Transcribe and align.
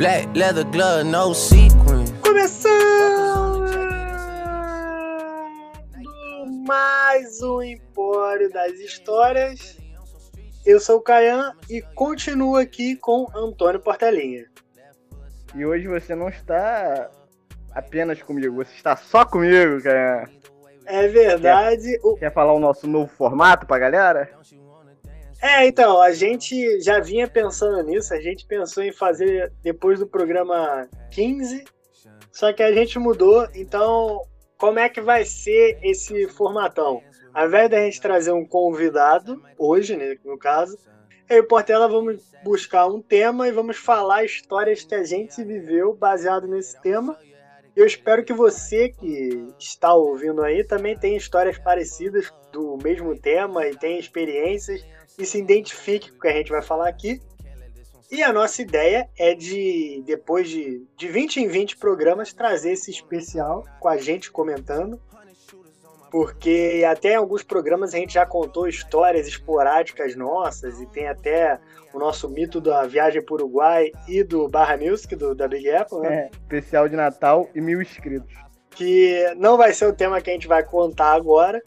Black 0.00 0.28
leather 0.34 0.64
glove, 0.64 1.04
no 1.04 1.34
sequin. 1.34 2.06
Começando 2.22 3.68
mais 6.66 7.42
um 7.42 7.60
Empório 7.60 8.50
das 8.50 8.72
Histórias. 8.80 9.76
Eu 10.64 10.80
sou 10.80 10.96
o 10.96 11.02
Caian 11.02 11.52
e 11.68 11.82
continuo 11.82 12.56
aqui 12.56 12.96
com 12.96 13.28
Antônio 13.34 13.78
Portelinha. 13.78 14.46
E 15.54 15.66
hoje 15.66 15.86
você 15.86 16.14
não 16.14 16.30
está 16.30 17.10
apenas 17.74 18.22
comigo, 18.22 18.54
você 18.54 18.74
está 18.74 18.96
só 18.96 19.26
comigo, 19.26 19.82
Caian. 19.82 20.24
É 20.86 21.08
verdade. 21.08 21.98
Quer, 22.00 22.06
o... 22.06 22.16
quer 22.16 22.32
falar 22.32 22.54
o 22.54 22.58
nosso 22.58 22.86
novo 22.86 23.12
formato 23.18 23.66
pra 23.66 23.78
galera? 23.78 24.30
É, 25.42 25.66
então, 25.66 26.00
a 26.00 26.12
gente 26.12 26.80
já 26.80 27.00
vinha 27.00 27.26
pensando 27.26 27.82
nisso, 27.82 28.12
a 28.12 28.20
gente 28.20 28.46
pensou 28.46 28.82
em 28.82 28.92
fazer 28.92 29.50
depois 29.62 29.98
do 29.98 30.06
programa 30.06 30.86
15, 31.10 31.64
só 32.30 32.52
que 32.52 32.62
a 32.62 32.72
gente 32.72 32.98
mudou, 32.98 33.48
então 33.54 34.22
como 34.58 34.78
é 34.78 34.90
que 34.90 35.00
vai 35.00 35.24
ser 35.24 35.78
esse 35.82 36.28
formatão? 36.28 37.02
Ao 37.32 37.46
invés 37.46 37.70
da 37.70 37.78
gente 37.78 38.00
trazer 38.00 38.32
um 38.32 38.44
convidado, 38.44 39.42
hoje, 39.56 39.96
né, 39.96 40.16
no 40.22 40.36
caso, 40.36 40.76
eu 41.30 41.38
e 41.38 41.42
Portela 41.42 41.88
vamos 41.88 42.20
buscar 42.44 42.86
um 42.86 43.00
tema 43.00 43.48
e 43.48 43.52
vamos 43.52 43.78
falar 43.78 44.24
histórias 44.24 44.84
que 44.84 44.94
a 44.94 45.04
gente 45.04 45.42
viveu 45.42 45.94
baseado 45.94 46.46
nesse 46.46 46.78
tema. 46.82 47.16
Eu 47.74 47.86
espero 47.86 48.24
que 48.24 48.32
você 48.32 48.90
que 48.90 49.46
está 49.58 49.94
ouvindo 49.94 50.42
aí 50.42 50.64
também 50.64 50.98
tenha 50.98 51.16
histórias 51.16 51.56
parecidas 51.56 52.30
do 52.52 52.76
mesmo 52.82 53.18
tema 53.18 53.66
e 53.66 53.76
tenha 53.76 53.98
experiências 53.98 54.84
e 55.22 55.26
se 55.26 55.38
identifique 55.38 56.10
com 56.10 56.16
o 56.16 56.20
que 56.20 56.28
a 56.28 56.32
gente 56.32 56.50
vai 56.50 56.62
falar 56.62 56.88
aqui. 56.88 57.20
E 58.10 58.22
a 58.24 58.32
nossa 58.32 58.60
ideia 58.60 59.08
é 59.16 59.34
de, 59.34 60.02
depois 60.04 60.48
de, 60.48 60.84
de 60.96 61.08
20 61.08 61.36
em 61.42 61.46
20 61.46 61.76
programas, 61.76 62.32
trazer 62.32 62.72
esse 62.72 62.90
especial 62.90 63.64
com 63.78 63.88
a 63.88 63.96
gente 63.96 64.32
comentando. 64.32 65.00
Porque 66.10 66.84
até 66.90 67.12
em 67.12 67.16
alguns 67.16 67.44
programas 67.44 67.94
a 67.94 67.98
gente 67.98 68.14
já 68.14 68.26
contou 68.26 68.66
histórias 68.66 69.28
esporádicas 69.28 70.16
nossas, 70.16 70.80
e 70.80 70.86
tem 70.86 71.06
até 71.06 71.60
o 71.92 72.00
nosso 72.00 72.28
mito 72.28 72.60
da 72.60 72.84
viagem 72.84 73.22
para 73.22 73.32
o 73.32 73.36
Uruguai 73.36 73.92
e 74.08 74.24
do 74.24 74.48
Barra 74.48 74.76
Music, 74.76 75.14
do, 75.14 75.32
da 75.32 75.46
Big 75.46 75.70
Apple, 75.70 76.00
né? 76.00 76.14
É, 76.14 76.30
especial 76.32 76.88
de 76.88 76.96
Natal 76.96 77.48
e 77.54 77.60
mil 77.60 77.80
inscritos. 77.80 78.34
Que 78.70 79.32
não 79.36 79.56
vai 79.56 79.72
ser 79.72 79.86
o 79.86 79.92
tema 79.92 80.20
que 80.20 80.30
a 80.30 80.32
gente 80.32 80.48
vai 80.48 80.64
contar 80.64 81.12
agora, 81.12 81.62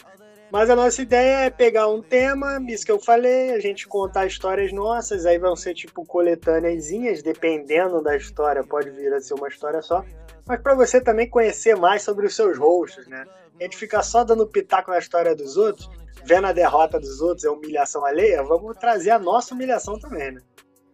mas 0.54 0.70
a 0.70 0.76
nossa 0.76 1.02
ideia 1.02 1.46
é 1.46 1.50
pegar 1.50 1.88
um 1.88 2.00
tema, 2.00 2.64
isso 2.68 2.86
que 2.86 2.92
eu 2.92 3.00
falei, 3.00 3.54
a 3.54 3.60
gente 3.60 3.88
contar 3.88 4.28
histórias 4.28 4.72
nossas, 4.72 5.26
aí 5.26 5.40
vão 5.40 5.56
ser 5.56 5.74
tipo 5.74 6.06
coletâneazinhas, 6.06 7.24
dependendo 7.24 8.04
da 8.04 8.16
história, 8.16 8.64
pode 8.64 8.92
vir 8.92 9.12
a 9.12 9.20
ser 9.20 9.34
uma 9.34 9.48
história 9.48 9.82
só. 9.82 10.06
Mas 10.46 10.62
para 10.62 10.76
você 10.76 11.02
também 11.02 11.28
conhecer 11.28 11.76
mais 11.76 12.04
sobre 12.04 12.28
os 12.28 12.36
seus 12.36 12.56
rostos, 12.56 13.08
né? 13.08 13.26
A 13.60 13.64
gente 13.64 13.76
fica 13.76 14.04
só 14.04 14.24
dando 14.24 14.46
pitaco 14.46 14.92
na 14.92 15.00
história 15.00 15.36
dos 15.36 15.58
outros, 15.58 15.90
vendo 16.24 16.46
a 16.46 16.54
derrota 16.54 17.00
dos 17.00 17.20
outros, 17.20 17.44
é 17.46 17.50
humilhação 17.50 18.06
alheia, 18.06 18.44
vamos 18.44 18.78
trazer 18.78 19.10
a 19.10 19.18
nossa 19.18 19.56
humilhação 19.56 19.98
também, 19.98 20.34
né? 20.34 20.42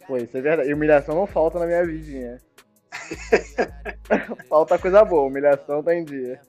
Pô, 0.07 0.15
isso 0.15 0.37
é 0.37 0.41
verdade. 0.41 0.69
E 0.69 0.73
humilhação 0.73 1.15
não 1.15 1.27
falta 1.27 1.59
na 1.59 1.65
minha 1.65 1.85
vidinha. 1.85 2.37
falta 4.47 4.79
coisa 4.79 5.03
boa, 5.03 5.27
humilhação 5.27 5.83
tá 5.83 5.93
em 5.93 6.05
dia. 6.05 6.39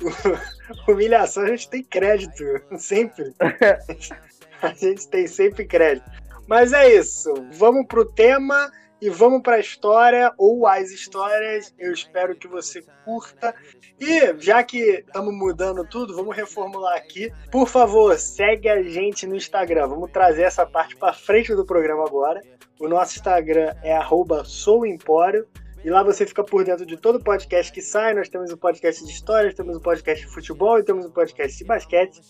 humilhação 0.88 1.44
a 1.44 1.48
gente 1.48 1.68
tem 1.68 1.82
crédito, 1.82 2.44
sempre. 2.78 3.34
A 4.62 4.74
gente 4.74 5.08
tem 5.08 5.26
sempre 5.26 5.64
crédito. 5.64 6.04
Mas 6.46 6.74
é 6.74 6.94
isso. 6.94 7.32
Vamos 7.52 7.86
pro 7.86 8.04
tema 8.04 8.70
e 9.00 9.08
vamos 9.08 9.40
para 9.40 9.56
a 9.56 9.60
história 9.60 10.34
ou 10.36 10.66
as 10.66 10.90
histórias. 10.90 11.74
Eu 11.78 11.92
espero 11.92 12.36
que 12.36 12.46
você 12.46 12.84
curta. 13.04 13.54
E 13.98 14.38
já 14.38 14.62
que 14.62 14.78
estamos 14.78 15.34
mudando 15.34 15.86
tudo, 15.86 16.14
vamos 16.14 16.36
reformular 16.36 16.94
aqui. 16.96 17.32
Por 17.50 17.66
favor, 17.66 18.18
segue 18.18 18.68
a 18.68 18.82
gente 18.82 19.26
no 19.26 19.34
Instagram. 19.34 19.88
Vamos 19.88 20.10
trazer 20.10 20.42
essa 20.42 20.66
parte 20.66 20.94
para 20.96 21.14
frente 21.14 21.54
do 21.54 21.64
programa 21.64 22.04
agora. 22.04 22.42
O 22.78 22.86
nosso 22.88 23.16
Instagram 23.16 23.74
é 23.82 23.98
@souempório. 24.44 25.46
E 25.82 25.88
lá 25.88 26.02
você 26.02 26.26
fica 26.26 26.44
por 26.44 26.62
dentro 26.62 26.84
de 26.84 26.96
todo 26.96 27.22
podcast 27.22 27.72
que 27.72 27.80
sai. 27.80 28.12
Nós 28.12 28.28
temos 28.28 28.50
o 28.50 28.54
um 28.54 28.58
podcast 28.58 29.04
de 29.04 29.10
histórias, 29.10 29.54
temos 29.54 29.76
o 29.76 29.78
um 29.78 29.82
podcast 29.82 30.26
de 30.26 30.32
futebol 30.32 30.78
e 30.78 30.82
temos 30.82 31.06
o 31.06 31.08
um 31.08 31.12
podcast 31.12 31.56
de 31.56 31.64
basquete. 31.64 32.20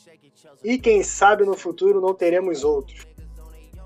E 0.62 0.78
quem 0.78 1.02
sabe 1.02 1.44
no 1.44 1.56
futuro 1.56 2.00
não 2.00 2.14
teremos 2.14 2.62
outros. 2.62 3.06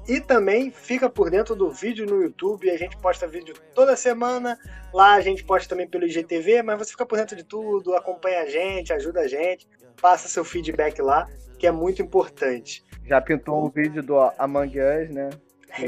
E 0.07 0.21
também 0.21 0.71
fica 0.71 1.09
por 1.09 1.31
dentro 1.31 1.57
do 1.57 1.71
vídeo 1.71 2.05
no 2.05 2.23
YouTube. 2.23 2.71
A 2.71 2.77
gente 2.77 2.97
posta 2.99 3.27
vídeo 3.27 3.55
toda 3.75 3.97
semana. 3.97 4.59
Lá 4.93 5.15
a 5.15 5.21
gente 5.23 5.43
posta 5.43 5.69
também 5.71 5.89
pelo 5.89 6.05
IGTV, 6.05 6.63
mas 6.63 6.79
você 6.79 6.91
fica 6.91 7.07
por 7.07 7.17
dentro 7.17 7.35
de 7.35 7.43
tudo, 7.43 7.97
acompanha 7.97 8.43
a 8.43 8.47
gente, 8.47 8.93
ajuda 8.93 9.21
a 9.21 9.29
gente, 9.29 9.67
passa 10.01 10.29
seu 10.29 10.45
feedback 10.45 11.01
lá, 11.01 11.27
que 11.59 11.67
é 11.67 11.73
muito 11.73 12.03
importante. 12.03 12.85
Já 13.07 13.19
pintou 13.21 13.65
um 13.65 13.71
vídeo 13.71 14.03
do 14.03 14.19
Among 14.39 14.79
Us, 14.79 15.11
né? 15.11 15.31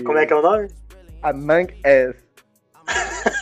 Como 0.02 0.16
é 0.16 0.24
que 0.24 0.32
é 0.32 0.36
o 0.36 0.42
nome? 0.42 0.68
Among 1.22 1.74
Us. 1.84 2.16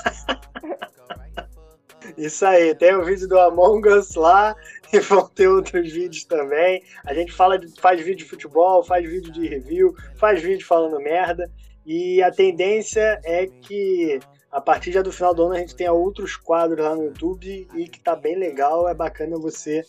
Isso 2.17 2.47
aí, 2.47 2.75
tem 2.75 2.95
o 2.95 3.05
vídeo 3.05 3.27
do 3.29 3.39
Among 3.39 3.89
Us 3.89 4.15
lá 4.15 4.55
e 4.93 5.01
vão 5.01 5.29
ter 5.29 5.49
outros 5.49 5.93
vídeos 5.93 6.25
também. 6.25 6.83
A 7.05 7.13
gente 7.13 7.33
fala 7.33 7.59
de, 7.59 7.69
faz 7.81 8.01
vídeo 8.01 8.19
de 8.19 8.25
futebol, 8.25 8.85
faz 8.85 9.05
vídeo 9.09 9.33
de 9.33 9.49
review, 9.49 9.95
faz 10.17 10.41
vídeo 10.43 10.67
falando 10.67 10.99
merda. 11.01 11.51
E 11.85 12.23
a 12.23 12.31
tendência 12.31 13.21
é 13.25 13.47
que 13.47 14.19
a 14.51 14.61
partir 14.61 14.93
já 14.93 15.03
do 15.03 15.13
final 15.13 15.35
do 15.35 15.43
ano 15.45 15.55
a 15.55 15.59
gente 15.59 15.75
tenha 15.75 15.93
outros 15.93 16.37
quadros 16.37 16.85
lá 16.85 16.95
no 16.95 17.05
YouTube 17.05 17.69
e 17.75 17.89
que 17.89 18.01
tá 18.01 18.15
bem 18.15 18.39
legal, 18.39 18.89
é 18.89 18.95
bacana 18.95 19.37
você 19.37 19.85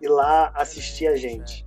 ir 0.00 0.08
lá 0.08 0.52
assistir 0.54 1.06
a 1.06 1.16
gente. 1.16 1.64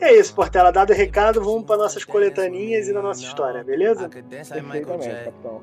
E 0.00 0.04
é 0.04 0.18
isso, 0.18 0.34
Portela. 0.34 0.72
Dado 0.72 0.90
o 0.90 0.96
recado, 0.96 1.42
vamos 1.42 1.64
para 1.64 1.76
nossas 1.76 2.04
coletaninhas 2.04 2.88
e 2.88 2.92
na 2.92 3.02
nossa 3.02 3.22
história, 3.22 3.62
beleza? 3.62 4.08
Perfeitamente, 4.08 5.24
capitão. 5.24 5.62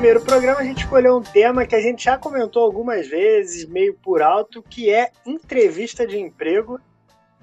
Primeiro 0.00 0.22
programa 0.22 0.60
a 0.60 0.64
gente 0.64 0.78
escolheu 0.78 1.18
um 1.18 1.22
tema 1.22 1.66
que 1.66 1.74
a 1.74 1.80
gente 1.80 2.04
já 2.04 2.16
comentou 2.16 2.64
algumas 2.64 3.06
vezes, 3.06 3.66
meio 3.66 3.92
por 3.92 4.22
alto, 4.22 4.62
que 4.62 4.88
é 4.90 5.10
entrevista 5.26 6.06
de 6.06 6.18
emprego. 6.18 6.80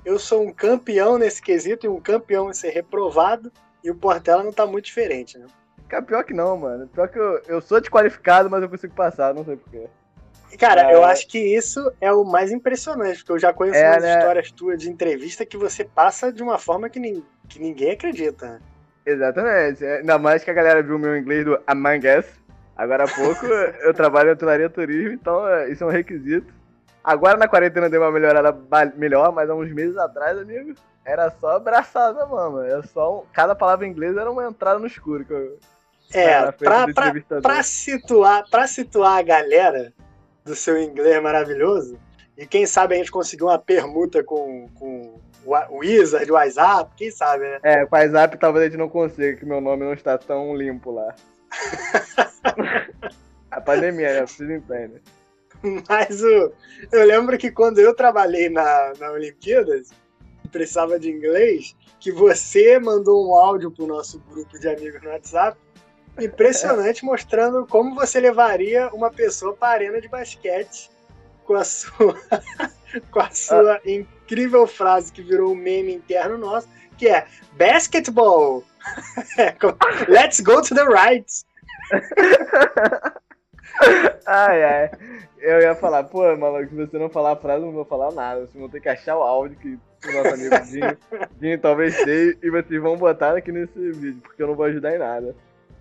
Eu 0.04 0.18
sou 0.18 0.42
um 0.42 0.52
campeão 0.52 1.20
nesse 1.20 1.40
quesito 1.40 1.86
e 1.86 1.90
um 1.90 2.02
campeão 2.02 2.50
em 2.50 2.56
ser 2.56 2.72
reprovado, 2.72 3.52
e 3.84 3.92
o 3.92 3.96
Portela 3.96 4.44
não 4.44 4.52
tá 4.52 4.66
muito 4.66 4.86
diferente, 4.86 5.38
né? 5.38 5.46
Cara, 5.88 6.02
pior 6.02 6.24
que 6.24 6.34
não, 6.34 6.58
mano. 6.58 6.88
Pior 6.88 7.08
que 7.10 7.20
eu, 7.20 7.40
eu 7.48 7.62
sou 7.62 7.80
desqualificado, 7.80 8.50
mas 8.50 8.64
eu 8.64 8.70
consigo 8.70 8.96
passar, 8.96 9.36
não 9.36 9.46
sei 9.46 9.56
porquê. 9.56 9.86
Cara, 10.58 10.92
é... 10.92 10.96
eu 10.96 11.06
acho 11.06 11.28
que 11.28 11.38
isso 11.38 11.94
é 12.02 12.12
o 12.12 12.24
mais 12.24 12.52
impressionante, 12.52 13.20
porque 13.20 13.34
eu 13.34 13.40
já 13.40 13.54
conheço 13.54 13.78
é, 13.78 13.92
umas 13.92 14.02
né? 14.02 14.18
histórias 14.18 14.52
tuas 14.52 14.82
de 14.82 14.90
entrevista 14.90 15.46
que 15.46 15.58
você 15.58 15.86
passa 15.86 16.34
de 16.34 16.42
uma 16.42 16.58
forma 16.58 16.90
que, 16.90 17.00
ni 17.00 17.24
que 17.48 17.60
ninguém 17.60 17.92
acredita. 17.92 18.60
Exatamente. 19.06 19.86
Ainda 19.86 20.18
mais 20.18 20.44
que 20.44 20.50
a 20.50 20.56
galera 20.56 20.82
viu 20.82 20.96
o 20.96 21.00
meu 21.00 21.16
inglês 21.16 21.46
do 21.46 21.62
Among 21.68 22.08
Us. 22.18 22.47
Agora 22.78 23.06
há 23.06 23.08
pouco 23.08 23.46
eu 23.82 23.94
trabalho 23.94 24.30
em 24.30 24.34
hotelaria 24.34 24.70
turismo, 24.70 25.14
então 25.14 25.48
é, 25.48 25.72
isso 25.72 25.84
é 25.84 25.88
um 25.88 25.92
requisito. 25.92 26.54
Agora 27.04 27.38
na 27.38 27.48
quarentena 27.48 27.90
deu 27.90 28.02
uma 28.02 28.12
melhorada 28.12 28.56
melhor, 28.96 29.32
mas 29.32 29.50
há 29.50 29.56
uns 29.56 29.72
meses 29.72 29.98
atrás, 29.98 30.38
amigo, 30.38 30.74
era 31.06 31.32
só 31.32 31.56
abraçada, 31.56 32.26
mano. 32.26 32.62
Era 32.62 32.84
só 32.84 33.20
um... 33.20 33.24
Cada 33.32 33.56
palavra 33.56 33.88
em 33.88 33.92
inglês 33.92 34.16
era 34.18 34.30
uma 34.30 34.46
entrada 34.46 34.78
no 34.78 34.88
escuro. 34.88 35.24
Que 35.24 35.34
eu... 35.34 35.58
É, 36.14 36.52
pra, 36.52 36.86
pra, 36.94 37.14
pra, 37.42 37.64
situar, 37.64 38.44
pra 38.50 38.68
situar 38.68 39.18
a 39.18 39.22
galera 39.22 39.94
do 40.44 40.56
seu 40.56 40.82
inglês 40.82 41.22
maravilhoso, 41.22 42.00
e 42.38 42.46
quem 42.46 42.66
sabe 42.66 42.96
a 42.96 42.98
gente 42.98 43.12
conseguiu 43.12 43.48
uma 43.48 43.60
permuta 43.60 44.24
com, 44.24 44.70
com 44.76 45.20
o 45.46 45.80
Wizard, 45.80 46.30
o 46.32 46.36
WhatsApp, 46.36 46.92
quem 46.96 47.12
sabe, 47.12 47.44
né? 47.44 47.60
É, 47.64 47.86
com 47.86 47.96
o 47.96 48.00
WhatsApp 48.00 48.38
talvez 48.38 48.66
a 48.66 48.70
gente 48.70 48.80
não 48.80 48.88
consiga, 48.88 49.38
que 49.38 49.46
meu 49.46 49.60
nome 49.60 49.84
não 49.84 49.94
está 49.94 50.18
tão 50.18 50.56
limpo 50.56 50.92
lá. 50.92 51.14
a 53.52 53.62
pandemia, 53.62 54.14
né? 54.14 54.26
Vocês 54.26 54.50
entendem. 54.50 55.02
Mas 55.90 56.22
o, 56.22 56.52
eu 56.92 57.06
lembro 57.06 57.38
que 57.38 57.52
quando 57.52 57.80
eu 57.80 57.96
trabalhei 57.96 58.50
na, 58.50 58.94
na 59.00 59.12
Olimpíadas, 59.12 59.90
precisava 60.52 61.00
de 61.00 61.10
inglês, 61.10 61.76
que 62.00 62.12
você 62.12 62.80
mandou 62.80 63.28
um 63.28 63.34
áudio 63.34 63.72
pro 63.72 63.88
nosso 63.88 64.20
grupo 64.30 64.58
de 64.60 64.70
amigos 64.70 65.02
no 65.02 65.10
WhatsApp 65.10 65.58
impressionante 66.20 67.06
mostrando 67.06 67.66
como 67.68 67.96
você 67.96 68.20
levaria 68.20 68.90
uma 68.94 69.12
pessoa 69.12 69.54
para 69.54 69.68
a 69.68 69.72
arena 69.74 70.02
de 70.02 70.08
basquete 70.08 70.90
com 71.44 71.54
a 71.56 71.64
sua, 71.64 72.20
com 73.12 73.20
a 73.20 73.32
sua 73.32 73.76
ah. 73.76 73.82
incrível 73.86 74.68
frase 74.68 75.12
que 75.12 75.22
virou 75.22 75.52
um 75.52 75.56
meme 75.56 75.94
interno 75.94 76.38
nosso, 76.38 76.68
que 76.98 77.08
é 77.08 77.26
basketball. 77.54 78.64
Let's 80.08 80.40
go 80.40 80.62
to 80.62 80.74
the 80.74 80.86
right. 80.86 81.32
Ai, 84.26 84.64
ai. 84.64 84.92
Eu 85.40 85.60
ia 85.62 85.76
falar, 85.76 86.04
pô, 86.04 86.36
maluco, 86.36 86.70
se 86.70 86.76
você 86.76 86.98
não 86.98 87.10
falar 87.10 87.34
a 87.34 87.36
frase, 87.36 87.62
eu 87.62 87.68
não 87.68 87.74
vou 87.74 87.86
falar 87.86 88.12
nada. 88.12 88.42
Vocês 88.42 88.60
vão 88.60 88.70
ter 88.70 88.82
que 88.82 88.90
achar 88.90 89.18
o 89.18 89.24
áudio 89.24 89.58
que 89.58 89.78
o 90.08 90.12
nosso 90.12 90.34
amigo 90.34 90.60
Dinho, 90.66 90.98
Dinho 91.40 91.60
talvez 91.60 91.96
tenha 92.04 92.36
e 92.42 92.50
vocês 92.50 92.82
vão 92.82 92.98
botar 92.98 93.36
aqui 93.38 93.52
nesse 93.52 93.92
vídeo, 93.92 94.22
porque 94.22 94.42
eu 94.42 94.48
não 94.48 94.56
vou 94.56 94.66
ajudar 94.66 94.96
em 94.96 95.00
nada. 95.00 95.36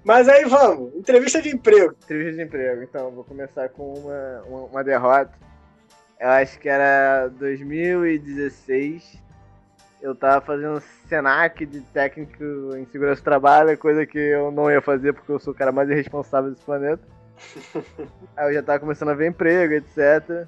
Mas 0.05 0.29
aí 0.29 0.45
vamos, 0.45 0.95
entrevista 0.95 1.43
de 1.43 1.51
emprego. 1.51 1.97
Entrevista 2.05 2.37
de 2.37 2.43
emprego, 2.43 2.83
então, 2.83 3.11
vou 3.11 3.25
começar 3.25 3.69
com 3.71 3.93
uma, 3.95 4.43
uma, 4.47 4.61
uma 4.67 4.85
derrota. 4.85 5.33
Eu 6.21 6.29
acho 6.29 6.59
que 6.61 6.69
era 6.69 7.29
2016. 7.29 9.26
Eu 10.01 10.15
tava 10.15 10.45
fazendo 10.45 10.83
Senac 11.09 11.65
de 11.65 11.81
técnico 11.81 12.45
em 12.77 12.87
segurança 12.87 13.21
do 13.21 13.25
trabalho, 13.25 13.79
coisa 13.79 14.07
que 14.07 14.19
eu 14.19 14.51
não 14.51 14.71
ia 14.71 14.81
fazer 14.81 15.13
porque 15.13 15.33
eu 15.33 15.39
sou 15.39 15.53
o 15.53 15.57
cara 15.57 15.73
mais 15.73 15.89
irresponsável 15.89 16.51
desse 16.51 16.65
planeta. 16.65 17.03
aí 18.37 18.49
eu 18.49 18.55
já 18.55 18.63
tava 18.63 18.81
começando 18.81 19.11
a 19.11 19.15
ver 19.15 19.29
emprego, 19.29 19.75
etc. 19.75 20.47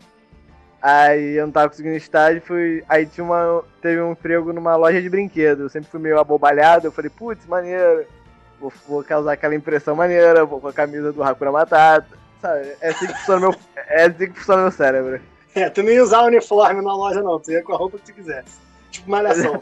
Aí 0.80 1.34
eu 1.34 1.46
não 1.46 1.52
tava 1.52 1.68
conseguindo 1.68 1.96
estágio, 1.96 2.40
fui. 2.40 2.84
Aí 2.88 3.04
tinha 3.06 3.24
uma. 3.24 3.64
Teve 3.82 4.00
um 4.00 4.12
emprego 4.12 4.52
numa 4.52 4.76
loja 4.76 5.02
de 5.02 5.08
brinquedos. 5.08 5.64
Eu 5.64 5.68
sempre 5.68 5.90
fui 5.90 6.00
meio 6.00 6.18
abobalhado, 6.18 6.86
eu 6.86 6.92
falei, 6.92 7.10
putz, 7.10 7.44
maneiro. 7.46 8.06
Vou, 8.60 8.72
vou, 8.88 9.04
causar 9.04 9.32
aquela 9.32 9.54
impressão 9.54 9.94
maneira, 9.94 10.44
vou 10.44 10.60
com 10.60 10.68
a 10.68 10.72
camisa 10.72 11.12
do 11.12 11.22
Hakuna 11.22 11.52
Matata. 11.52 12.08
Sabe? 12.40 12.72
É 12.80 12.90
assim 12.90 13.06
que 13.06 13.14
funciona 13.14 13.40
meu, 13.40 13.54
é 13.76 14.04
assim 14.04 14.30
que 14.30 14.38
funciona 14.38 14.62
meu 14.62 14.70
cérebro. 14.70 15.20
É, 15.54 15.68
tu 15.70 15.82
nem 15.82 15.94
ia 15.94 16.02
usar 16.02 16.22
uniforme 16.22 16.82
na 16.82 16.94
loja 16.94 17.22
não, 17.22 17.40
tu 17.40 17.50
ia 17.50 17.62
com 17.62 17.72
a 17.72 17.76
roupa 17.76 17.98
que 17.98 18.04
tu 18.04 18.14
quisesse. 18.14 18.67
Tipo 18.98 19.10
malhação. 19.10 19.60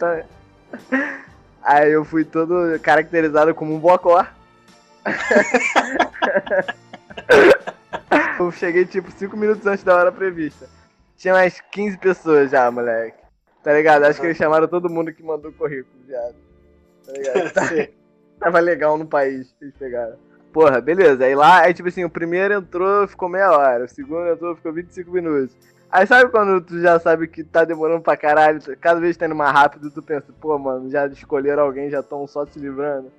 Aí 1.62 1.93
eu 1.93 2.05
fui 2.05 2.25
todo 2.25 2.79
caracterizado 2.81 3.55
como 3.55 3.75
um 3.75 3.79
bocó. 3.79 4.27
eu 8.38 8.53
cheguei 8.53 8.85
tipo 8.85 9.11
5 9.11 9.37
minutos 9.37 9.67
antes 9.67 9.85
da 9.85 9.94
hora 9.94 10.12
prevista. 10.12 10.69
Tinha 11.17 11.35
mais 11.35 11.61
15 11.73 11.99
pessoas 11.99 12.50
já, 12.50 12.71
moleque. 12.71 13.19
Tá 13.62 13.73
ligado? 13.73 14.05
Acho 14.05 14.21
que 14.21 14.27
eles 14.27 14.37
chamaram 14.37 14.69
todo 14.69 14.88
mundo 14.88 15.12
que 15.12 15.23
mandou 15.23 15.53
currículo, 15.53 16.05
já. 16.09 16.31
Tá 17.05 17.12
ligado? 17.12 17.89
Tava 18.39 18.61
legal 18.61 18.99
no 18.99 19.06
país 19.06 19.53
que 19.59 19.65
eles 19.65 19.75
pegaram. 19.77 20.17
Porra, 20.53 20.81
beleza. 20.81 21.25
Aí 21.25 21.35
lá, 21.35 21.62
aí 21.62 21.75
tipo 21.75 21.89
assim, 21.89 22.05
o 22.05 22.11
primeiro 22.11 22.55
entrou, 22.55 23.09
ficou 23.09 23.29
meia 23.29 23.50
hora. 23.50 23.85
O 23.85 23.89
segundo 23.89 24.29
entrou, 24.29 24.56
ficou 24.56 24.73
25 24.73 25.11
minutos. 25.11 25.56
Aí 25.91 26.06
sabe 26.06 26.31
quando 26.31 26.61
tu 26.61 26.81
já 26.81 26.99
sabe 26.99 27.29
que 27.29 27.44
tá 27.44 27.65
demorando 27.65 28.03
pra 28.03 28.17
caralho, 28.17 28.61
cada 28.81 29.00
vez 29.00 29.17
tá 29.17 29.27
indo 29.27 29.35
mais 29.35 29.53
rápido, 29.53 29.91
tu 29.91 30.03
pensa, 30.03 30.27
pô, 30.41 30.59
mano, 30.59 30.91
já 30.91 31.06
escolheram 31.06 31.62
alguém, 31.62 31.88
já 31.88 32.00
estão 32.00 32.27
só 32.27 32.44
se 32.44 32.59
livrando. 32.59 33.11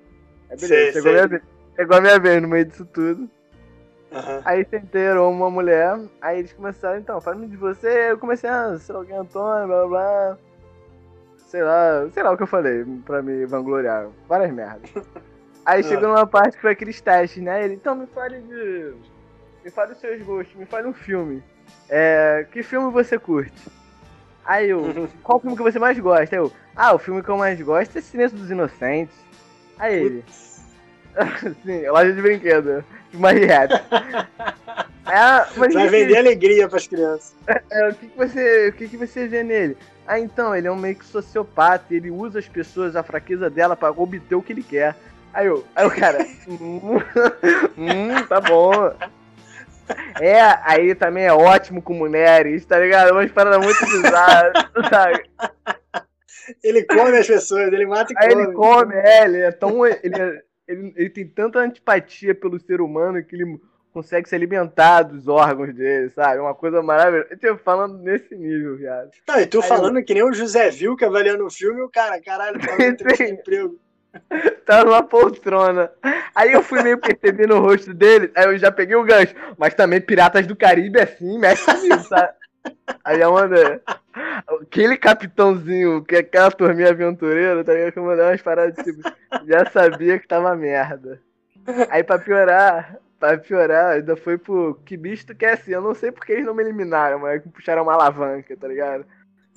Aí 0.50 0.58
beleza, 0.58 0.94
chegou, 0.94 1.12
Minha 1.14 1.28
vez, 1.28 1.42
chegou 1.76 1.98
a 1.98 2.02
minha 2.02 2.20
vez 2.20 2.42
no 2.42 2.48
meio 2.48 2.66
disso 2.66 2.86
tudo. 2.86 3.30
Uhum. 4.12 4.42
Aí 4.46 4.66
sentaram 4.70 5.30
uma 5.30 5.50
mulher, 5.50 6.00
aí 6.22 6.40
eles 6.40 6.54
começaram, 6.54 7.00
então, 7.00 7.20
falando 7.20 7.48
de 7.48 7.58
você, 7.58 8.12
eu 8.12 8.18
comecei, 8.18 8.50
ah, 8.50 8.78
sei 8.80 8.94
lá, 8.94 9.02
alguém 9.02 9.18
Antônio, 9.18 9.68
blá 9.68 9.88
blá 9.88 9.88
blá. 9.88 10.38
Sei 11.38 11.64
lá, 11.64 12.10
sei 12.12 12.24
lá 12.24 12.32
o 12.32 12.38
que 12.38 12.44
eu 12.44 12.48
falei 12.48 12.86
pra 13.06 13.22
me 13.22 13.46
vangloriar. 13.46 14.08
Várias 14.28 14.52
merdas. 14.52 14.92
Aí 15.66 15.82
uhum. 15.82 15.88
chegou 15.88 16.08
numa 16.10 16.28
parte 16.28 16.56
que 16.56 16.62
foi 16.62 16.72
aqueles 16.72 17.02
testes, 17.02 17.42
né? 17.42 17.64
Ele, 17.64 17.76
então 17.76 17.96
me 17.96 18.06
fale 18.08 18.42
de. 18.42 18.94
Me 19.64 19.72
fale 19.72 19.92
dos 19.92 20.00
seus 20.00 20.22
gostos, 20.24 20.56
me 20.56 20.66
fale 20.66 20.88
um 20.88 20.94
filme. 20.94 21.44
É, 21.90 22.46
que 22.52 22.64
filme 22.64 22.92
você 22.92 23.18
curte? 23.18 23.70
Aí 24.46 24.70
eu, 24.70 25.10
qual 25.24 25.40
filme 25.40 25.56
que 25.56 25.64
você 25.64 25.80
mais 25.80 25.98
gosta? 26.00 26.36
Eu, 26.36 26.52
ah, 26.76 26.94
o 26.94 27.00
filme 27.00 27.24
que 27.24 27.30
eu 27.30 27.38
mais 27.38 27.60
gosto 27.62 27.98
é 27.98 28.02
Silêncio 28.02 28.38
dos 28.38 28.52
Inocentes. 28.52 29.16
Aí 29.80 29.96
ele, 29.96 30.26
sim, 31.64 31.88
loja 31.90 32.14
de 32.14 32.22
brinquedo, 32.22 32.84
mais 33.14 33.40
reto. 33.46 33.76
É, 35.06 35.46
Vai 35.58 35.70
vender 35.70 36.08
que... 36.08 36.18
alegria 36.18 36.68
pras 36.68 36.88
crianças. 36.88 37.36
É, 37.48 37.90
o 37.90 37.96
que, 37.96 38.08
que, 38.08 38.18
você, 38.18 38.68
o 38.70 38.74
que, 38.74 38.90
que 38.90 38.98
você 38.98 39.28
vê 39.28 39.44
nele? 39.44 39.78
Ah, 40.06 40.20
então, 40.20 40.56
ele 40.56 40.68
é 40.68 40.72
um 40.72 40.76
meio 40.76 40.96
que 40.96 41.06
sociopata, 41.06 41.94
ele 41.94 42.10
usa 42.10 42.40
as 42.40 42.48
pessoas, 42.48 42.96
a 42.96 43.04
fraqueza 43.04 43.50
dela 43.50 43.76
para 43.76 43.92
obter 43.92 44.36
o 44.36 44.42
que 44.42 44.54
ele 44.54 44.64
quer. 44.64 44.96
Aí 45.34 45.48
eu, 45.48 45.66
aí 45.76 45.86
o 45.86 45.92
cara, 45.92 46.26
hum, 46.48 46.98
hum, 47.78 48.24
tá 48.28 48.40
bom. 48.42 48.94
É, 50.20 50.42
aí 50.64 50.96
também 50.96 51.26
é 51.26 51.34
ótimo 51.34 51.82
com 51.82 51.94
mulheres, 51.94 52.66
tá 52.66 52.80
ligado? 52.80 53.12
Umas 53.12 53.32
paradas 53.32 53.64
muito 53.64 53.86
bizarras, 53.86 54.54
sabe? 54.90 55.24
Ele 56.64 56.84
come 56.84 57.18
as 57.18 57.28
pessoas, 57.28 57.72
ele 57.72 57.86
mata 57.86 58.14
e 58.14 58.18
aí 58.18 58.30
come. 58.30 58.42
Aí 58.42 58.48
ele 58.48 58.54
come, 58.54 58.96
é, 58.96 59.24
ele 59.26 59.38
é 59.38 59.52
tão. 59.52 59.86
Ele, 59.86 60.22
é, 60.22 60.42
ele, 60.68 60.94
ele 60.96 61.10
tem 61.10 61.28
tanta 61.28 61.60
antipatia 61.60 62.34
pelo 62.34 62.60
ser 62.60 62.82
humano 62.82 63.24
que 63.24 63.36
ele 63.36 63.60
consegue 63.94 64.30
se 64.30 64.36
alimentar 64.36 65.02
dos 65.02 65.28
órgãos 65.28 65.74
dele, 65.74 66.10
sabe? 66.12 66.40
Uma 66.40 66.54
coisa 66.54 66.84
maravilhosa. 66.84 67.30
Eu 67.32 67.40
tô 67.40 67.58
falando 67.58 67.98
nesse 67.98 68.36
nível, 68.36 68.78
viado. 68.78 69.10
Não, 69.28 69.40
e 69.40 69.48
tu 69.48 69.62
aí 69.62 69.68
falando 69.68 69.98
eu... 69.98 70.06
que 70.06 70.14
nem 70.14 70.24
o 70.24 70.34
José 70.34 70.70
viu 70.70 70.96
que 70.96 71.04
avaliando 71.04 71.46
o 71.46 71.50
filme, 71.50 71.82
o 71.82 71.90
cara, 71.90 72.22
caralho, 72.22 72.60
tá 72.62 73.24
emprego. 73.24 73.80
tá 74.66 74.84
numa 74.84 75.04
poltrona. 75.04 75.92
Aí 76.36 76.52
eu 76.52 76.62
fui 76.62 76.82
meio 76.84 76.98
percebendo 76.98 77.56
o 77.56 77.60
rosto 77.60 77.94
dele, 77.94 78.32
aí 78.36 78.46
eu 78.46 78.58
já 78.58 78.72
peguei 78.72 78.96
o 78.96 79.04
gancho. 79.04 79.34
Mas 79.58 79.74
também 79.74 80.02
Piratas 80.02 80.46
do 80.46 80.56
Caribe, 80.56 81.00
assim, 81.00 81.38
mexe 81.40 81.66
comigo, 81.66 82.00
sabe? 82.04 82.34
Aí 83.04 83.22
eu 83.22 83.32
mandei. 83.34 83.80
Aquele 84.62 84.98
capitãozinho, 84.98 86.04
que 86.04 86.16
é 86.16 86.20
aquela 86.20 86.52
turminha 86.52 86.90
aventureira, 86.90 87.64
tá 87.64 87.74
ligado? 87.74 87.92
Que 87.94 88.00
eu 88.00 88.04
mandei 88.04 88.26
umas 88.26 88.42
paradas 88.42 88.84
tipo. 88.84 89.02
Já 89.46 89.66
sabia 89.70 90.20
que 90.20 90.28
tava 90.28 90.56
merda. 90.56 91.22
Aí 91.90 92.04
pra 92.04 92.20
piorar, 92.20 92.98
pra 93.20 93.38
piorar, 93.38 93.96
ainda 93.96 94.16
foi 94.16 94.38
pro. 94.38 94.80
Que 94.86 94.98
bicho 94.98 95.28
tu 95.28 95.36
quer 95.36 95.54
assim? 95.54 95.72
Eu 95.72 95.82
não 95.82 95.94
sei 95.94 96.12
porque 96.12 96.32
eles 96.32 96.46
não 96.46 96.54
me 96.54 96.64
eliminaram, 96.64 97.20
mas 97.20 97.42
puxaram 97.54 97.84
uma 97.84 97.94
alavanca, 97.94 98.56
tá 98.56 98.68
ligado? 98.68 99.06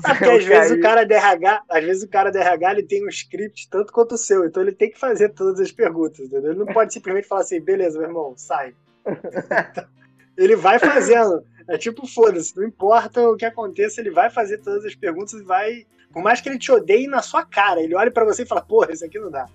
Porque 0.01 0.25
às 0.31 0.45
vezes 0.45 0.73
o 0.73 0.81
cara 0.81 1.05
DRH, 1.05 1.63
às 1.69 1.85
vezes 1.85 2.03
o 2.03 2.09
cara 2.09 2.31
DRH 2.31 2.73
ele 2.73 2.83
tem 2.83 3.05
um 3.05 3.09
script 3.09 3.69
tanto 3.71 3.93
quanto 3.93 4.15
o 4.15 4.19
seu, 4.19 4.45
então 4.45 4.63
ele 4.63 4.73
tem 4.73 4.91
que 4.91 4.99
fazer 4.99 5.31
todas 5.31 5.61
as 5.61 5.71
perguntas, 5.71 6.21
entendeu? 6.21 6.51
Ele 6.51 6.59
não 6.59 6.67
pode 6.67 6.93
simplesmente 6.93 7.29
falar 7.29 7.43
assim, 7.43 7.61
beleza, 7.61 7.99
meu 7.99 8.09
irmão, 8.09 8.35
sai. 8.37 8.75
ele 10.37 10.57
vai 10.57 10.79
fazendo. 10.79 11.43
É 11.69 11.79
tipo, 11.79 12.07
foda-se, 12.07 12.57
não 12.57 12.65
importa 12.67 13.23
o 13.23 13.37
que 13.37 13.45
aconteça, 13.45 14.01
ele 14.01 14.11
vai 14.11 14.29
fazer 14.31 14.59
todas 14.59 14.85
as 14.85 14.95
perguntas 14.95 15.35
e 15.35 15.45
vai. 15.45 15.87
Por 16.13 16.23
mais 16.23 16.41
que 16.41 16.49
ele 16.49 16.59
te 16.59 16.73
odeie 16.73 17.07
na 17.07 17.23
sua 17.23 17.45
cara, 17.45 17.81
ele 17.81 17.95
olha 17.95 18.11
para 18.11 18.25
você 18.25 18.43
e 18.43 18.47
fala, 18.47 18.63
porra, 18.63 18.93
isso 18.93 19.05
aqui 19.05 19.19
não 19.19 19.31
dá. 19.31 19.47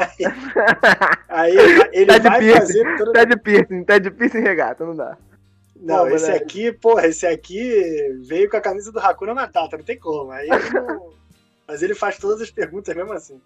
Aí, 1.28 1.58
aí 1.58 1.90
ele, 1.92 2.06
tá 2.06 2.30
vai 2.30 2.40
piercing, 2.40 2.82
fazer. 2.82 2.96
Toda... 2.96 3.26
De 3.26 3.36
piercing, 3.36 3.84
tá 3.84 3.98
de 3.98 4.10
piercing 4.10 4.40
regata, 4.40 4.84
não 4.84 4.96
dá. 4.96 5.16
Não, 5.80 6.06
Pô, 6.06 6.14
esse 6.14 6.30
aqui, 6.30 6.72
porra, 6.72 7.06
esse 7.06 7.26
aqui 7.26 8.18
veio 8.22 8.50
com 8.50 8.56
a 8.56 8.60
camisa 8.60 8.92
do 8.92 9.00
Hakuna 9.00 9.34
Matata, 9.34 9.78
não 9.78 9.84
tem 9.84 9.98
como. 9.98 10.30
Aí 10.30 10.48
não... 10.48 11.10
Mas 11.66 11.82
ele 11.82 11.94
faz 11.94 12.18
todas 12.18 12.40
as 12.42 12.50
perguntas 12.50 12.94
mesmo 12.94 13.12
assim. 13.12 13.40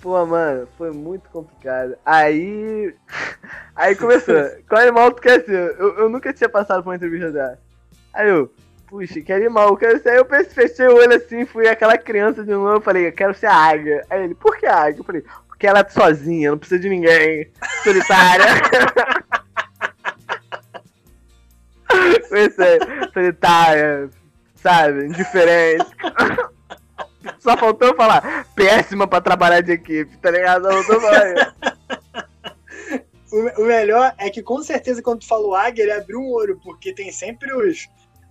Pô, 0.00 0.24
mano, 0.26 0.66
foi 0.76 0.90
muito 0.90 1.28
complicado. 1.30 1.96
Aí. 2.04 2.94
Aí 3.74 3.94
começou. 3.94 4.34
Qual 4.68 4.80
animal 4.80 5.12
tu 5.12 5.22
quer 5.22 5.44
ser? 5.44 5.76
Eu, 5.78 5.98
eu 5.98 6.08
nunca 6.08 6.32
tinha 6.32 6.48
passado 6.48 6.82
por 6.82 6.90
uma 6.90 6.96
entrevista 6.96 7.30
dela. 7.30 7.58
Aí 8.12 8.28
eu, 8.30 8.50
puxa, 8.86 9.20
que 9.20 9.32
animal, 9.32 9.68
eu 9.68 9.76
quero 9.76 10.02
ser. 10.02 10.10
Aí 10.10 10.16
eu 10.16 10.26
fechei 10.46 10.88
o 10.88 10.96
olho 10.96 11.14
assim, 11.14 11.44
fui 11.44 11.68
aquela 11.68 11.98
criança 11.98 12.42
de 12.42 12.50
novo, 12.50 12.76
eu 12.76 12.80
falei, 12.80 13.08
eu 13.08 13.12
quero 13.12 13.34
ser 13.34 13.46
a 13.46 13.54
águia. 13.54 14.04
Aí 14.08 14.24
ele, 14.24 14.34
por 14.34 14.56
que 14.56 14.66
a 14.66 14.76
águia? 14.76 15.00
Eu 15.00 15.04
falei, 15.04 15.24
porque 15.46 15.66
ela 15.66 15.80
é 15.80 15.88
sozinha, 15.88 16.50
não 16.50 16.58
precisa 16.58 16.80
de 16.80 16.88
ninguém. 16.88 17.50
Solitária. 17.84 18.44
Pensei, 22.36 22.78
solitária, 23.14 24.10
sabe? 24.56 25.06
Indiferente. 25.06 25.86
Só 27.40 27.56
faltou 27.56 27.96
falar 27.96 28.46
péssima 28.54 29.08
pra 29.08 29.22
trabalhar 29.22 29.62
de 29.62 29.72
equipe, 29.72 30.18
tá 30.18 30.30
ligado? 30.30 30.68
Não 30.68 30.86
tô 30.86 31.00
falando. 31.00 31.54
O, 33.58 33.64
melhor 33.64 34.14
é 34.18 34.28
que 34.28 34.42
com 34.42 34.62
certeza 34.62 35.02
quando 35.02 35.20
tu 35.20 35.26
falou 35.26 35.54
águia, 35.54 35.82
ele 35.82 35.92
abriu 35.92 36.20
um 36.20 36.30
olho, 36.30 36.60
porque 36.62 36.94
tem 36.94 37.10
sempre 37.10 37.50
os, 37.54 37.88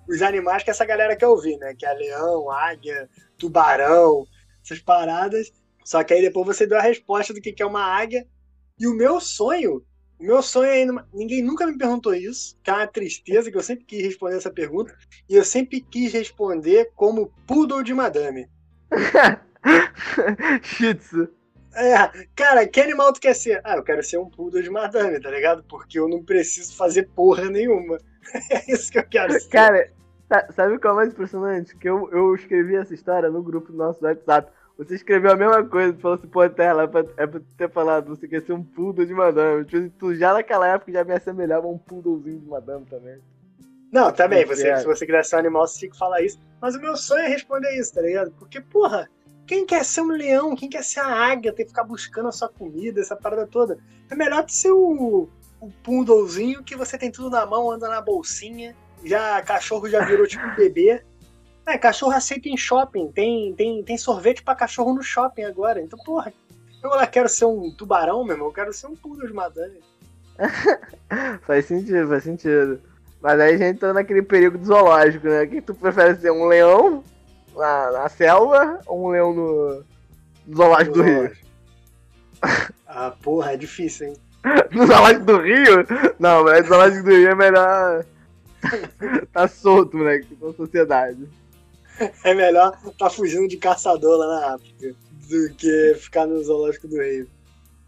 os 0.07 0.21
animais 0.21 0.61
que 0.61 0.69
essa 0.69 0.85
galera 0.85 1.15
quer 1.15 1.27
ouvir, 1.27 1.57
né? 1.57 1.73
Que 1.73 1.87
é 1.87 1.93
leão, 1.93 2.51
águia, 2.51 3.09
tubarão, 3.39 4.27
essas 4.63 4.79
paradas. 4.79 5.51
Só 5.83 6.03
que 6.03 6.13
aí 6.13 6.21
depois 6.21 6.45
você 6.45 6.67
deu 6.67 6.77
a 6.77 6.81
resposta 6.81 7.33
do 7.33 7.41
que 7.41 7.55
é 7.59 7.65
uma 7.65 7.83
águia. 7.83 8.23
E 8.79 8.85
o 8.85 8.93
meu 8.93 9.19
sonho 9.19 9.83
o 10.19 10.23
meu 10.23 10.41
sonho 10.41 10.69
é 10.69 10.73
ainda. 10.73 11.05
Ninguém 11.13 11.41
nunca 11.41 11.65
me 11.67 11.77
perguntou 11.77 12.13
isso, 12.13 12.57
que 12.63 12.69
é 12.69 12.73
uma 12.73 12.87
tristeza, 12.87 13.51
que 13.51 13.57
eu 13.57 13.63
sempre 13.63 13.85
quis 13.85 14.03
responder 14.03 14.37
essa 14.37 14.51
pergunta. 14.51 14.95
E 15.29 15.35
eu 15.35 15.43
sempre 15.43 15.81
quis 15.81 16.13
responder 16.13 16.91
como 16.95 17.31
poodle 17.45 17.83
de 17.83 17.93
madame. 17.93 18.47
Shih. 20.63 20.99
É, 21.75 22.27
cara, 22.33 22.65
que 22.65 22.79
animal 22.79 23.11
tu 23.11 23.19
quer 23.19 23.35
ser? 23.35 23.59
Ah, 23.63 23.75
eu 23.75 23.83
quero 23.83 24.01
ser 24.01 24.17
um 24.17 24.29
poodle 24.29 24.61
de 24.61 24.69
madame, 24.69 25.19
tá 25.19 25.29
ligado? 25.29 25.63
Porque 25.63 25.99
eu 25.99 26.07
não 26.07 26.23
preciso 26.23 26.75
fazer 26.75 27.09
porra 27.15 27.49
nenhuma. 27.49 27.97
É 28.49 28.71
isso 28.71 28.91
que 28.91 28.97
eu 28.97 29.07
quero 29.07 29.33
ser. 29.33 29.49
Cara, 29.49 29.91
sabe 30.55 30.79
qual 30.79 30.95
é 30.95 30.97
mais 30.97 31.13
impressionante? 31.13 31.77
Que 31.77 31.87
eu, 31.87 32.09
eu 32.11 32.33
escrevi 32.33 32.75
essa 32.75 32.93
história 32.93 33.29
no 33.29 33.43
grupo 33.43 33.71
do 33.71 33.77
nosso 33.77 34.03
WhatsApp. 34.03 34.51
Você 34.77 34.95
escreveu 34.95 35.31
a 35.31 35.35
mesma 35.35 35.63
coisa, 35.63 35.97
falou 35.99 36.17
assim, 36.17 36.27
pô, 36.27 36.47
Terra, 36.49 36.83
é 36.83 36.87
pra, 36.87 37.05
é 37.17 37.27
pra 37.27 37.41
ter 37.57 37.69
falado, 37.69 38.09
você 38.09 38.27
quer 38.27 38.41
ser 38.41 38.51
um 38.53 38.63
poodle 38.63 39.05
de 39.05 39.13
madame. 39.13 39.63
Tipo, 39.63 39.89
tu 39.97 40.15
já 40.15 40.33
naquela 40.33 40.67
época 40.67 40.91
já 40.91 41.03
me 41.03 41.13
assemelhava 41.13 41.65
a 41.65 41.69
um 41.69 41.77
poodlezinho 41.77 42.41
de 42.41 42.47
madame 42.47 42.85
também. 42.85 43.19
Não, 43.91 44.11
também, 44.11 44.43
você, 44.45 44.75
se 44.77 44.85
você 44.85 45.05
quiser 45.05 45.23
ser 45.23 45.37
um 45.37 45.39
animal, 45.39 45.65
você 45.65 45.79
tinha 45.79 45.91
que 45.91 45.97
falar 45.97 46.21
isso. 46.21 46.37
Mas 46.59 46.75
o 46.75 46.81
meu 46.81 46.97
sonho 46.97 47.23
é 47.23 47.27
responder 47.27 47.71
isso, 47.79 47.93
tá 47.93 48.01
ligado? 48.01 48.31
Porque, 48.31 48.59
porra, 48.59 49.09
quem 49.47 49.65
quer 49.65 49.85
ser 49.85 50.01
um 50.01 50.09
leão? 50.09 50.55
Quem 50.55 50.69
quer 50.69 50.83
ser 50.83 50.99
a 50.99 51.07
águia? 51.07 51.53
Tem 51.53 51.65
que 51.65 51.69
ficar 51.69 51.85
buscando 51.85 52.27
a 52.27 52.31
sua 52.31 52.49
comida, 52.49 52.99
essa 52.99 53.15
parada 53.15 53.47
toda. 53.47 53.77
É 54.11 54.15
melhor 54.15 54.43
tu 54.43 54.51
ser 54.51 54.71
o, 54.71 55.29
o 55.61 55.71
poodlezinho 55.81 56.63
que 56.63 56.75
você 56.75 56.97
tem 56.97 57.09
tudo 57.09 57.29
na 57.29 57.45
mão, 57.45 57.71
anda 57.71 57.87
na 57.87 58.01
bolsinha. 58.01 58.75
Já 59.05 59.41
cachorro 59.43 59.87
já 59.87 60.03
virou 60.03 60.27
tipo 60.27 60.45
um 60.45 60.55
bebê. 60.55 61.01
É, 61.65 61.77
cachorro 61.77 62.11
aceita 62.11 62.47
em 62.47 62.57
shopping. 62.57 63.11
Tem, 63.11 63.53
tem, 63.53 63.83
tem 63.83 63.97
sorvete 63.97 64.43
para 64.43 64.55
cachorro 64.55 64.93
no 64.93 65.01
shopping 65.01 65.43
agora. 65.43 65.81
Então, 65.81 65.97
porra, 65.99 66.31
eu 66.83 66.89
lá 66.89 67.07
quero 67.07 67.27
ser 67.27 67.45
um 67.45 67.71
tubarão, 67.71 68.23
meu 68.23 68.35
irmão. 68.35 68.49
Eu 68.49 68.53
quero 68.53 68.71
ser 68.71 68.87
um 68.87 68.95
poodle 68.95 69.27
de 69.27 69.33
madame. 69.33 69.79
faz 71.41 71.65
sentido, 71.65 72.07
faz 72.07 72.23
sentido. 72.23 72.79
Mas 73.21 73.39
aí 73.39 73.55
a 73.55 73.57
gente 73.57 73.79
tá 73.79 73.91
naquele 73.93 74.21
período 74.21 74.63
zoológico, 74.63 75.27
né? 75.27 75.47
Que 75.47 75.61
tu 75.61 75.73
prefere 75.73 76.15
ser 76.15 76.31
um 76.31 76.45
leão 76.45 77.03
na, 77.55 77.91
na 77.91 78.09
selva 78.09 78.79
ou 78.85 79.07
um 79.07 79.09
leão 79.09 79.33
no, 79.33 79.83
no 80.45 80.55
zoológico 80.55 80.97
do 80.97 81.03
Rio? 81.03 81.31
Ah, 82.97 83.11
porra, 83.11 83.51
é 83.51 83.57
difícil, 83.57 84.07
hein? 84.07 84.13
no 84.71 84.87
zoológico 84.87 85.25
do 85.25 85.41
Rio? 85.41 85.85
Não, 86.17 86.45
mas 86.45 86.61
no 86.61 86.67
zoológico 86.69 87.03
do 87.03 87.09
Rio 87.09 87.29
é 87.29 87.35
melhor 87.35 88.05
tá 89.33 89.47
solto, 89.47 89.97
moleque, 89.97 90.37
na 90.41 90.53
sociedade. 90.53 91.27
É 92.23 92.33
melhor 92.33 92.77
tá 92.97 93.09
fugindo 93.09 93.47
de 93.47 93.57
caçador 93.57 94.17
lá 94.17 94.27
na 94.27 94.55
África 94.55 94.95
do 95.29 95.53
que 95.55 95.95
ficar 95.95 96.25
no 96.25 96.43
zoológico 96.43 96.87
do 96.87 97.01
Rio. 97.01 97.27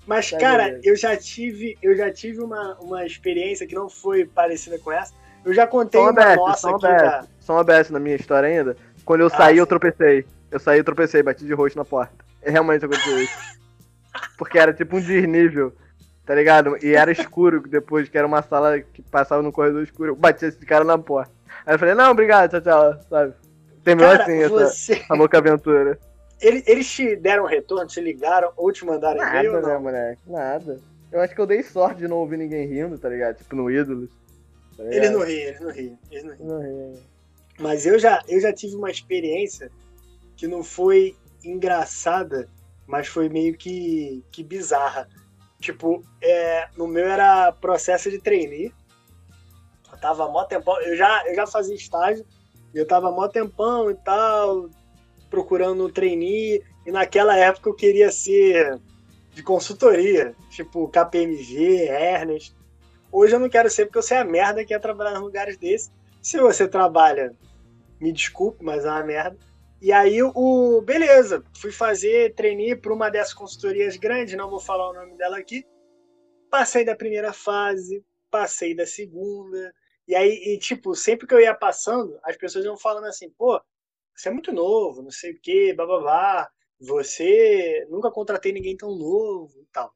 Mas, 0.06 0.32
cara, 0.32 0.80
eu 0.84 0.96
já 0.96 1.18
tive, 1.18 1.78
eu 1.82 1.96
já 1.96 2.12
tive 2.12 2.42
uma, 2.42 2.78
uma 2.80 3.06
experiência 3.06 3.68
que 3.68 3.76
não 3.76 3.90
foi 3.90 4.26
parecida 4.26 4.80
com 4.80 4.92
essa. 4.92 5.14
Eu 5.44 5.54
já 5.54 5.68
contei 5.68 6.00
uma 6.00 6.10
OBS, 6.10 6.36
nossa 6.38 6.70
aqui, 6.70 6.82
cara. 6.82 7.26
Só 7.40 7.60
OBS 7.60 7.90
na 7.90 8.00
minha 8.00 8.16
história 8.16 8.48
ainda. 8.48 8.78
Quando 9.04 9.22
eu 9.22 9.28
ah, 9.28 9.32
saí, 9.32 9.56
sim. 9.56 9.60
eu 9.60 9.68
tropecei. 9.68 10.26
Eu 10.50 10.60
saí, 10.60 10.80
eu 10.80 10.84
tropecei, 10.84 11.22
bati 11.22 11.46
de 11.46 11.54
rosto 11.54 11.78
na 11.78 11.84
porta. 11.84 12.14
É 12.42 12.50
realmente 12.50 12.86
aconteceu 12.86 13.22
isso. 13.22 13.58
Porque 14.38 14.58
era 14.58 14.74
tipo 14.74 14.96
um 14.96 15.02
desnível, 15.02 15.74
tá 16.26 16.34
ligado? 16.34 16.78
E 16.82 16.96
era 16.96 17.12
escuro 17.12 17.62
depois, 17.68 18.08
que 18.08 18.18
era 18.18 18.26
uma 18.26 18.42
sala 18.42 18.80
que 18.80 19.02
passava 19.02 19.42
no 19.42 19.52
corredor 19.52 19.84
escuro. 19.84 20.12
Eu 20.12 20.16
bati 20.16 20.46
esse 20.46 20.66
cara 20.66 20.86
na 20.86 20.98
porta. 20.98 21.32
Aí 21.66 21.76
eu 21.76 21.80
falei, 21.80 21.96
não, 21.96 22.12
obrigado, 22.12 22.50
tchau, 22.50 22.62
tchau, 22.62 23.00
sabe? 23.10 23.34
Terminou 23.88 24.12
cara, 24.12 24.24
assim 24.24 24.48
você... 24.50 24.94
essa, 24.94 25.14
louca 25.14 25.38
aventura. 25.38 25.98
Eles 26.42 26.92
te 26.92 27.16
deram 27.16 27.46
retorno, 27.46 27.88
te 27.88 28.02
ligaram 28.02 28.52
ou 28.58 28.70
te 28.70 28.86
mandaram 28.86 29.18
Nada, 29.18 29.38
e-mail? 29.38 29.54
Nada, 29.54 29.68
né, 29.68 29.78
moleque? 29.78 30.22
Nada. 30.28 30.82
Eu 31.10 31.22
acho 31.22 31.34
que 31.34 31.40
eu 31.40 31.48
dei 31.48 31.64
sorte 31.64 32.00
de 32.00 32.08
não 32.08 32.18
ouvir 32.18 32.38
ninguém 32.38 32.68
rindo, 32.68 33.00
tá 33.00 33.08
ligado? 33.08 33.38
Tipo 33.38 33.56
no 33.56 33.72
Ídolos. 33.72 34.10
Tá 34.76 34.84
ele 34.84 35.10
não 35.10 35.24
ri, 35.24 35.40
ele 35.40 35.60
não 35.62 35.72
ri. 35.72 35.98
Ele 36.12 36.24
não 36.24 36.36
ri. 36.36 36.44
Não 36.44 36.62
ri. 36.62 37.00
Mas 37.60 37.86
eu 37.86 37.98
já, 37.98 38.22
eu 38.28 38.42
já 38.42 38.52
tive 38.52 38.76
uma 38.76 38.92
experiência 38.92 39.72
que 40.36 40.48
não 40.48 40.64
foi 40.64 41.16
engraçada, 41.44 42.50
mas 42.86 43.08
foi 43.08 43.30
meio 43.30 43.58
que, 43.58 44.22
que 44.34 44.44
bizarra. 44.44 45.08
Tipo, 45.62 46.04
é, 46.22 46.68
no 46.76 46.88
meu 46.88 47.08
era 47.08 47.54
processo 47.54 48.12
de 48.12 48.20
trainee. 48.20 48.74
Eu 49.90 49.98
tava 49.98 50.28
mó 50.28 50.44
tempão. 50.44 50.78
Eu 50.82 50.96
já, 50.98 51.26
eu 51.26 51.34
já 51.34 51.48
fazia 51.48 51.74
estágio. 51.74 52.26
Eu 52.74 52.86
tava 52.86 53.12
mó 53.12 53.28
tempão 53.28 53.90
e 53.90 53.96
tal, 53.96 54.70
procurando 55.30 55.86
um 55.86 55.90
trainee. 55.90 56.64
E 56.86 56.92
naquela 56.92 57.36
época 57.36 57.70
eu 57.70 57.74
queria 57.74 58.12
ser 58.12 58.80
de 59.34 59.44
consultoria, 59.44 60.36
tipo 60.50 60.88
KPMG, 60.88 61.88
Ernest. 61.90 62.56
Hoje 63.12 63.36
eu 63.36 63.40
não 63.40 63.50
quero 63.50 63.70
ser 63.70 63.86
porque 63.86 64.00
eu 64.00 64.04
sei 64.04 64.18
a 64.18 64.24
merda 64.24 64.66
que 64.66 64.74
é 64.74 64.80
trabalhar 64.80 65.18
em 65.18 65.22
lugares 65.22 65.58
desses. 65.58 65.92
Se 66.22 66.40
você 66.40 66.68
trabalha, 66.68 67.34
me 68.00 68.12
desculpe, 68.12 68.64
mas 68.64 68.86
é 68.86 68.90
uma 68.90 69.04
merda. 69.04 69.38
E 69.82 69.92
aí 69.92 70.22
o 70.24 70.82
beleza, 70.82 71.44
fui 71.56 71.72
fazer, 71.72 72.34
treinei 72.34 72.76
para 72.76 72.94
uma 72.94 73.10
dessas 73.10 73.34
consultorias 73.34 73.96
grandes, 73.96 74.36
não 74.36 74.50
vou 74.50 74.60
falar 74.60 74.90
o 74.90 74.94
nome 74.94 75.16
dela 75.18 75.38
aqui. 75.38 75.64
Passei 76.50 76.84
da 76.84 76.96
primeira 76.96 77.32
fase, 77.32 78.04
passei 78.32 78.76
da 78.76 78.88
segunda. 78.88 79.72
E 80.08 80.16
aí, 80.16 80.30
e, 80.30 80.58
tipo, 80.58 80.96
sempre 80.96 81.28
que 81.28 81.34
eu 81.34 81.40
ia 81.40 81.54
passando, 81.54 82.18
as 82.24 82.38
pessoas 82.38 82.64
iam 82.64 82.78
falando 82.78 83.06
assim, 83.06 83.30
pô, 83.32 83.62
você 84.16 84.30
é 84.30 84.32
muito 84.32 84.54
novo, 84.54 85.02
não 85.02 85.12
sei 85.12 85.34
o 85.34 85.40
quê, 85.42 85.74
bababá, 85.74 86.50
você 86.80 87.86
nunca 87.90 88.10
contratei 88.10 88.54
ninguém 88.54 88.78
tão 88.78 88.96
novo 88.96 89.60
e 89.60 89.66
tal. 89.72 89.94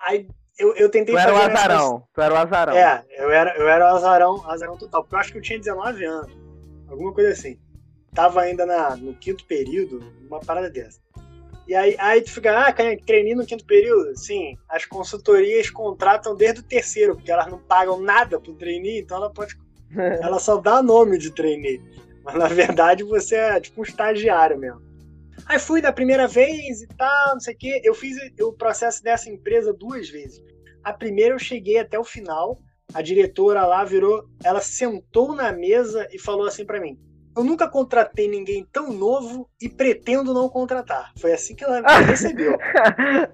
Aí 0.00 0.28
eu, 0.58 0.74
eu 0.74 0.90
tentei 0.90 1.14
tu 1.14 1.18
fazer. 1.18 1.30
Era 1.30 1.36
o 1.36 1.52
azarão, 1.52 2.08
tu 2.12 2.20
era 2.20 2.34
o 2.34 2.36
azarão. 2.36 2.76
É, 2.76 3.06
eu 3.16 3.30
era, 3.30 3.56
eu 3.56 3.68
era 3.68 3.84
o 3.84 3.96
azarão, 3.96 4.50
azarão 4.50 4.76
total. 4.76 5.02
Porque 5.02 5.14
eu 5.14 5.18
acho 5.18 5.32
que 5.32 5.38
eu 5.38 5.42
tinha 5.42 5.58
19 5.58 6.04
anos. 6.04 6.32
Alguma 6.88 7.12
coisa 7.12 7.30
assim. 7.30 7.58
Tava 8.14 8.42
ainda 8.42 8.64
na, 8.64 8.96
no 8.96 9.14
quinto 9.14 9.44
período, 9.46 10.00
uma 10.28 10.40
parada 10.40 10.70
dessa. 10.70 11.00
E 11.66 11.74
aí, 11.74 11.96
aí 11.98 12.20
tu 12.20 12.30
fica, 12.30 12.68
ah, 12.68 12.72
treinei 13.06 13.34
no 13.34 13.46
quinto 13.46 13.64
período? 13.64 14.16
Sim, 14.16 14.56
as 14.68 14.84
consultorias 14.84 15.70
contratam 15.70 16.36
desde 16.36 16.60
o 16.60 16.64
terceiro, 16.64 17.14
porque 17.14 17.32
elas 17.32 17.50
não 17.50 17.58
pagam 17.58 18.00
nada 18.00 18.38
pro 18.38 18.54
trainee, 18.54 19.00
então 19.00 19.16
ela 19.16 19.30
pode. 19.30 19.56
ela 20.22 20.38
só 20.38 20.58
dá 20.58 20.82
nome 20.82 21.16
de 21.16 21.30
trainee. 21.30 21.82
Mas 22.22 22.34
na 22.34 22.48
verdade 22.48 23.02
você 23.02 23.36
é 23.36 23.60
tipo 23.60 23.80
um 23.80 23.84
estagiário 23.84 24.58
mesmo. 24.58 24.82
Aí 25.46 25.58
fui 25.58 25.80
da 25.80 25.92
primeira 25.92 26.26
vez 26.26 26.82
e 26.82 26.86
tal, 26.88 27.34
não 27.34 27.40
sei 27.40 27.54
o 27.54 27.58
quê. 27.58 27.80
Eu 27.84 27.94
fiz 27.94 28.16
o 28.40 28.52
processo 28.52 29.02
dessa 29.02 29.28
empresa 29.28 29.72
duas 29.72 30.08
vezes. 30.08 30.42
A 30.82 30.92
primeira 30.92 31.34
eu 31.34 31.38
cheguei 31.38 31.78
até 31.78 31.98
o 31.98 32.04
final, 32.04 32.60
a 32.92 33.02
diretora 33.02 33.66
lá 33.66 33.84
virou, 33.84 34.28
ela 34.42 34.60
sentou 34.60 35.34
na 35.34 35.52
mesa 35.52 36.06
e 36.12 36.18
falou 36.18 36.46
assim 36.46 36.64
para 36.64 36.80
mim: 36.80 36.98
Eu 37.36 37.42
nunca 37.42 37.68
contratei 37.68 38.28
ninguém 38.28 38.66
tão 38.72 38.92
novo 38.92 39.48
e 39.60 39.68
pretendo 39.68 40.32
não 40.32 40.48
contratar. 40.48 41.12
Foi 41.18 41.32
assim 41.32 41.54
que 41.54 41.64
ela 41.64 41.80
me 41.82 42.04
recebeu. 42.04 42.56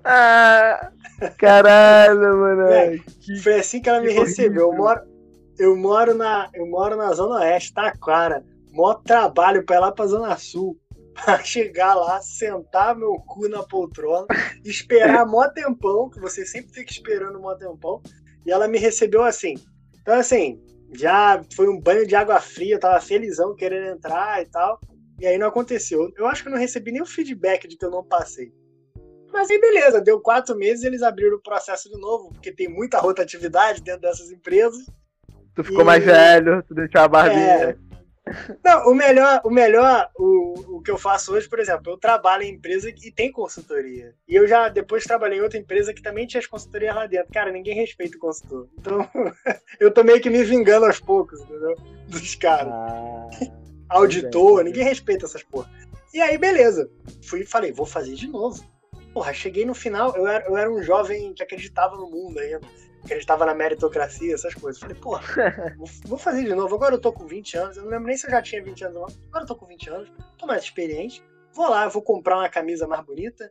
ah, 0.05 0.91
caralho, 1.39 2.19
mano. 2.19 2.63
É, 2.63 2.99
foi 3.43 3.55
assim 3.61 3.81
que 3.81 3.89
ela 3.89 4.01
me 4.01 4.13
recebeu. 4.13 4.71
Eu 4.71 4.77
moro, 4.77 5.01
eu 5.59 5.77
moro 5.77 6.15
na, 6.15 6.49
eu 6.55 6.67
moro 6.67 6.97
na 6.97 7.13
zona 7.13 7.41
oeste, 7.41 7.75
tá 7.75 7.93
cara. 7.93 8.43
Mó 8.73 8.95
trabalho 8.95 9.65
para 9.65 9.77
ir 9.77 9.81
lá 9.81 9.93
pra 9.93 10.07
zona 10.07 10.37
sul 10.39 10.79
pra 11.13 11.43
chegar 11.43 11.95
lá, 11.95 12.21
sentar 12.23 12.97
meu 12.97 13.15
cu 13.27 13.49
na 13.49 13.63
poltrona, 13.63 14.27
esperar 14.65 15.27
mó 15.27 15.47
tempão, 15.49 16.09
que 16.09 16.21
você 16.21 16.47
sempre 16.47 16.73
fica 16.73 16.91
esperando 16.91 17.41
mó 17.41 17.55
tempão, 17.55 18.01
e 18.47 18.51
ela 18.51 18.67
me 18.67 18.79
recebeu 18.79 19.23
assim. 19.23 19.55
Então, 20.01 20.19
assim, 20.19 20.59
já 20.93 21.43
foi 21.55 21.69
um 21.69 21.81
banho 21.81 22.07
de 22.07 22.15
água 22.15 22.41
fria, 22.41 22.75
eu 22.75 22.81
tava 22.81 23.01
felizão 23.01 23.55
querendo 23.55 23.97
entrar 23.97 24.43
e 24.43 24.47
tal. 24.47 24.81
E 25.19 25.27
aí 25.27 25.37
não 25.37 25.49
aconteceu. 25.49 26.11
Eu 26.17 26.27
acho 26.27 26.43
que 26.43 26.49
eu 26.49 26.53
não 26.53 26.59
recebi 26.59 26.93
nem 26.93 27.03
o 27.03 27.07
feedback 27.07 27.69
de 27.69 27.77
que 27.77 27.85
eu 27.85 27.91
não 27.91 28.05
passei. 28.05 28.53
Mas 29.33 29.51
aí 29.51 29.61
beleza, 29.61 30.01
deu 30.01 30.21
quatro 30.21 30.57
meses 30.57 30.85
eles 30.85 31.03
abriram 31.03 31.37
o 31.37 31.43
processo 31.43 31.89
de 31.89 32.01
novo, 32.01 32.31
porque 32.33 32.53
tem 32.53 32.69
muita 32.69 32.99
rotatividade 32.99 33.83
dentro 33.83 34.03
dessas 34.03 34.31
empresas. 34.31 34.85
Tu 35.55 35.65
ficou 35.65 35.83
e... 35.83 35.85
mais 35.85 36.05
velho, 36.05 36.63
tu 36.65 36.75
deixou 36.75 37.01
a 37.03 37.09
barbinha. 37.09 37.41
É, 37.41 37.77
não, 38.65 38.91
o 38.91 38.95
melhor, 38.95 39.41
o 39.45 39.51
melhor, 39.51 40.11
o, 40.17 40.77
o 40.77 40.83
que 40.83 40.91
eu 40.91 40.99
faço 40.99 41.33
hoje, 41.33 41.49
por 41.49 41.59
exemplo, 41.59 41.93
eu 41.93 41.99
trabalho 41.99 42.43
em 42.43 42.55
empresa 42.55 42.93
que 42.93 43.11
tem 43.11 43.31
consultoria. 43.31 44.15
E 44.29 44.35
eu 44.35 44.47
já 44.47 44.69
depois 44.69 45.05
trabalhei 45.05 45.39
em 45.39 45.43
outra 45.43 45.59
empresa 45.59 45.93
que 45.93 46.03
também 46.03 46.27
tinha 46.27 46.41
as 46.41 46.47
consultorias 46.47 46.95
lá 46.95 47.07
dentro. 47.07 47.33
Cara, 47.33 47.51
ninguém 47.51 47.75
respeita 47.75 48.17
o 48.17 48.21
consultor. 48.21 48.69
Então, 48.79 49.09
eu 49.81 49.91
tô 49.91 50.03
meio 50.05 50.21
que 50.21 50.31
me 50.31 50.43
vingando 50.45 50.87
aos 50.87 51.01
poucos, 51.01 51.41
entendeu? 51.41 51.77
Dos 52.09 52.35
caras. 52.35 52.73
Ah, 52.73 53.29
Auditor, 53.89 54.65
ninguém 54.65 54.85
respeita 54.85 55.27
essas 55.27 55.43
porra. 55.43 55.71
E 56.13 56.21
aí, 56.21 56.39
beleza. 56.39 56.91
Fui 57.23 57.41
e 57.41 57.47
falei, 57.47 57.73
vou 57.73 57.87
fazer 57.87 58.15
de 58.15 58.27
novo. 58.27 58.65
Porra, 59.13 59.33
cheguei 59.33 59.65
no 59.65 59.75
final, 59.75 60.17
eu 60.17 60.27
era, 60.27 60.47
eu 60.47 60.57
era 60.57 60.71
um 60.71 60.83
jovem 60.83 61.35
que 61.35 61.43
acreditava 61.43 61.97
no 61.97 62.09
mundo 62.09 62.39
ainda 62.39 62.61
acreditava 63.05 63.47
na 63.47 63.55
meritocracia, 63.55 64.35
essas 64.35 64.55
coisas. 64.55 64.81
Falei, 64.81 64.97
pô, 64.97 65.19
vou 66.07 66.19
fazer 66.19 66.45
de 66.45 66.55
novo. 66.55 66.75
Agora 66.75 66.95
eu 66.95 67.01
tô 67.01 67.13
com 67.13 67.27
20 67.27 67.57
anos, 67.57 67.77
eu 67.77 67.85
não 67.85 67.91
lembro 67.91 68.07
nem 68.07 68.17
se 68.17 68.27
eu 68.27 68.31
já 68.31 68.43
tinha 68.43 68.63
20 68.63 68.85
anos 68.85 68.97
não. 68.97 69.05
Agora 69.29 69.45
eu 69.45 69.47
tô 69.47 69.57
com 69.57 69.67
20 69.67 69.91
anos, 69.91 70.13
tô 70.39 70.47
mais 70.47 70.63
experiente. 70.63 71.23
Vou 71.53 71.69
lá, 71.69 71.89
vou 71.89 72.03
comprar 72.03 72.37
uma 72.37 72.49
camisa 72.49 72.87
mais 72.87 73.05
bonita 73.05 73.51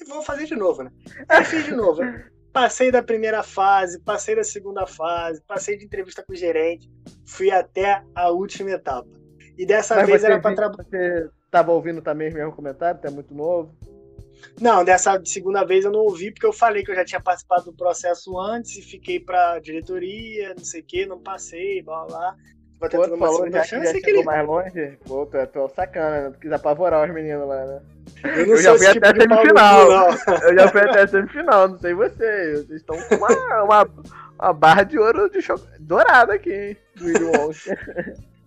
e 0.00 0.04
vou 0.04 0.22
fazer 0.22 0.46
de 0.46 0.54
novo, 0.54 0.82
né? 0.82 0.90
Aí 1.28 1.44
fiz 1.44 1.64
de 1.64 1.72
novo. 1.72 2.00
Passei 2.52 2.90
da 2.90 3.00
primeira 3.00 3.44
fase, 3.44 4.00
passei 4.00 4.34
da 4.34 4.42
segunda 4.42 4.84
fase, 4.84 5.40
passei 5.46 5.78
de 5.78 5.84
entrevista 5.84 6.20
com 6.20 6.32
o 6.32 6.36
gerente, 6.36 6.90
fui 7.24 7.48
até 7.48 8.02
a 8.12 8.28
última 8.30 8.72
etapa. 8.72 9.08
E 9.56 9.64
dessa 9.64 9.94
Mas 9.94 10.06
vez 10.06 10.24
era 10.24 10.40
para 10.40 10.56
trabalhar. 10.56 10.82
Você 10.82 11.30
tava 11.48 11.70
ouvindo 11.70 12.02
também 12.02 12.28
o 12.28 12.34
mesmo 12.34 12.52
comentário, 12.52 13.00
tá 13.00 13.08
muito 13.08 13.32
novo? 13.32 13.72
Não, 14.60 14.84
dessa 14.84 15.20
segunda 15.24 15.64
vez 15.64 15.84
eu 15.84 15.92
não 15.92 16.00
ouvi, 16.00 16.30
porque 16.30 16.46
eu 16.46 16.52
falei 16.52 16.84
que 16.84 16.90
eu 16.90 16.94
já 16.94 17.04
tinha 17.04 17.20
participado 17.20 17.64
do 17.64 17.72
processo 17.72 18.38
antes 18.38 18.76
e 18.76 18.82
fiquei 18.82 19.18
pra 19.18 19.58
diretoria, 19.58 20.54
não 20.54 20.64
sei 20.64 20.80
o 20.80 20.84
que, 20.84 21.06
não 21.06 21.18
passei, 21.18 21.82
blá 21.82 22.04
blá. 22.06 22.36
Vou 22.80 22.88
tentando 22.88 23.14
uma 23.14 23.26
falou, 23.26 23.50
já 23.50 23.62
chance. 23.62 23.86
Já 23.86 23.92
chegou 23.92 24.10
ele... 24.10 24.24
mais 24.24 24.46
longe? 24.46 24.98
Pô, 25.06 25.26
tu 25.26 25.36
é, 25.36 25.44
tu 25.44 25.58
é 25.58 25.68
sacana, 25.68 26.22
né? 26.22 26.30
Tu 26.30 26.38
quis 26.40 26.52
apavorar 26.52 27.06
os 27.06 27.14
meninos 27.14 27.46
lá, 27.46 27.66
né? 27.66 27.82
Eu, 28.24 28.46
eu 28.56 28.56
já 28.56 28.76
fui 28.76 28.86
até 28.86 29.08
a 29.08 29.20
semifinal. 29.20 29.90
eu 30.42 30.54
já 30.54 30.68
fui 30.68 30.80
até 30.80 31.02
a 31.02 31.08
semifinal, 31.08 31.68
não 31.68 31.78
sei 31.78 31.92
vocês. 31.92 32.66
Vocês 32.66 32.80
estão 32.80 32.96
com 33.02 33.16
uma, 33.16 33.62
uma, 33.64 33.88
uma, 34.38 34.52
barra 34.54 34.84
de 34.84 34.98
ouro 34.98 35.28
de 35.28 35.42
cho... 35.42 35.54
dourada 35.78 36.32
aqui, 36.34 36.52
hein? 36.52 36.76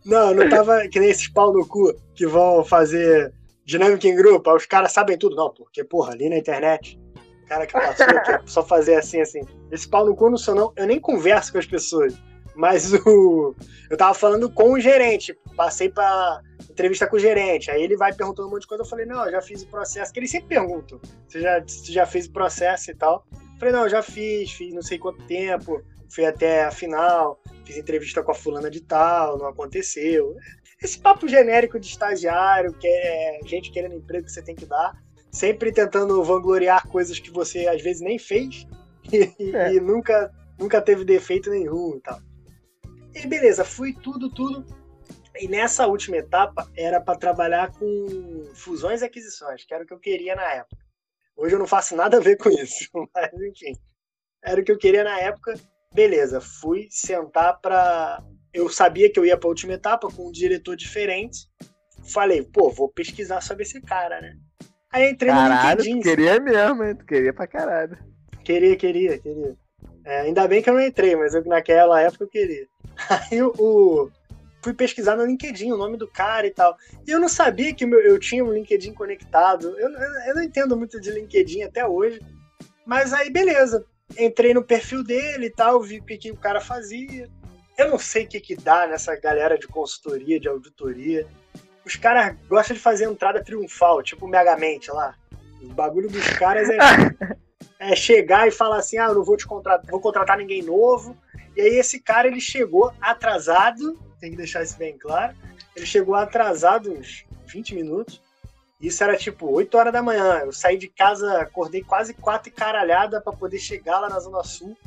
Não, 0.03 0.33
não 0.33 0.49
tava 0.49 0.87
que 0.87 0.99
nem 0.99 1.11
esses 1.11 1.27
pau 1.27 1.53
no 1.53 1.65
cu 1.67 1.93
que 2.15 2.25
vão 2.25 2.65
fazer 2.65 3.31
dinâmica 3.65 4.07
em 4.07 4.15
grupo, 4.15 4.53
os 4.53 4.65
caras 4.65 4.91
sabem 4.91 5.17
tudo. 5.17 5.35
Não, 5.35 5.49
porque, 5.49 5.83
porra, 5.83 6.13
ali 6.13 6.29
na 6.29 6.37
internet, 6.37 6.99
o 7.43 7.47
cara 7.47 7.65
que 7.65 7.73
passou 7.73 8.05
aqui, 8.05 8.31
é 8.31 8.41
só 8.45 8.63
fazer 8.63 8.95
assim, 8.95 9.21
assim. 9.21 9.41
Esse 9.71 9.87
pau 9.87 10.05
no 10.05 10.15
cu 10.15 10.29
não 10.29 10.37
sou 10.37 10.55
não, 10.55 10.73
eu 10.75 10.85
nem 10.85 10.99
converso 10.99 11.51
com 11.51 11.57
as 11.57 11.65
pessoas. 11.65 12.13
Mas 12.55 12.93
o. 13.05 13.55
Eu 13.89 13.97
tava 13.97 14.13
falando 14.13 14.49
com 14.49 14.73
o 14.73 14.79
gerente, 14.79 15.37
passei 15.55 15.89
pra 15.89 16.41
entrevista 16.69 17.07
com 17.07 17.15
o 17.15 17.19
gerente, 17.19 17.69
aí 17.69 17.83
ele 17.83 17.95
vai 17.95 18.13
perguntando 18.13 18.47
um 18.47 18.51
monte 18.51 18.61
de 18.61 18.67
coisa, 18.67 18.83
eu 18.83 18.87
falei, 18.87 19.05
não, 19.05 19.25
eu 19.25 19.31
já 19.31 19.41
fiz 19.41 19.61
o 19.61 19.67
processo, 19.67 20.11
que 20.11 20.19
eles 20.19 20.31
sempre 20.31 20.49
perguntam, 20.49 20.99
você 21.27 21.41
já, 21.41 21.59
você 21.59 21.91
já 21.91 22.05
fez 22.05 22.25
o 22.25 22.31
processo 22.31 22.89
e 22.89 22.95
tal? 22.95 23.25
Eu 23.31 23.59
falei, 23.59 23.73
não, 23.73 23.83
eu 23.83 23.89
já 23.89 24.01
fiz, 24.01 24.51
fiz 24.51 24.73
não 24.73 24.81
sei 24.81 24.97
quanto 24.97 25.23
tempo, 25.25 25.83
fui 26.09 26.25
até 26.25 26.63
a 26.63 26.71
final, 26.71 27.39
fiz 27.63 27.77
entrevista 27.77 28.23
com 28.23 28.31
a 28.31 28.35
fulana 28.35 28.71
de 28.71 28.81
tal, 28.81 29.37
não 29.37 29.47
aconteceu 29.47 30.35
esse 30.83 30.99
papo 30.99 31.27
genérico 31.27 31.79
de 31.79 31.87
estagiário, 31.87 32.73
que 32.73 32.87
é 32.87 33.39
gente 33.45 33.71
querendo 33.71 33.95
emprego 33.95 34.25
que 34.25 34.31
você 34.31 34.41
tem 34.41 34.55
que 34.55 34.65
dar, 34.65 35.01
sempre 35.31 35.71
tentando 35.71 36.21
vangloriar 36.23 36.87
coisas 36.87 37.17
que 37.17 37.31
você 37.31 37.67
às 37.67 37.81
vezes 37.81 38.01
nem 38.01 38.19
fez 38.19 38.67
e, 39.11 39.55
é. 39.55 39.73
e 39.73 39.79
nunca, 39.79 40.31
nunca 40.59 40.81
teve 40.81 41.05
defeito 41.05 41.49
nenhum 41.49 41.95
e 41.97 42.01
tal. 42.01 42.19
E 43.15 43.25
beleza, 43.27 43.63
fui 43.63 43.93
tudo, 43.93 44.29
tudo. 44.29 44.65
E 45.39 45.47
nessa 45.47 45.87
última 45.87 46.17
etapa 46.17 46.69
era 46.75 46.99
para 46.99 47.17
trabalhar 47.17 47.71
com 47.71 48.43
fusões 48.53 49.01
e 49.01 49.05
aquisições, 49.05 49.65
que 49.65 49.73
era 49.73 49.83
o 49.83 49.87
que 49.87 49.93
eu 49.93 49.99
queria 49.99 50.35
na 50.35 50.51
época. 50.53 50.83
Hoje 51.35 51.55
eu 51.55 51.59
não 51.59 51.65
faço 51.65 51.95
nada 51.95 52.17
a 52.17 52.19
ver 52.19 52.37
com 52.37 52.49
isso, 52.49 52.89
mas 53.15 53.33
enfim, 53.33 53.73
era 54.43 54.61
o 54.61 54.63
que 54.63 54.71
eu 54.71 54.77
queria 54.77 55.03
na 55.03 55.19
época. 55.19 55.55
Beleza, 55.93 56.41
fui 56.41 56.87
sentar 56.91 57.59
para 57.61 58.23
eu 58.53 58.69
sabia 58.69 59.09
que 59.11 59.19
eu 59.19 59.25
ia 59.25 59.37
para 59.37 59.47
a 59.47 59.49
última 59.49 59.73
etapa 59.73 60.09
com 60.09 60.27
um 60.27 60.31
diretor 60.31 60.75
diferente. 60.75 61.47
Falei, 62.05 62.43
pô, 62.43 62.69
vou 62.69 62.89
pesquisar 62.89 63.41
sobre 63.41 63.63
esse 63.63 63.81
cara, 63.81 64.21
né? 64.21 64.37
Aí 64.91 65.09
entrei 65.09 65.31
caralho, 65.31 65.77
no 65.77 65.83
LinkedIn. 65.83 65.99
Tu 65.99 66.03
queria 66.03 66.39
mesmo, 66.39 66.83
hein? 66.83 66.95
Tu 66.95 67.05
queria 67.05 67.33
pra 67.33 67.47
caralho. 67.47 67.97
Queria, 68.43 68.75
queria, 68.75 69.17
queria. 69.17 69.55
É, 70.05 70.21
ainda 70.21 70.47
bem 70.47 70.61
que 70.61 70.69
eu 70.69 70.73
não 70.73 70.81
entrei, 70.81 71.15
mas 71.15 71.33
eu, 71.33 71.43
naquela 71.45 71.99
época 72.01 72.25
eu 72.25 72.29
queria. 72.29 72.67
Aí 73.31 73.41
o, 73.41 74.11
fui 74.61 74.73
pesquisar 74.73 75.15
no 75.15 75.25
LinkedIn 75.25 75.71
o 75.71 75.77
nome 75.77 75.97
do 75.97 76.07
cara 76.07 76.45
e 76.45 76.51
tal. 76.51 76.77
E 77.07 77.11
eu 77.11 77.19
não 77.19 77.29
sabia 77.29 77.73
que 77.73 77.85
meu, 77.85 77.99
eu 77.99 78.19
tinha 78.19 78.43
um 78.43 78.53
LinkedIn 78.53 78.93
conectado. 78.93 79.75
Eu, 79.79 79.89
eu, 79.89 80.11
eu 80.27 80.35
não 80.35 80.43
entendo 80.43 80.77
muito 80.77 80.99
de 80.99 81.09
LinkedIn 81.09 81.63
até 81.63 81.85
hoje. 81.85 82.21
Mas 82.85 83.13
aí, 83.13 83.29
beleza. 83.29 83.85
Entrei 84.17 84.53
no 84.53 84.63
perfil 84.63 85.03
dele 85.03 85.47
e 85.47 85.49
tal, 85.49 85.81
vi 85.81 85.99
o 85.99 86.03
que, 86.03 86.17
que 86.17 86.31
o 86.31 86.37
cara 86.37 86.61
fazia. 86.61 87.29
Eu 87.77 87.89
não 87.89 87.97
sei 87.97 88.25
o 88.25 88.27
que, 88.27 88.39
que 88.39 88.55
dá 88.55 88.87
nessa 88.87 89.15
galera 89.15 89.57
de 89.57 89.67
consultoria, 89.67 90.39
de 90.39 90.47
auditoria. 90.47 91.27
Os 91.85 91.95
caras 91.95 92.35
gostam 92.47 92.75
de 92.75 92.81
fazer 92.81 93.05
entrada 93.05 93.43
triunfal, 93.43 94.01
tipo 94.03 94.25
o 94.25 94.29
Megamente 94.29 94.91
lá. 94.91 95.15
O 95.61 95.67
bagulho 95.73 96.09
dos 96.09 96.27
caras 96.29 96.69
é, 96.69 96.77
é 97.91 97.95
chegar 97.95 98.47
e 98.47 98.51
falar 98.51 98.77
assim: 98.77 98.97
ah, 98.97 99.07
eu 99.07 99.15
não 99.15 99.23
vou 99.23 99.37
te 99.37 99.45
contratar, 99.45 99.89
vou 99.89 99.99
contratar 99.99 100.37
ninguém 100.37 100.61
novo. 100.61 101.17
E 101.55 101.61
aí 101.61 101.75
esse 101.77 101.99
cara 101.99 102.27
ele 102.27 102.41
chegou 102.41 102.93
atrasado, 103.01 103.99
tem 104.19 104.31
que 104.31 104.37
deixar 104.37 104.63
isso 104.63 104.77
bem 104.77 104.97
claro. 104.97 105.35
Ele 105.75 105.85
chegou 105.85 106.15
atrasado 106.15 106.91
uns 106.91 107.25
20 107.47 107.75
minutos. 107.75 108.21
Isso 108.79 109.03
era 109.03 109.15
tipo 109.15 109.49
8 109.49 109.77
horas 109.77 109.93
da 109.93 110.03
manhã. 110.03 110.39
Eu 110.39 110.51
saí 110.51 110.77
de 110.77 110.87
casa, 110.87 111.39
acordei 111.39 111.81
quase 111.81 112.13
quatro 112.13 112.49
e 112.49 112.51
caralhada 112.51 113.21
para 113.21 113.31
poder 113.31 113.57
chegar 113.57 113.99
lá 113.99 114.09
na 114.09 114.19
Zona 114.19 114.43
Sul. 114.43 114.77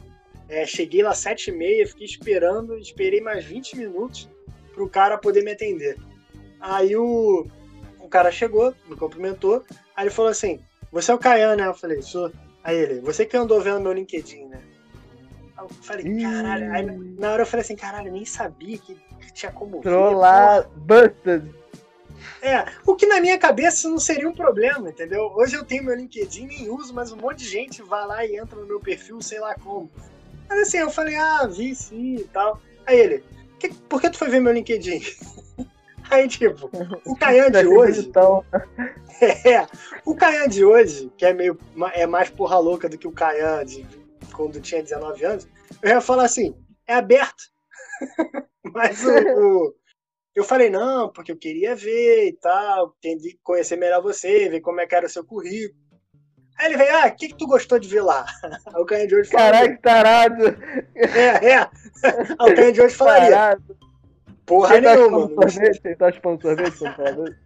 É, 0.49 0.65
cheguei 0.65 1.03
lá 1.03 1.11
às 1.11 1.19
7 1.19 1.49
e 1.49 1.53
meia, 1.53 1.87
fiquei 1.87 2.07
esperando, 2.07 2.79
esperei 2.79 3.21
mais 3.21 3.45
20 3.45 3.77
minutos 3.77 4.29
para 4.73 4.83
o 4.83 4.89
cara 4.89 5.19
poder 5.19 5.43
me 5.43 5.53
atender. 5.53 5.97
Aí 6.61 6.97
o, 6.97 7.47
o 7.99 8.09
cara 8.09 8.31
chegou, 8.31 8.75
me 8.89 8.97
cumprimentou, 8.97 9.65
aí 9.95 10.05
ele 10.05 10.15
falou 10.15 10.31
assim, 10.31 10.61
você 10.93 11.11
é 11.11 11.15
o 11.15 11.19
Caian, 11.19 11.57
né? 11.57 11.67
Eu 11.67 11.75
falei, 11.75 12.01
sou. 12.03 12.31
Aí 12.63 12.77
ele, 12.77 13.01
você 13.01 13.27
que 13.27 13.37
andou 13.37 13.61
vendo 13.61 13.81
meu 13.81 13.93
LinkedIn, 13.93 14.47
né? 14.47 14.63
Aí 15.57 15.65
eu 15.65 15.69
falei, 15.69 16.23
caralho. 16.23 16.73
Aí 16.73 16.87
na 17.19 17.33
hora 17.33 17.43
eu 17.43 17.47
falei 17.47 17.63
assim, 17.63 17.77
caralho, 17.77 18.13
nem 18.13 18.25
sabia 18.25 18.79
que, 18.79 18.95
que 18.95 19.33
tinha 19.33 19.51
como 19.51 19.81
Trollar, 19.81 20.69
busted. 20.77 21.53
É, 22.41 22.65
o 22.87 22.95
que 22.95 23.07
na 23.07 23.21
minha 23.21 23.39
cabeça 23.39 23.89
não 23.89 23.99
seria 23.99 24.29
um 24.29 24.35
problema, 24.35 24.89
entendeu? 24.89 25.33
Hoje 25.35 25.57
eu 25.57 25.65
tenho 25.65 25.85
meu 25.85 25.95
LinkedIn, 25.95 26.47
nem 26.47 26.71
uso, 26.71 26.95
mas 26.95 27.13
um 27.13 27.17
monte 27.17 27.39
de 27.39 27.49
gente 27.49 27.83
vai 27.83 28.07
lá 28.07 28.25
e 28.25 28.37
entra 28.37 28.59
no 28.59 28.67
meu 28.67 28.81
perfil, 28.81 29.21
sei 29.21 29.39
lá 29.41 29.55
como. 29.55 29.91
Mas 30.49 30.69
assim, 30.69 30.79
eu 30.79 30.91
falei, 30.91 31.17
ah, 31.17 31.47
vi 31.47 31.75
sim 31.75 32.17
e 32.17 32.25
tal. 32.25 32.61
Aí 32.87 32.99
ele, 32.99 33.25
que, 33.59 33.73
por 33.73 34.01
que 34.01 34.11
tu 34.11 34.19
foi 34.19 34.29
ver 34.29 34.41
meu 34.41 34.53
LinkedIn? 34.53 35.01
Aí, 36.09 36.29
tipo, 36.29 36.71
o 37.05 37.17
Caian 37.17 37.51
de 37.51 37.67
hoje. 37.67 38.11
É, 39.19 39.67
o 40.05 40.15
Caian 40.15 40.47
de 40.47 40.63
hoje, 40.63 41.11
que 41.17 41.25
é 41.25 41.33
meio. 41.33 41.59
é 41.95 42.07
mais 42.07 42.29
porra 42.29 42.59
louca 42.59 42.87
do 42.87 42.99
que 42.99 43.09
o 43.09 43.13
Caian 43.13 43.65
de 43.65 43.87
quando 44.35 44.61
tinha 44.61 44.83
19 44.83 45.25
anos, 45.25 45.49
eu 45.83 45.89
ia 45.89 46.01
falar 46.03 46.25
assim, 46.25 46.55
é 46.87 46.93
aberto. 46.95 47.45
Mas 48.63 49.03
o, 49.03 49.11
o, 49.11 49.75
eu 50.35 50.45
falei, 50.45 50.69
não, 50.69 51.11
porque 51.11 51.33
eu 51.33 51.37
queria 51.39 51.75
ver 51.75 52.29
e 52.29 52.33
tal, 52.35 52.95
entendi, 52.99 53.39
conhecer 53.43 53.77
melhor 53.77 54.03
você, 54.03 54.51
ver 54.51 54.61
como 54.61 54.83
é 54.83 54.87
que 54.87 54.95
era 54.95 55.07
o 55.07 55.11
seu 55.11 55.25
currículo. 55.25 55.81
Aí 56.59 56.67
ele 56.67 56.77
veio, 56.77 56.97
ah, 56.97 57.07
o 57.07 57.15
que, 57.15 57.29
que 57.29 57.37
tu 57.37 57.47
gostou 57.47 57.79
de 57.79 57.89
ver 57.89 58.03
lá? 58.03 58.25
Aí 58.43 58.83
o 58.83 58.87
Canha 58.87 59.07
de 59.07 59.15
hoje 59.15 59.31
falaria. 59.31 59.79
Caralho, 59.79 59.81
tarado! 59.83 60.45
É, 60.95 61.51
é. 61.53 61.59
Aí 62.39 62.53
o 62.53 62.55
Canha 62.55 62.73
de 62.73 62.81
hoje 62.81 62.95
falaria. 62.95 63.31
Tarado. 63.31 63.77
Porra 64.47 64.69
Você 64.69 64.83
tá 64.83 64.97
nenhuma. 64.97 65.29
Tá 65.29 65.49
sorvete? 65.49 65.83
Você 65.83 65.97
tá 65.97 66.13
chupando 66.13 66.43
sorvete? 66.43 67.37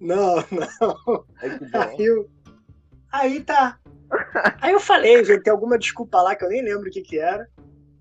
Não, 0.00 0.36
não. 0.50 1.24
Aí, 1.72 2.04
eu... 2.04 2.28
aí 3.10 3.40
tá. 3.40 3.78
Aí 4.60 4.72
eu 4.72 4.80
falei, 4.80 5.24
gente, 5.24 5.42
tem 5.42 5.50
alguma 5.50 5.78
desculpa 5.78 6.20
lá 6.20 6.36
que 6.36 6.44
eu 6.44 6.48
nem 6.48 6.62
lembro 6.62 6.88
o 6.88 6.92
que 6.92 7.00
que 7.00 7.18
era. 7.18 7.48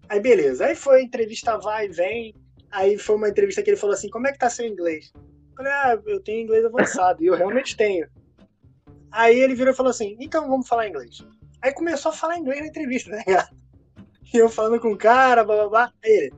Aí 0.09 0.19
beleza. 0.19 0.65
Aí 0.65 0.75
foi, 0.75 1.03
entrevista 1.03 1.57
vai, 1.57 1.87
vem. 1.87 2.35
Aí 2.69 2.97
foi 2.97 3.15
uma 3.15 3.29
entrevista 3.29 3.63
que 3.63 3.69
ele 3.69 3.77
falou 3.77 3.93
assim, 3.93 4.09
como 4.09 4.27
é 4.27 4.31
que 4.31 4.39
tá 4.39 4.49
seu 4.49 4.65
inglês? 4.65 5.11
Eu 5.15 5.55
falei, 5.55 5.71
ah, 5.71 5.99
eu 6.05 6.21
tenho 6.21 6.43
inglês 6.43 6.65
avançado. 6.65 7.23
E 7.23 7.27
eu 7.27 7.35
realmente 7.35 7.77
tenho. 7.77 8.07
Aí 9.11 9.39
ele 9.39 9.55
virou 9.55 9.73
e 9.73 9.75
falou 9.75 9.89
assim: 9.89 10.15
então 10.19 10.47
vamos 10.47 10.67
falar 10.67 10.87
inglês. 10.87 11.25
Aí 11.61 11.73
começou 11.73 12.11
a 12.11 12.15
falar 12.15 12.37
inglês 12.37 12.61
na 12.61 12.67
entrevista, 12.67 13.11
né, 13.11 13.23
ligado? 13.27 13.49
E 14.33 14.37
eu 14.37 14.49
falando 14.49 14.79
com 14.79 14.91
o 14.91 14.97
cara, 14.97 15.43
blá 15.43 15.55
blá 15.55 15.69
blá. 15.69 15.93
Aí 16.03 16.11
ele: 16.11 16.33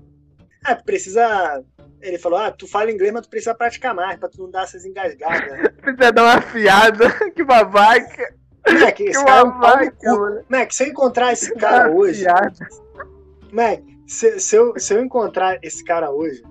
ah, 0.63 0.75
precisa. 0.75 1.63
Ele 2.01 2.17
falou: 2.17 2.39
ah, 2.39 2.51
tu 2.51 2.67
fala 2.67 2.91
inglês, 2.91 3.13
mas 3.13 3.23
tu 3.23 3.29
precisa 3.29 3.53
praticar 3.53 3.93
mais, 3.93 4.17
pra 4.19 4.29
tu 4.29 4.41
não 4.41 4.49
dar 4.49 4.63
essas 4.63 4.85
engasgadas. 4.85 5.69
precisa 5.81 6.11
dar 6.11 6.23
uma 6.23 6.33
afiada, 6.35 7.09
que 7.31 7.43
babaca. 7.43 8.35
Mac, 8.65 8.97
esse 8.99 9.19
que 9.19 9.25
cara 9.25 9.41
é 9.41 9.43
um 9.43 9.59
pau 9.59 10.43
Mac, 10.47 10.71
se 10.71 10.83
eu 10.83 10.87
encontrar 10.87 11.33
esse 11.33 11.53
cara 11.55 11.91
hoje. 11.91 12.25
Mac, 13.51 13.81
se, 14.07 14.39
se, 14.39 14.55
eu, 14.55 14.79
se 14.79 14.93
eu 14.93 15.03
encontrar 15.03 15.59
esse 15.61 15.83
cara 15.83 16.09
hoje, 16.09 16.41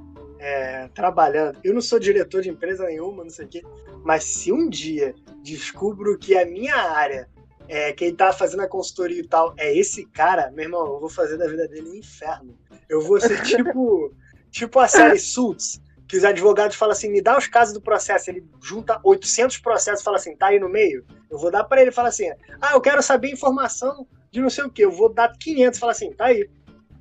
é, 0.43 0.89
trabalhando, 0.89 1.57
eu 1.63 1.73
não 1.73 1.81
sou 1.81 2.01
diretor 2.01 2.43
de 2.43 2.51
empresa 2.51 2.85
nenhuma, 2.85 3.23
não 3.23 3.31
sei 3.31 3.45
o 3.45 3.49
quê, 3.49 3.63
mas 4.05 4.25
se 4.25 4.51
um 4.51 4.69
dia 4.69 5.15
descubro 5.41 6.19
que 6.19 6.37
a 6.37 6.45
minha 6.45 6.75
área, 6.75 7.29
é, 7.69 7.93
quem 7.93 8.13
tá 8.13 8.33
fazendo 8.33 8.61
a 8.63 8.69
consultoria 8.69 9.21
e 9.21 9.27
tal, 9.27 9.55
é 9.57 9.73
esse 9.73 10.05
cara, 10.05 10.51
meu 10.51 10.65
irmão, 10.65 10.85
eu 10.85 10.99
vou 10.99 11.09
fazer 11.09 11.37
da 11.39 11.47
vida 11.47 11.69
dele 11.69 11.91
um 11.91 11.95
inferno. 11.95 12.59
Eu 12.89 13.01
vou 13.01 13.21
ser 13.21 13.41
tipo, 13.47 14.13
tipo 14.51 14.81
a 14.81 14.89
série 14.89 15.21
Suits, 15.21 15.81
que 16.09 16.17
os 16.17 16.25
advogados 16.25 16.77
falam 16.77 16.93
assim, 16.93 17.09
me 17.09 17.23
dá 17.23 17.39
os 17.39 17.47
casos 17.47 17.73
do 17.73 17.81
processo, 17.81 18.29
ele 18.29 18.45
junta 18.61 19.01
800 19.05 19.59
processos 19.59 20.01
e 20.01 20.05
fala 20.05 20.17
assim, 20.17 20.35
tá 20.35 20.49
aí 20.49 20.59
no 20.59 20.69
meio? 20.69 21.07
Eu 21.31 21.39
vou 21.39 21.53
dar 21.53 21.63
para 21.63 21.81
ele 21.81 21.91
e 21.91 21.95
fala 21.95 22.09
assim, 22.09 22.29
ah, 22.61 22.73
eu 22.73 22.81
quero 22.81 23.01
saber 23.01 23.31
informação 23.31 24.09
de 24.33 24.41
não 24.41 24.51
sei 24.51 24.65
o 24.65 24.71
que, 24.71 24.85
eu 24.85 24.91
vou 24.91 25.09
dar 25.09 25.33
500 25.39 25.77
e 25.77 25.81
falar 25.81 25.93
assim, 25.93 26.13
tá 26.13 26.27
aí. 26.27 26.51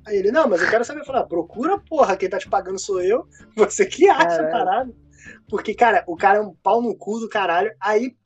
Aí 0.06 0.16
ele, 0.16 0.32
não, 0.32 0.48
mas 0.48 0.60
eu 0.60 0.68
quero 0.68 0.84
saber, 0.84 1.04
falar, 1.04 1.24
procura, 1.24 1.78
porra, 1.78 2.16
quem 2.16 2.28
tá 2.28 2.38
te 2.38 2.48
pagando 2.48 2.78
sou 2.78 3.00
eu, 3.00 3.26
você 3.56 3.86
que 3.86 4.08
acha, 4.08 4.44
caralho. 4.48 4.94
Porque, 5.48 5.74
cara, 5.74 6.02
o 6.06 6.16
cara 6.16 6.38
é 6.38 6.42
um 6.42 6.54
pau 6.54 6.82
no 6.82 6.96
cu 6.96 7.20
do 7.20 7.28
caralho. 7.28 7.72
Aí 7.80 8.16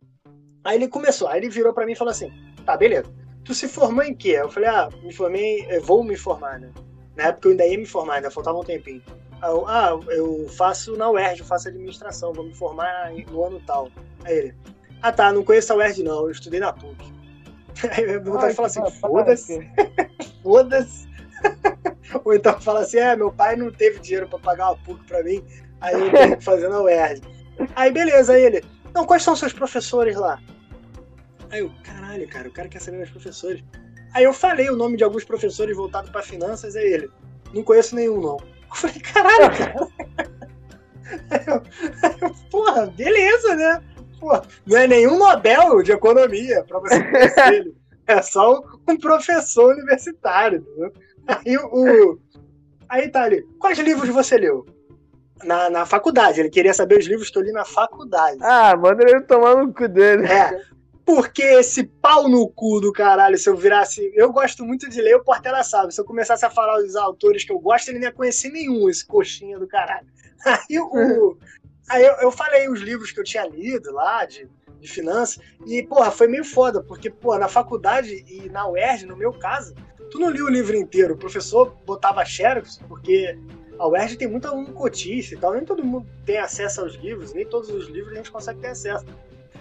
Aí 0.67 0.77
ele 0.77 0.89
começou, 0.89 1.29
aí 1.29 1.39
ele 1.39 1.49
virou 1.49 1.73
para 1.73 1.87
mim 1.87 1.93
e 1.93 1.97
falou 1.97 2.11
assim: 2.11 2.33
tá, 2.65 2.77
beleza. 2.77 3.09
Tu 3.45 3.55
se 3.55 3.69
formou 3.69 4.03
em 4.03 4.13
quê? 4.13 4.31
Eu 4.31 4.51
falei: 4.51 4.69
ah, 4.69 4.89
me 5.01 5.13
formei, 5.13 5.65
vou 5.79 6.03
me 6.03 6.17
formar, 6.17 6.59
né? 6.59 6.73
Na 7.15 7.29
época 7.29 7.47
eu 7.47 7.53
ainda 7.53 7.67
ia 7.67 7.79
me 7.79 7.87
formar, 7.87 8.15
ainda 8.15 8.33
faltava 8.33 8.59
um 8.59 8.65
tempinho. 8.65 9.01
Eu, 9.41 9.65
ah, 9.69 9.97
eu 10.09 10.49
faço 10.49 10.97
na 10.97 11.09
UERJ, 11.09 11.41
eu 11.41 11.47
faço 11.47 11.69
administração, 11.69 12.33
vou 12.33 12.45
me 12.45 12.53
formar 12.53 13.13
no 13.31 13.45
ano 13.45 13.63
tal. 13.65 13.89
Aí 14.25 14.37
ele: 14.37 14.55
Ah 15.01 15.13
tá, 15.13 15.33
não 15.33 15.45
conheço 15.45 15.73
a 15.73 15.77
UERJ 15.77 16.03
não, 16.03 16.25
eu 16.25 16.33
estudei 16.33 16.59
na 16.59 16.73
PUC. 16.73 16.97
Aí 17.97 18.03
eu 18.03 18.25
vontade 18.25 18.49
de 18.49 18.57
falar 18.57 18.67
assim, 18.67 18.91
foda-se, 19.01 19.71
foda-se. 20.43 21.09
Ou 22.25 22.35
então 22.35 22.61
fala 22.61 22.81
assim, 22.81 22.99
é, 22.99 23.17
meu 23.17 23.33
pai 23.33 23.57
não 23.57 23.71
teve 23.71 23.99
dinheiro 24.01 24.29
pra 24.29 24.39
pagar 24.39 24.71
uma 24.71 24.79
PUC 24.79 25.05
pra 25.07 25.23
mim, 25.23 25.45
aí 25.81 25.95
eu 25.95 26.11
tenho 26.11 26.37
que 26.37 26.45
fazer 26.45 26.69
na 26.69 26.81
UERJ. 26.81 27.23
Aí 27.75 27.91
beleza, 27.91 28.33
aí 28.33 28.43
ele, 28.43 28.65
não, 28.95 29.05
quais 29.05 29.23
são 29.23 29.37
seus 29.37 29.53
professores 29.53 30.17
lá? 30.17 30.41
Aí 31.51 31.61
eu, 31.61 31.71
caralho, 31.83 32.29
cara, 32.29 32.49
o 32.49 32.53
cara 32.53 32.69
quer 32.69 32.81
saber 32.81 32.99
meus 32.99 33.11
professores. 33.11 33.63
Aí 34.15 34.25
eu 34.25 34.33
falei 34.33 34.71
o 34.71 34.77
nome 34.77 34.97
de 34.97 35.05
alguns 35.05 35.25
professores 35.25 35.77
voltados 35.77 36.11
para 36.11 36.23
finanças, 36.23 36.77
aí 36.77 36.93
ele, 36.93 37.11
não 37.53 37.63
conheço 37.63 37.95
nenhum, 37.95 38.21
não. 38.21 38.37
Eu 38.37 38.75
falei, 38.75 39.01
caralho, 39.01 39.57
cara. 39.57 39.89
Aí 41.31 41.45
eu, 41.47 41.63
aí 42.03 42.17
eu, 42.21 42.35
porra, 42.51 42.87
beleza, 42.87 43.55
né? 43.55 43.81
Porra, 44.19 44.43
não 44.67 44.77
é 44.77 44.89
nenhum 44.89 45.17
Nobel 45.17 45.81
de 45.81 45.93
economia 45.93 46.65
pra 46.65 46.81
você 46.81 47.01
conhecer 47.01 47.53
ele. 47.53 47.77
É 48.09 48.21
só 48.23 48.61
um 48.89 48.97
professor 48.97 49.73
universitário, 49.73 50.59
entendeu? 50.59 50.93
Aí 51.27 51.57
o. 51.57 52.19
Aí 52.89 53.09
tá 53.09 53.25
ali, 53.25 53.43
quais 53.59 53.79
livros 53.79 54.09
você 54.11 54.37
leu? 54.37 54.65
Na, 55.45 55.69
na 55.69 55.85
faculdade, 55.85 56.41
ele 56.41 56.49
queria 56.49 56.73
saber 56.73 56.99
os 56.99 57.07
livros 57.07 57.29
que 57.29 57.37
eu 57.37 57.43
li 57.43 57.53
na 57.53 57.65
faculdade. 57.65 58.39
Ah, 58.41 58.75
manda 58.77 59.03
ele 59.03 59.21
tomar 59.23 59.57
no 59.57 59.73
cu 59.73 59.87
dele. 59.87 60.25
É, 60.27 60.63
porque 61.07 61.43
esse 61.43 61.85
pau 61.85 62.29
no 62.29 62.49
cu 62.49 62.81
do 62.81 62.93
caralho, 62.93 63.39
se 63.39 63.49
eu 63.49 63.57
virasse. 63.57 64.11
Eu 64.15 64.33
gosto 64.33 64.65
muito 64.65 64.89
de 64.89 65.01
ler 65.01 65.17
o 65.17 65.23
Portela 65.23 65.63
sabe. 65.63 65.95
Se 65.95 66.01
eu 66.01 66.05
começasse 66.05 66.45
a 66.45 66.51
falar 66.51 66.79
os 66.79 66.97
autores 66.97 67.45
que 67.45 67.53
eu 67.53 67.59
gosto, 67.59 67.89
ele 67.89 68.01
nem 68.01 68.09
ia 68.09 68.13
conhecer 68.13 68.51
nenhum, 68.51 68.89
esse 68.89 69.07
coxinha 69.07 69.59
do 69.59 69.69
caralho. 69.69 70.07
Aí, 70.45 70.79
o, 70.79 71.37
aí 71.91 72.05
eu, 72.05 72.15
eu 72.17 72.31
falei 72.31 72.69
os 72.69 72.81
livros 72.81 73.11
que 73.11 73.19
eu 73.19 73.25
tinha 73.25 73.45
lido 73.47 73.91
lá, 73.93 74.25
de, 74.25 74.49
de 74.79 74.87
finanças, 74.87 75.43
e, 75.67 75.83
porra, 75.83 76.11
foi 76.11 76.29
meio 76.29 76.45
foda, 76.45 76.83
porque, 76.83 77.11
porra, 77.11 77.39
na 77.39 77.49
faculdade 77.49 78.25
e 78.29 78.49
na 78.49 78.69
UERJ, 78.69 79.07
no 79.07 79.17
meu 79.17 79.33
caso, 79.33 79.75
tu 80.11 80.19
não 80.19 80.31
lia 80.31 80.45
o 80.45 80.49
livro 80.49 80.77
inteiro. 80.77 81.15
O 81.15 81.17
professor 81.17 81.77
botava 81.85 82.25
xerox, 82.25 82.79
porque 82.89 83.39
a 83.79 83.87
UERJ 83.89 84.17
tem 84.17 84.29
muita 84.29 84.49
aluno 84.49 84.73
cotista 84.73 85.35
e 85.35 85.39
tal, 85.39 85.53
nem 85.53 85.65
todo 85.65 85.85
mundo 85.85 86.07
tem 86.25 86.39
acesso 86.39 86.81
aos 86.81 86.95
livros, 86.95 87.35
nem 87.35 87.47
todos 87.47 87.69
os 87.71 87.89
livros 87.89 88.13
a 88.13 88.17
gente 88.17 88.31
consegue 88.31 88.61
ter 88.61 88.69
acesso. 88.69 89.05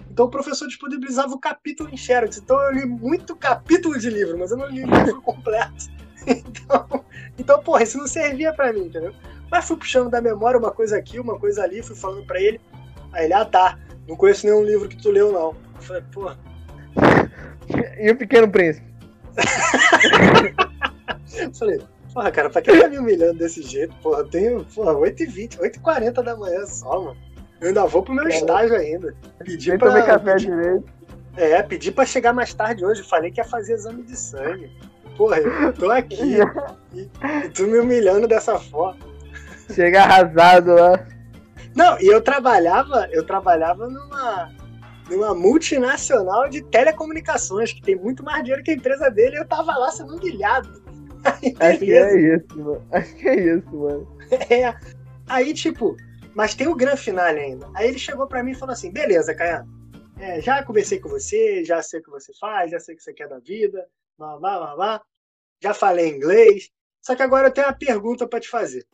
Então 0.09 0.27
o 0.27 0.29
professor 0.29 0.67
disponibilizava 0.67 1.33
o 1.33 1.39
capítulo 1.39 1.89
em 1.91 1.97
Xerox. 1.97 2.37
Então 2.37 2.61
eu 2.61 2.71
li 2.71 2.85
muito 2.85 3.35
capítulo 3.35 3.99
de 3.99 4.09
livro, 4.09 4.37
mas 4.37 4.51
eu 4.51 4.57
não 4.57 4.67
li 4.67 4.83
o 4.83 4.87
livro 4.89 5.21
completo. 5.21 5.93
Então, 6.27 7.05
então, 7.37 7.61
porra, 7.61 7.83
isso 7.83 7.99
não 7.99 8.07
servia 8.07 8.51
para 8.51 8.73
mim, 8.73 8.85
entendeu? 8.85 9.13
Mas 9.51 9.67
fui 9.67 9.77
puxando 9.77 10.09
da 10.09 10.19
memória 10.19 10.59
uma 10.59 10.71
coisa 10.71 10.97
aqui, 10.97 11.19
uma 11.19 11.37
coisa 11.37 11.61
ali, 11.61 11.83
fui 11.83 11.95
falando 11.95 12.25
para 12.25 12.41
ele. 12.41 12.59
Aí 13.11 13.25
ele, 13.25 13.33
ah 13.33 13.45
tá, 13.45 13.77
não 14.07 14.15
conheço 14.15 14.47
nenhum 14.47 14.63
livro 14.63 14.89
que 14.89 14.97
tu 14.97 15.11
leu, 15.11 15.31
não. 15.31 15.55
Eu 15.75 15.81
falei, 15.81 16.03
porra. 16.11 16.39
E 17.99 18.11
o 18.11 18.17
Pequeno 18.17 18.49
Príncipe? 18.49 18.94
falei, 21.53 21.81
porra, 22.13 22.31
cara, 22.31 22.49
pra 22.49 22.61
que 22.61 22.77
tá 22.77 22.87
me 22.87 22.97
humilhando 22.97 23.39
desse 23.39 23.61
jeito? 23.61 23.95
Porra, 23.97 24.19
eu 24.19 24.27
tenho, 24.27 24.65
porra, 24.65 24.93
8h20, 24.93 25.59
8h40 25.59 26.23
da 26.23 26.35
manhã 26.35 26.65
só, 26.65 27.01
mano. 27.01 27.17
Eu 27.61 27.69
ainda 27.69 27.85
vou 27.85 28.03
pro 28.03 28.13
meu 28.13 28.23
Cara, 28.23 28.35
estágio 28.35 28.75
ainda. 28.75 29.15
Pedi 29.39 29.69
Nem 29.69 29.79
pra, 29.79 29.89
tomei 29.89 30.03
café 30.03 30.33
pedi, 30.33 30.45
direito. 30.45 30.85
É, 31.37 31.63
pedi 31.63 31.91
pra 31.91 32.05
chegar 32.05 32.33
mais 32.33 32.53
tarde 32.53 32.85
hoje. 32.85 33.03
Falei 33.03 33.31
que 33.31 33.39
ia 33.39 33.45
fazer 33.45 33.73
exame 33.73 34.03
de 34.03 34.15
sangue. 34.15 34.71
Porra, 35.17 35.37
eu 35.37 35.73
tô 35.73 35.89
aqui 35.89 36.39
e, 36.93 37.09
e 37.45 37.49
tu 37.49 37.63
me 37.63 37.79
humilhando 37.79 38.27
dessa 38.27 38.59
forma. 38.59 38.99
Chega 39.73 40.03
arrasado 40.03 40.75
lá. 40.75 41.05
Não, 41.73 41.99
e 41.99 42.07
eu 42.07 42.21
trabalhava, 42.21 43.07
eu 43.11 43.25
trabalhava 43.25 43.87
numa, 43.87 44.51
numa 45.09 45.33
multinacional 45.33 46.49
de 46.49 46.63
telecomunicações, 46.63 47.71
que 47.71 47.81
tem 47.81 47.95
muito 47.95 48.23
mais 48.23 48.43
dinheiro 48.43 48.63
que 48.63 48.71
a 48.71 48.75
empresa 48.75 49.09
dele, 49.09 49.35
e 49.35 49.39
eu 49.39 49.47
tava 49.47 49.77
lá 49.77 49.91
sendo 49.91 50.15
humilhado. 50.15 50.83
Aí, 51.23 51.55
Acho 51.59 51.79
que 51.79 51.93
é 51.93 52.35
isso, 52.35 52.59
mano. 52.59 52.87
Acho 52.91 53.15
que 53.15 53.27
é 53.27 53.55
isso, 53.55 53.75
mano. 53.75 54.17
É. 54.49 54.75
Aí, 55.27 55.53
tipo, 55.53 55.95
mas 56.35 56.53
tem 56.53 56.67
o 56.67 56.75
grande 56.75 57.01
finale 57.01 57.39
ainda. 57.39 57.69
Aí 57.73 57.87
ele 57.87 57.97
chegou 57.97 58.27
para 58.27 58.43
mim 58.43 58.51
e 58.51 58.55
falou 58.55 58.73
assim: 58.73 58.91
beleza, 58.91 59.33
Caiano, 59.33 59.67
é, 60.19 60.41
já 60.41 60.63
conversei 60.63 60.99
com 60.99 61.09
você, 61.09 61.63
já 61.63 61.81
sei 61.81 61.99
o 61.99 62.03
que 62.03 62.09
você 62.09 62.33
faz, 62.39 62.71
já 62.71 62.79
sei 62.79 62.93
o 62.93 62.97
que 62.97 63.03
você 63.03 63.13
quer 63.13 63.27
da 63.27 63.39
vida, 63.39 63.87
blá, 64.17 64.37
blá, 64.37 64.57
blá, 64.57 64.75
blá. 64.75 65.01
já 65.61 65.73
falei 65.73 66.09
inglês, 66.09 66.69
só 67.01 67.15
que 67.15 67.23
agora 67.23 67.47
eu 67.47 67.51
tenho 67.51 67.67
uma 67.67 67.73
pergunta 67.73 68.27
para 68.27 68.39
te 68.39 68.49
fazer. 68.49 68.85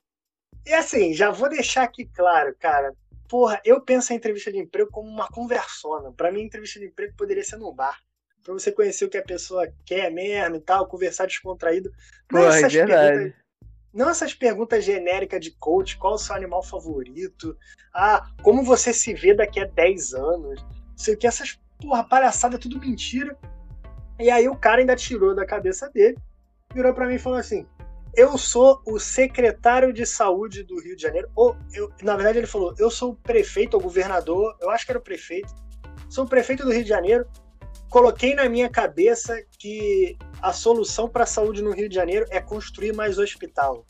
E 0.66 0.74
assim, 0.74 1.14
já 1.14 1.32
vou 1.32 1.50
deixar 1.50 1.84
aqui 1.84 2.06
claro, 2.06 2.56
cara. 2.60 2.94
Porra, 3.32 3.62
eu 3.64 3.80
penso 3.80 4.12
a 4.12 4.16
entrevista 4.18 4.52
de 4.52 4.58
emprego 4.58 4.92
como 4.92 5.10
uma 5.10 5.30
conversona. 5.30 6.12
Para 6.12 6.34
mim, 6.34 6.42
entrevista 6.42 6.82
de 6.82 6.88
emprego 6.88 7.16
poderia 7.16 7.42
ser 7.42 7.56
no 7.56 7.72
bar. 7.72 7.98
Pra 8.44 8.54
você 8.54 8.74
conhecer 8.74 9.06
o 9.06 9.10
que 9.10 9.18
a 9.18 9.24
pessoa 9.24 9.72
quer 9.86 10.12
mesmo 10.12 10.58
e 10.58 10.60
tal, 10.60 10.86
conversar 10.86 11.28
descontraído. 11.28 11.90
Mas 12.30 12.44
Porra, 12.44 12.58
essas 12.58 12.76
é 12.76 12.86
perguntas, 12.86 13.34
não 13.94 14.10
essas 14.10 14.34
perguntas 14.34 14.84
genéricas 14.84 15.40
de 15.40 15.52
coach, 15.52 15.98
qual 15.98 16.16
o 16.16 16.18
seu 16.18 16.36
animal 16.36 16.62
favorito? 16.62 17.58
Ah, 17.94 18.22
como 18.44 18.66
você 18.66 18.94
se 18.94 19.14
vê 19.14 19.34
daqui 19.34 19.62
a 19.62 19.66
10 19.66 20.14
anos? 20.14 20.62
Não 20.62 20.98
sei 20.98 21.14
o 21.14 21.18
que, 21.18 21.26
essas 21.26 21.58
porra, 21.80 22.04
palhaçada, 22.04 22.60
tudo 22.60 22.82
mentira. 22.82 23.38
E 24.20 24.30
aí 24.30 24.50
o 24.50 24.58
cara 24.58 24.82
ainda 24.82 24.96
tirou 24.98 25.34
da 25.34 25.46
cabeça 25.46 25.90
dele, 25.90 26.18
virou 26.74 26.94
para 26.94 27.08
mim 27.08 27.16
e 27.16 27.20
falou 27.20 27.40
assim: 27.40 27.66
Eu 28.16 28.38
sou 28.38 28.82
o 28.86 29.00
secretário 29.00 29.94
de 29.94 30.06
saúde 30.06 30.64
do 30.64 30.80
Rio 30.82 30.96
de 30.96 31.02
Janeiro. 31.02 31.30
Ou, 31.36 31.56
eu, 31.74 31.90
na 32.02 32.16
verdade, 32.16 32.40
ele 32.40 32.48
falou: 32.48 32.74
Eu 32.78 32.90
sou 32.90 33.12
o 33.12 33.16
prefeito 33.16 33.76
ou 33.76 33.82
governador, 33.82 34.56
eu 34.62 34.70
acho 34.70 34.86
que 34.86 34.92
era 34.92 35.00
o 35.00 35.04
prefeito. 35.04 35.54
Sou 36.10 36.26
o 36.26 36.28
prefeito 36.28 36.64
do 36.66 36.72
Rio 36.72 36.84
de 36.84 36.90
Janeiro 36.90 37.26
coloquei 37.92 38.34
na 38.34 38.48
minha 38.48 38.70
cabeça 38.70 39.38
que 39.60 40.18
a 40.42 40.54
solução 40.54 41.10
para 41.10 41.24
a 41.24 41.28
saúde 41.28 41.62
no 41.62 41.72
Rio 41.72 41.90
de 41.90 41.94
Janeiro 41.94 42.26
é 42.32 42.40
construir 42.40 42.96
mais 42.96 43.20
hospital. 43.20 43.86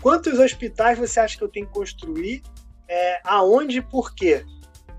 Quantos 0.00 0.38
hospitais 0.38 0.96
você 0.96 1.18
acha 1.18 1.36
que 1.36 1.42
eu 1.42 1.48
tenho 1.48 1.66
que 1.66 1.72
construir? 1.72 2.42
É, 2.88 3.20
aonde 3.24 3.78
e 3.78 3.82
por 3.82 4.14
quê? 4.14 4.44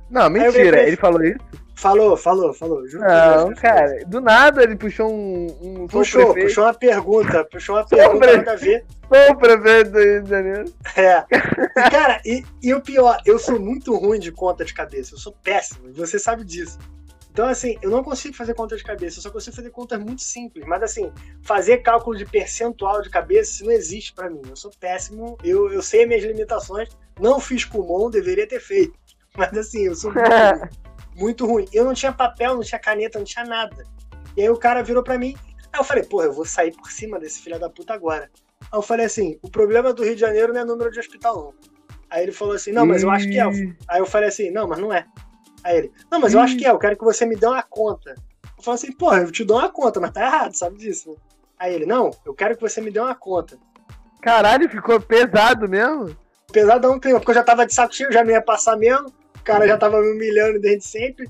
Não, 0.09 0.29
mentira, 0.29 0.83
ele 0.85 0.97
falou 0.97 1.23
isso? 1.23 1.39
Falou, 1.79 2.17
falou, 2.17 2.53
falou. 2.53 2.85
Juro 2.85 3.05
não, 3.05 3.53
cara, 3.53 4.03
do 4.05 4.19
nada 4.19 4.63
ele 4.63 4.75
puxou 4.75 5.09
um. 5.09 5.47
um 5.61 5.87
puxou, 5.87 6.33
puxou 6.33 6.65
uma 6.65 6.73
pergunta, 6.73 7.45
puxou 7.45 7.77
uma 7.77 7.85
pergunta 7.87 8.35
nada 8.35 8.51
a 8.51 8.55
ver. 8.57 8.85
Sou 9.07 9.33
o 9.33 9.37
prefeito 9.37 9.91
do 9.91 9.99
Rio 9.99 10.23
de 10.23 10.29
Janeiro. 10.29 10.73
É. 10.97 11.23
E, 11.79 11.89
cara, 11.89 12.21
e, 12.25 12.43
e 12.61 12.73
o 12.73 12.81
pior, 12.81 13.21
eu 13.25 13.39
sou 13.39 13.57
muito 13.57 13.95
ruim 13.95 14.19
de 14.19 14.31
conta 14.31 14.65
de 14.65 14.73
cabeça, 14.73 15.13
eu 15.13 15.17
sou 15.17 15.31
péssimo, 15.41 15.89
você 15.93 16.19
sabe 16.19 16.43
disso. 16.43 16.77
Então, 17.31 17.47
assim, 17.47 17.77
eu 17.81 17.89
não 17.89 18.03
consigo 18.03 18.35
fazer 18.35 18.53
conta 18.53 18.75
de 18.75 18.83
cabeça, 18.83 19.19
eu 19.19 19.23
só 19.23 19.31
consigo 19.31 19.55
fazer 19.55 19.69
contas 19.69 19.99
muito 19.99 20.21
simples. 20.21 20.65
Mas, 20.67 20.83
assim, 20.83 21.09
fazer 21.41 21.77
cálculo 21.77 22.17
de 22.17 22.25
percentual 22.25 23.01
de 23.01 23.09
cabeça, 23.09 23.51
isso 23.51 23.65
não 23.65 23.71
existe 23.71 24.13
para 24.13 24.29
mim. 24.29 24.41
Eu 24.49 24.55
sou 24.57 24.71
péssimo, 24.77 25.37
eu, 25.41 25.71
eu 25.71 25.81
sei 25.81 26.05
minhas 26.05 26.23
limitações, 26.23 26.89
não 27.17 27.39
fiz 27.39 27.63
Kumon, 27.63 28.09
deveria 28.09 28.47
ter 28.47 28.59
feito. 28.59 28.93
Mas, 29.37 29.57
assim, 29.57 29.85
eu 29.85 29.95
sou 29.95 30.11
muito, 30.11 30.27
muito 31.19 31.45
ruim. 31.45 31.67
Eu 31.73 31.85
não 31.85 31.93
tinha 31.93 32.11
papel, 32.11 32.55
não 32.55 32.63
tinha 32.63 32.79
caneta, 32.79 33.19
não 33.19 33.25
tinha 33.25 33.45
nada. 33.45 33.83
E 34.35 34.41
aí 34.41 34.49
o 34.49 34.57
cara 34.57 34.81
virou 34.81 35.03
para 35.03 35.17
mim, 35.17 35.35
aí 35.71 35.79
eu 35.79 35.83
falei, 35.83 36.03
porra, 36.03 36.25
eu 36.25 36.33
vou 36.33 36.45
sair 36.45 36.71
por 36.71 36.89
cima 36.91 37.19
desse 37.19 37.41
filho 37.41 37.59
da 37.59 37.69
puta 37.69 37.93
agora. 37.93 38.29
Aí 38.61 38.77
eu 38.77 38.81
falei 38.81 39.05
assim, 39.05 39.37
o 39.41 39.49
problema 39.49 39.93
do 39.93 40.03
Rio 40.03 40.15
de 40.15 40.21
Janeiro 40.21 40.53
não 40.53 40.61
é 40.61 40.65
número 40.65 40.91
de 40.91 40.99
hospital, 40.99 41.35
não. 41.35 41.53
Aí 42.09 42.23
ele 42.23 42.31
falou 42.31 42.55
assim, 42.55 42.71
não, 42.71 42.85
mas 42.85 43.03
eu 43.03 43.11
acho 43.11 43.27
que 43.27 43.39
é. 43.39 43.43
Aí 43.87 43.99
eu 43.99 44.05
falei 44.05 44.29
assim, 44.29 44.49
não, 44.49 44.67
mas 44.67 44.79
não 44.79 44.91
é. 44.91 45.05
Aí 45.63 45.77
ele, 45.77 45.91
não, 46.09 46.19
mas 46.19 46.33
eu 46.33 46.39
acho 46.39 46.57
que 46.57 46.65
é, 46.65 46.71
eu 46.71 46.79
quero 46.79 46.97
que 46.97 47.03
você 47.03 47.25
me 47.25 47.35
dê 47.35 47.45
uma 47.45 47.61
conta. 47.61 48.15
Eu 48.57 48.63
falo 48.63 48.75
assim, 48.75 48.91
porra, 48.91 49.19
eu 49.19 49.31
te 49.31 49.43
dou 49.43 49.57
uma 49.57 49.69
conta, 49.69 49.99
mas 49.99 50.11
tá 50.11 50.25
errado, 50.25 50.55
sabe 50.55 50.77
disso? 50.77 51.15
Aí 51.57 51.73
ele, 51.73 51.85
não, 51.85 52.09
eu 52.25 52.33
quero 52.33 52.55
que 52.55 52.61
você 52.61 52.81
me 52.81 52.89
dê 52.89 52.99
uma 52.99 53.13
conta. 53.13 53.57
Caralho, 54.21 54.69
ficou 54.69 54.99
pesado 54.99 55.67
mesmo? 55.67 56.15
Pesado 56.51 56.91
um 56.91 56.99
clima, 56.99 57.19
porque 57.19 57.31
eu 57.31 57.35
já 57.35 57.43
tava 57.43 57.65
de 57.65 57.73
saco 57.73 57.93
cheio, 57.93 58.11
já 58.11 58.23
não 58.23 58.31
ia 58.31 58.41
passar 58.41 58.75
mesmo. 58.75 59.13
O 59.49 59.53
cara 59.53 59.67
já 59.67 59.77
tava 59.77 60.01
me 60.01 60.11
humilhando 60.11 60.59
desde 60.59 60.85
sempre. 60.85 61.29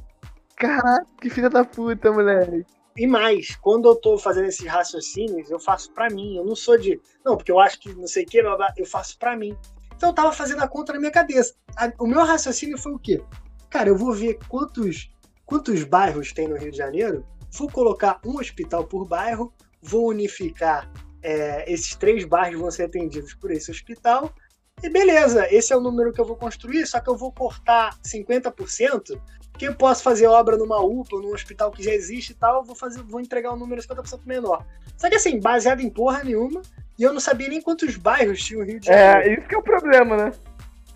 Caralho, 0.56 1.06
que 1.22 1.30
filha 1.30 1.50
da 1.50 1.64
puta, 1.64 2.12
moleque. 2.12 2.66
E 2.98 3.08
mais, 3.08 3.56
quando 3.56 3.88
eu 3.88 3.96
tô 3.96 4.18
fazendo 4.18 4.48
esses 4.48 4.68
raciocínios, 4.68 5.50
eu 5.50 5.60
faço 5.60 5.94
para 5.94 6.10
mim. 6.10 6.38
Eu 6.38 6.46
não 6.46 6.56
sou 6.56 6.78
de, 6.78 7.00
não, 7.24 7.38
porque 7.38 7.52
eu 7.52 7.60
acho 7.60 7.80
que 7.80 7.94
não 7.94 8.08
sei 8.08 8.24
o 8.24 8.28
que, 8.28 8.40
eu 8.40 8.86
faço 8.86 9.18
para 9.18 9.38
mim. 9.38 9.58
Então 9.96 10.10
eu 10.10 10.16
tava 10.16 10.32
fazendo 10.34 10.62
a 10.62 10.68
conta 10.68 10.94
na 10.94 11.00
minha 11.00 11.12
cabeça. 11.12 11.54
O 11.98 12.06
meu 12.06 12.24
raciocínio 12.24 12.78
foi 12.78 12.94
o 12.94 13.00
quê? 13.00 13.22
cara, 13.70 13.90
eu 13.90 13.96
vou 13.96 14.14
ver 14.14 14.40
quantos, 14.48 15.12
quantos 15.46 15.84
bairros 15.84 16.34
tem 16.34 16.48
no 16.48 16.58
Rio 16.58 16.72
de 16.72 16.78
Janeiro, 16.78 17.26
vou 17.52 17.70
colocar 17.70 18.20
um 18.26 18.38
hospital 18.38 18.86
por 18.86 19.08
bairro, 19.08 19.54
vou 19.82 20.10
unificar 20.10 20.92
é, 21.22 21.72
esses 21.72 21.96
três 21.96 22.26
bairros 22.26 22.60
vão 22.60 22.72
ser 22.72 22.84
atendidos 22.84 23.34
por 23.34 23.52
esse 23.52 23.70
hospital, 23.70 24.34
e 24.82 24.90
beleza, 24.90 25.48
esse 25.54 25.74
é 25.74 25.78
o 25.78 25.82
número 25.82 26.14
que 26.14 26.20
eu 26.20 26.26
vou 26.26 26.36
construir, 26.36 26.86
só 26.86 27.00
que 27.00 27.10
eu 27.10 27.18
vou 27.18 27.32
cortar 27.32 27.98
50%, 28.06 29.20
que 29.58 29.68
eu 29.68 29.76
posso 29.76 30.04
fazer 30.04 30.28
obra 30.28 30.58
numa 30.58 30.80
UPA, 30.82 31.18
num 31.18 31.34
hospital 31.34 31.72
que 31.72 31.84
já 31.84 31.92
existe 31.92 32.32
e 32.32 32.36
tal, 32.36 32.64
vou, 32.64 32.76
fazer, 32.76 33.02
vou 33.04 33.20
entregar 33.20 33.52
um 33.52 33.58
número 33.58 33.82
50% 33.82 34.22
menor. 34.26 34.66
Só 34.98 35.10
que 35.10 35.16
assim, 35.16 35.40
baseado 35.40 35.82
em 35.82 35.90
porra 35.90 36.24
nenhuma, 36.24 36.62
e 36.98 37.04
eu 37.04 37.14
não 37.14 37.20
sabia 37.20 37.50
nem 37.50 37.62
quantos 37.62 37.96
bairros 37.98 38.44
tinha 38.44 38.60
o 38.60 38.64
Rio 38.64 38.80
de 38.80 38.90
é, 38.90 38.94
Janeiro. 38.94 39.30
É, 39.30 39.34
isso 39.34 39.48
que 39.48 39.56
é 39.56 39.58
o 39.58 39.64
problema, 39.64 40.18
né? 40.18 40.32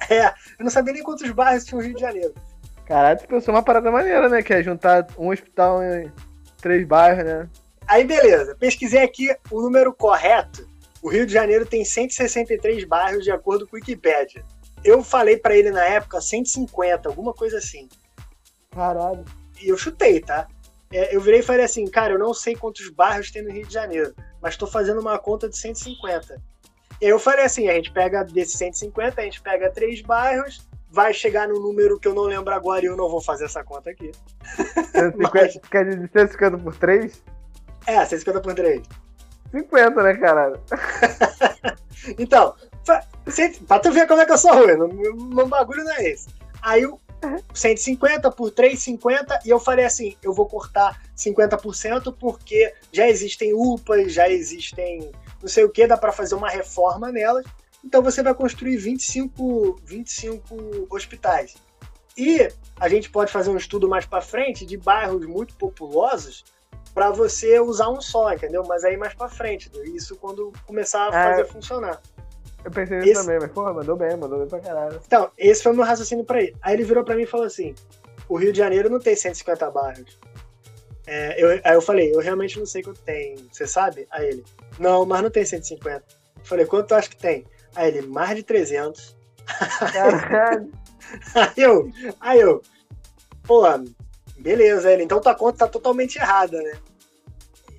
É, 0.10 0.28
eu 0.28 0.63
não 0.63 0.69
sabia 0.69 0.93
nem 0.93 1.04
quantos 1.04 1.30
bairros 1.32 1.63
tinha 1.63 1.80
o 1.80 1.82
Rio 1.82 1.96
de 1.96 2.02
Janeiro. 2.02 2.34
Caralho, 2.86 3.19
tu 3.19 3.28
pensou 3.28 3.54
uma 3.54 3.63
parada 3.63 3.89
maneira, 3.89 4.28
né? 4.28 4.43
Que 4.43 4.54
é 4.54 4.63
juntar 4.63 5.08
um 5.17 5.30
hospital 5.30 5.82
em 5.82 6.12
três 6.62 6.86
bairros, 6.86 7.24
né? 7.24 7.50
Aí, 7.88 8.04
beleza. 8.04 8.56
Pesquisei 8.56 9.02
aqui 9.02 9.34
o 9.50 9.62
número 9.62 9.93
correto. 9.93 10.67
O 11.04 11.10
Rio 11.10 11.26
de 11.26 11.34
Janeiro 11.34 11.66
tem 11.66 11.84
163 11.84 12.86
bairros, 12.86 13.26
de 13.26 13.32
acordo 13.32 13.68
com 13.68 13.76
o 13.76 13.80
Wikipedia. 13.80 14.42
Eu 14.86 15.04
falei 15.04 15.36
para 15.36 15.54
ele 15.54 15.70
na 15.70 15.84
época 15.84 16.22
150, 16.22 17.10
alguma 17.10 17.34
coisa 17.34 17.58
assim. 17.58 17.89
Caralho. 18.72 19.26
E 19.62 19.68
eu 19.68 19.78
chutei, 19.78 20.22
tá? 20.22 20.48
É, 20.94 21.13
eu 21.13 21.20
virei 21.20 21.42
e 21.42 21.44
falei 21.44 21.66
assim, 21.66 21.86
cara, 21.88 22.13
eu 22.13 22.20
não 22.20 22.34
sei 22.34 22.56
quantos 22.56 22.89
bairros 22.89 23.32
tem 23.32 23.44
no 23.44 23.52
Rio 23.52 23.68
de 23.68 23.74
Janeiro, 23.74 24.16
mas 24.42 24.56
tô 24.56 24.66
fazendo 24.66 25.02
uma 25.02 25.20
conta 25.20 25.50
de 25.50 25.58
150. 25.58 26.42
E 27.02 27.06
aí 27.06 27.12
eu 27.12 27.20
falei 27.20 27.44
assim, 27.44 27.68
a 27.68 27.74
gente 27.74 27.92
pega 27.92 28.24
desses 28.24 28.58
150, 28.58 29.20
a 29.20 29.26
gente 29.26 29.42
pega 29.42 29.70
três 29.70 30.02
bairros, 30.02 30.66
vai 30.89 31.13
chegar 31.13 31.50
no 31.50 31.60
número 31.60 32.00
que 32.00 32.08
eu 32.08 32.13
não 32.13 32.24
lembro 32.24 32.54
agora 32.54 32.86
e 32.86 32.88
eu 32.88 32.96
não 32.96 33.10
vou 33.10 33.20
fazer 33.20 33.44
essa 33.44 33.62
conta 33.62 33.89
aqui. 33.89 34.10
150, 34.94 35.18
mas... 35.20 35.60
Quer 35.70 35.84
dizer 35.84 36.10
150 36.13 36.58
por 36.60 36.76
3? 36.78 37.24
É, 37.88 38.06
150 38.06 38.39
por 38.39 38.54
3. 38.54 39.03
50, 39.54 40.04
né, 40.04 40.13
caralho? 40.16 40.60
então, 42.18 42.56
pra, 42.84 43.06
pra 43.68 43.80
tu 43.80 43.92
ver 43.92 44.08
como 44.08 44.22
é 44.22 44.26
que 44.26 44.32
eu 44.32 44.38
sou 44.38 44.54
ruim, 44.54 44.78
meu 45.34 45.48
bagulho 45.48 45.84
não 45.84 45.94
é 45.94 46.10
esse. 46.10 46.28
Aí 46.62 46.86
o 46.86 47.00
150 47.54 48.32
por 48.32 48.52
3,50 48.52 49.39
e 49.46 49.50
eu 49.50 49.60
falei 49.60 49.86
assim, 49.86 50.18
eu 50.22 50.34
vou 50.34 50.46
cortar 50.46 51.02
50% 51.16 52.16
porque 52.20 52.74
já 52.92 53.08
existem 53.08 53.54
UPAs, 53.54 54.12
já 54.12 54.28
existem 54.28 55.12
não 55.42 55.50
sei 55.50 55.66
o 55.66 55.70
que, 55.70 55.86
dá 55.86 55.98
para 55.98 56.12
fazer 56.12 56.36
uma 56.36 56.50
reforma 56.50 57.12
nelas. 57.12 57.46
Então 57.84 58.02
você 58.02 58.24
vai 58.24 58.34
construir 58.34 58.78
25, 58.78 59.78
25 59.84 60.88
hospitais. 60.89 61.56
E 62.18 62.48
a 62.80 62.88
gente 62.88 63.10
pode 63.10 63.32
fazer 63.32 63.50
um 63.50 63.58
estudo 63.58 63.89
mais 63.89 64.06
para 64.06 64.22
frente 64.22 64.66
de 64.66 64.78
bairros 64.78 65.26
muito 65.26 65.54
populosos 65.56 66.46
para 66.94 67.10
você 67.10 67.60
usar 67.60 67.90
um 67.90 68.00
só, 68.00 68.34
entendeu? 68.34 68.64
Mas 68.68 68.84
aí 68.84 68.96
mais 68.96 69.14
para 69.14 69.28
frente, 69.28 69.72
isso 69.84 70.16
quando 70.16 70.52
começar 70.66 71.06
a 71.06 71.08
é. 71.08 71.30
fazer 71.30 71.42
é, 71.42 71.46
funcionar. 71.46 72.02
Eu 72.64 72.72
pensei 72.72 72.98
nisso 73.00 73.12
esse... 73.12 73.22
também, 73.22 73.40
mas 73.40 73.52
porra, 73.52 73.74
mandou 73.74 73.96
bem, 73.96 74.16
mandou 74.16 74.40
bem 74.40 74.48
pra 74.48 74.60
caralho. 74.60 75.02
Então, 75.06 75.30
esse 75.38 75.64
foi 75.64 75.74
o 75.74 75.76
meu 75.76 75.84
raciocínio 75.84 76.24
pra 76.24 76.42
ele. 76.42 76.56
Aí 76.62 76.76
ele 76.76 76.84
virou 76.84 77.04
pra 77.04 77.16
mim 77.16 77.24
e 77.24 77.28
falou 77.28 77.46
assim: 77.46 77.76
o 78.30 78.38
Rio 78.38 78.52
de 78.52 78.58
Janeiro 78.60 78.90
não 78.90 79.00
tem 79.00 79.16
150 79.16 79.70
bairros. 79.72 80.20
É, 81.06 81.44
eu, 81.44 81.62
aí 81.64 81.74
eu 81.74 81.82
falei, 81.82 82.14
eu 82.14 82.20
realmente 82.20 82.58
não 82.58 82.66
sei 82.66 82.82
quanto 82.82 83.02
tem. 83.02 83.36
Você 83.52 83.68
sabe? 83.68 84.08
Aí 84.10 84.28
ele, 84.28 84.46
não, 84.80 85.06
mas 85.06 85.22
não 85.22 85.30
tem 85.30 85.46
150. 85.46 86.04
Eu 86.38 86.46
falei, 86.46 86.66
quanto 86.66 86.88
tu 86.88 86.96
acha 86.96 87.10
que 87.10 87.18
tem? 87.18 87.46
Aí 87.76 87.90
ele, 87.90 88.08
mais 88.08 88.36
de 88.36 88.44
300. 88.44 89.18
Caralho. 89.92 90.72
aí 91.36 91.52
eu, 91.58 91.92
aí 92.22 92.40
eu, 92.40 92.62
pô, 93.44 93.66
beleza, 94.44 94.92
ele, 94.92 95.04
então 95.04 95.22
tua 95.22 95.34
conta 95.34 95.60
tá 95.60 95.68
totalmente 95.68 96.18
errada, 96.18 96.62
né? 96.62 96.74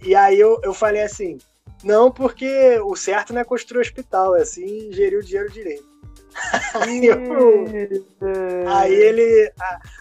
E 0.02 0.14
aí 0.14 0.40
eu, 0.40 0.58
eu 0.62 0.72
falei 0.72 1.02
assim, 1.02 1.38
não, 1.82 2.10
porque 2.10 2.80
o 2.82 2.96
certo 2.96 3.34
não 3.34 3.42
é 3.42 3.44
construir 3.44 3.82
hospital, 3.82 4.34
é 4.34 4.40
assim 4.40 4.90
gerir 4.90 5.18
o 5.18 5.22
dinheiro 5.22 5.52
direito. 5.52 5.84
aí, 6.74 7.06
eu, 7.06 7.18
aí 8.66 8.92
ele. 8.92 9.52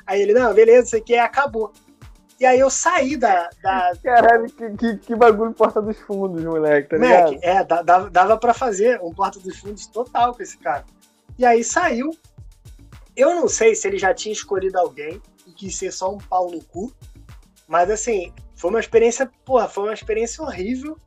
Aí 0.08 0.22
ele, 0.22 0.34
não, 0.34 0.52
beleza, 0.54 0.88
isso 0.88 0.96
aqui 0.96 1.16
acabou. 1.16 1.72
E 2.40 2.46
aí 2.46 2.60
eu 2.60 2.70
saí 2.70 3.18
da. 3.18 3.50
da... 3.62 3.92
Caralho, 4.02 4.46
que, 4.46 4.70
que, 4.72 4.98
que, 4.98 5.16
bagulho 5.16 5.54
porta 5.54 5.82
dos 5.82 6.00
fundos, 6.00 6.44
moleque, 6.44 6.90
tá 6.90 6.98
Mac, 6.98 7.30
ligado? 7.30 7.40
É, 7.44 7.64
dava, 7.64 8.10
dava 8.10 8.38
pra 8.38 8.54
fazer 8.54 9.00
um 9.02 9.14
porta 9.14 9.40
dos 9.40 9.60
fundos 9.60 9.86
total 9.88 10.34
com 10.34 10.42
esse 10.42 10.58
cara. 10.58 10.86
E 11.38 11.46
aí 11.46 11.64
saiu. 11.64 12.10
Eu 13.16 13.36
não 13.36 13.48
sei 13.48 13.76
se 13.76 13.88
ele 13.88 14.00
já 14.00 14.12
tinha 14.12 14.34
escolhido 14.34 14.80
alguém 14.80 15.22
quis 15.54 15.76
ser 15.76 15.92
só 15.92 16.14
um 16.14 16.18
pau 16.18 16.50
no 16.50 16.64
cu. 16.64 16.94
Mas 17.68 17.90
assim, 17.90 18.34
foi 18.56 18.70
uma 18.70 18.80
experiência, 18.80 19.30
porra, 19.46 19.68
foi 19.68 19.84
uma 19.84 19.94
experiência 19.94 20.44
horrível. 20.44 20.98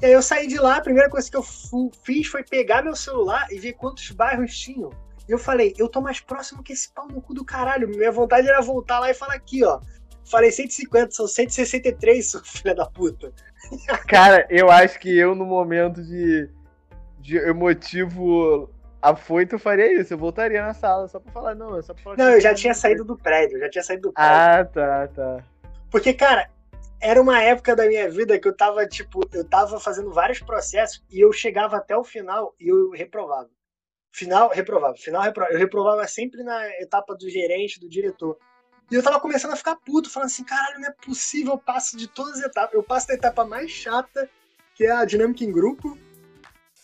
E 0.00 0.06
aí 0.06 0.12
eu 0.12 0.22
saí 0.22 0.46
de 0.46 0.58
lá, 0.58 0.76
a 0.76 0.80
primeira 0.80 1.10
coisa 1.10 1.28
que 1.28 1.36
eu 1.36 1.42
fiz 1.42 2.26
foi 2.28 2.44
pegar 2.44 2.82
meu 2.82 2.94
celular 2.94 3.46
e 3.50 3.58
ver 3.58 3.72
quantos 3.72 4.10
bairros 4.12 4.56
tinham. 4.56 4.90
E 5.28 5.32
eu 5.32 5.38
falei, 5.38 5.74
eu 5.76 5.88
tô 5.88 6.00
mais 6.00 6.20
próximo 6.20 6.62
que 6.62 6.72
esse 6.72 6.90
pau 6.92 7.08
no 7.08 7.20
cu 7.20 7.34
do 7.34 7.44
caralho. 7.44 7.88
Minha 7.88 8.12
vontade 8.12 8.48
era 8.48 8.62
voltar 8.62 9.00
lá 9.00 9.10
e 9.10 9.14
falar 9.14 9.34
aqui, 9.34 9.64
ó. 9.64 9.80
Falei 10.24 10.50
150, 10.50 11.10
são 11.10 11.26
163, 11.26 12.30
seu 12.30 12.40
filho 12.44 12.74
da 12.74 12.86
puta. 12.86 13.32
Cara, 14.06 14.46
eu 14.48 14.70
acho 14.70 14.98
que 14.98 15.16
eu, 15.16 15.34
no 15.34 15.44
momento 15.44 16.02
de, 16.02 16.48
de 17.20 17.36
emotivo 17.36 18.70
afoito, 19.00 19.54
eu 19.54 19.58
faria 19.58 20.00
isso. 20.00 20.14
Eu 20.14 20.18
voltaria 20.18 20.62
na 20.62 20.74
sala 20.74 21.08
só 21.08 21.18
pra 21.18 21.32
falar, 21.32 21.54
não, 21.54 21.78
é 21.78 21.82
só 21.82 21.94
pra 21.94 22.02
falar. 22.02 22.16
Não, 22.16 22.30
eu 22.30 22.40
já 22.40 22.54
tinha 22.54 22.74
saído 22.74 23.04
do 23.04 23.16
prédio, 23.16 23.56
eu 23.56 23.60
já 23.60 23.70
tinha 23.70 23.84
saído 23.84 24.08
do 24.08 24.12
prédio. 24.12 24.32
Ah, 24.32 24.64
tá, 24.64 25.08
tá. 25.08 25.44
Porque, 25.90 26.12
cara, 26.12 26.50
era 27.00 27.20
uma 27.20 27.40
época 27.42 27.76
da 27.76 27.86
minha 27.86 28.10
vida 28.10 28.38
que 28.38 28.48
eu 28.48 28.56
tava, 28.56 28.86
tipo, 28.86 29.20
eu 29.32 29.44
tava 29.44 29.78
fazendo 29.78 30.10
vários 30.12 30.40
processos 30.40 31.04
e 31.10 31.20
eu 31.20 31.32
chegava 31.32 31.76
até 31.76 31.96
o 31.96 32.04
final 32.04 32.54
e 32.60 32.68
eu 32.68 32.90
reprovava. 32.90 33.48
Final, 34.10 34.48
reprovava. 34.48 34.96
Final, 34.96 35.22
reprovava. 35.22 35.54
Eu 35.54 35.58
reprovava 35.58 36.08
sempre 36.08 36.42
na 36.42 36.68
etapa 36.80 37.14
do 37.14 37.28
gerente, 37.28 37.78
do 37.78 37.88
diretor. 37.88 38.36
E 38.90 38.94
eu 38.94 39.02
tava 39.02 39.20
começando 39.20 39.52
a 39.52 39.56
ficar 39.56 39.76
puto, 39.76 40.10
falando 40.10 40.28
assim, 40.28 40.44
caralho, 40.44 40.80
não 40.80 40.88
é 40.88 40.94
possível, 41.04 41.52
eu 41.52 41.58
passo 41.58 41.96
de 41.96 42.08
todas 42.08 42.38
as 42.38 42.46
etapas. 42.46 42.74
Eu 42.74 42.82
passo 42.82 43.06
da 43.06 43.14
etapa 43.14 43.44
mais 43.44 43.70
chata, 43.70 44.28
que 44.74 44.84
é 44.84 44.90
a 44.90 45.04
dinâmica 45.04 45.44
em 45.44 45.52
grupo, 45.52 45.96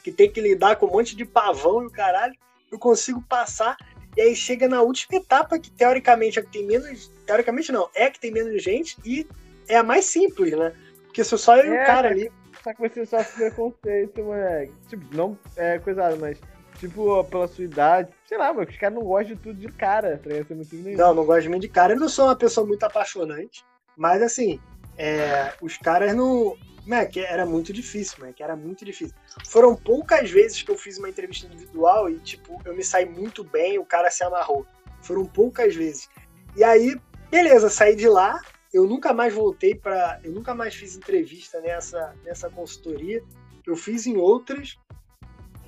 que 0.05 0.13
tem 0.13 0.31
que 0.31 0.41
lidar 0.41 0.77
com 0.77 0.87
um 0.87 0.91
monte 0.91 1.17
de 1.17 1.25
pavão 1.25 1.83
e 1.83 1.87
o 1.87 1.91
caralho. 1.91 2.35
Eu 2.71 2.79
consigo 2.79 3.23
passar, 3.23 3.77
e 4.17 4.21
aí 4.21 4.37
chega 4.37 4.69
na 4.69 4.83
última 4.83 5.19
etapa, 5.19 5.59
que 5.59 5.71
teoricamente 5.71 6.39
é 6.39 6.43
que 6.43 6.53
tem 6.53 6.67
menos. 6.67 7.11
Teoricamente 7.27 7.73
não, 7.73 7.89
é 7.95 8.11
que 8.11 8.21
tem 8.21 8.31
menos 8.31 8.63
gente, 8.63 8.97
e 9.05 9.27
é 9.67 9.77
a 9.77 9.83
mais 9.83 10.05
simples, 10.05 10.53
né? 10.53 10.73
Porque 11.07 11.25
sou 11.25 11.39
só 11.39 11.57
eu 11.57 11.67
e 11.67 11.71
o 11.71 11.75
é, 11.75 11.87
cara 11.87 12.11
ali. 12.11 12.31
Só 12.63 12.75
que 12.75 12.89
você 12.89 13.07
sofre 13.07 13.51
preconceito, 13.51 14.23
moleque. 14.23 14.73
Tipo, 14.89 15.17
não 15.17 15.39
é 15.57 15.79
coisado, 15.79 16.19
mas 16.19 16.39
tipo, 16.79 17.25
pela 17.25 17.49
sua 17.49 17.65
idade, 17.65 18.11
sei 18.27 18.37
lá, 18.37 18.53
mas 18.53 18.69
os 18.69 18.77
caras 18.77 18.97
não 18.97 19.05
gostam 19.05 19.37
de 19.37 19.43
tudo 19.43 19.59
de 19.59 19.69
cara, 19.69 20.21
pra 20.23 20.35
muito 20.55 20.75
nenhum. 20.77 20.99
Não, 20.99 21.15
não 21.15 21.25
gosto 21.25 21.43
de 21.43 21.49
mim 21.49 21.59
de 21.59 21.69
cara. 21.69 21.95
Eu 21.95 22.01
não 22.01 22.09
sou 22.09 22.27
uma 22.27 22.37
pessoa 22.37 22.67
muito 22.67 22.85
apaixonante, 22.85 23.65
mas 23.97 24.21
assim, 24.21 24.61
é, 24.99 25.53
os 25.63 25.77
caras 25.79 26.15
não. 26.15 26.57
Mac, 26.87 27.17
era 27.17 27.47
muito 27.47 27.73
difícil, 27.73 28.25
Mac, 28.25 28.39
era 28.41 28.55
muito 28.55 28.85
difícil. 28.85 29.15
Foram 29.47 29.75
poucas 29.75 30.31
vezes 30.31 30.63
que 30.63 30.71
eu 30.71 30.77
fiz 30.77 30.99
uma 30.99 31.09
entrevista 31.09 31.47
individual 31.47 32.11
e, 32.11 32.19
tipo, 32.21 32.61
eu 32.65 32.75
me 32.75 32.85
saí 32.85 33.07
muito 33.07 33.43
bem, 33.43 33.79
o 33.79 33.85
cara 33.85 34.11
se 34.11 34.23
amarrou. 34.23 34.67
Foram 35.03 35.25
poucas 35.25 35.75
vezes. 35.75 36.09
E 36.57 36.63
aí, 36.63 37.01
beleza, 37.31 37.69
saí 37.69 37.97
de 37.97 38.09
lá, 38.09 38.41
eu 38.73 38.87
nunca 38.87 39.13
mais 39.13 39.33
voltei 39.33 39.75
para, 39.75 40.21
eu 40.25 40.33
nunca 40.33 40.55
mais 40.55 40.75
fiz 40.75 40.97
entrevista 40.97 41.61
nessa 41.61 42.15
nessa 42.25 42.51
consultoria. 42.51 43.23
Eu 43.65 43.77
fiz 43.77 44.07
em 44.07 44.17
outras 44.17 44.77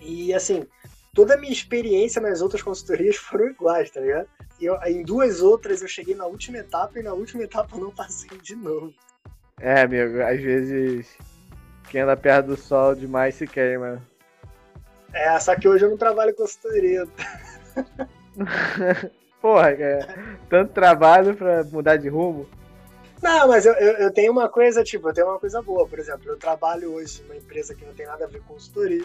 e 0.00 0.34
assim, 0.34 0.66
toda 1.14 1.34
a 1.34 1.36
minha 1.36 1.52
experiência 1.52 2.20
nas 2.20 2.42
outras 2.42 2.62
consultorias 2.62 3.14
foram 3.16 3.48
iguais, 3.48 3.90
tá 3.90 4.00
ligado? 4.00 4.28
Eu, 4.60 4.76
em 4.82 5.02
duas 5.02 5.40
outras 5.40 5.82
eu 5.82 5.88
cheguei 5.88 6.14
na 6.14 6.26
última 6.26 6.58
etapa 6.58 6.98
e 6.98 7.02
na 7.02 7.12
última 7.12 7.44
etapa 7.44 7.76
eu 7.76 7.80
não 7.80 7.90
passei 7.90 8.36
de 8.38 8.56
novo. 8.56 8.92
É, 9.60 9.80
amigo, 9.80 10.22
às 10.22 10.40
vezes 10.40 11.16
quem 11.88 12.02
anda 12.02 12.16
perto 12.16 12.48
do 12.48 12.56
sol 12.56 12.94
demais 12.94 13.34
se 13.34 13.46
queima. 13.46 14.02
É, 15.14 15.38
só 15.40 15.56
que 15.56 15.66
hoje 15.66 15.84
eu 15.84 15.90
não 15.90 15.96
trabalho 15.96 16.34
com 16.34 16.42
consultoria. 16.42 17.06
Porra, 19.40 19.74
cara, 19.74 20.38
tanto 20.50 20.72
trabalho 20.72 21.34
pra 21.34 21.64
mudar 21.64 21.96
de 21.96 22.08
rumo. 22.08 22.46
Não, 23.22 23.48
mas 23.48 23.64
eu, 23.64 23.72
eu, 23.74 23.92
eu, 23.94 24.12
tenho 24.12 24.30
uma 24.30 24.48
coisa, 24.48 24.84
tipo, 24.84 25.08
eu 25.08 25.14
tenho 25.14 25.28
uma 25.28 25.38
coisa 25.38 25.62
boa, 25.62 25.88
por 25.88 25.98
exemplo, 25.98 26.28
eu 26.28 26.36
trabalho 26.36 26.92
hoje 26.92 27.22
numa 27.22 27.36
empresa 27.36 27.74
que 27.74 27.84
não 27.84 27.94
tem 27.94 28.06
nada 28.06 28.24
a 28.24 28.28
ver 28.28 28.40
com 28.40 28.54
consultoria, 28.54 29.04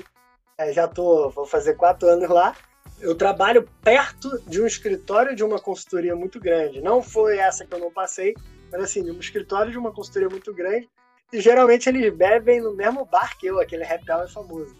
é, 0.57 0.73
já 0.73 0.85
tô, 0.87 1.29
vou 1.29 1.45
fazer 1.45 1.75
quatro 1.75 2.09
anos 2.09 2.29
lá, 2.29 2.53
eu 2.99 3.15
trabalho 3.15 3.67
perto 3.81 4.41
de 4.45 4.61
um 4.61 4.67
escritório 4.67 5.35
de 5.35 5.43
uma 5.43 5.59
consultoria 5.59 6.15
muito 6.15 6.39
grande. 6.39 6.81
Não 6.81 7.01
foi 7.01 7.37
essa 7.37 7.65
que 7.65 7.73
eu 7.73 7.79
não 7.79 7.91
passei, 7.91 8.35
mas 8.71 8.83
assim, 8.83 9.03
de 9.03 9.11
um 9.11 9.19
escritório 9.19 9.71
de 9.71 9.77
uma 9.77 9.91
consultoria 9.91 10.29
muito 10.29 10.53
grande, 10.53 10.89
e 11.31 11.39
geralmente 11.39 11.87
eles 11.87 12.13
bebem 12.13 12.61
no 12.61 12.73
mesmo 12.73 13.05
bar 13.05 13.37
que 13.37 13.47
eu, 13.47 13.59
aquele 13.59 13.83
happy 13.83 14.11
hour 14.11 14.29
famoso. 14.29 14.75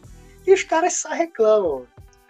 E 0.45 0.54
os 0.54 0.63
caras 0.63 0.93
só 0.93 1.10
reclamam. 1.10 1.88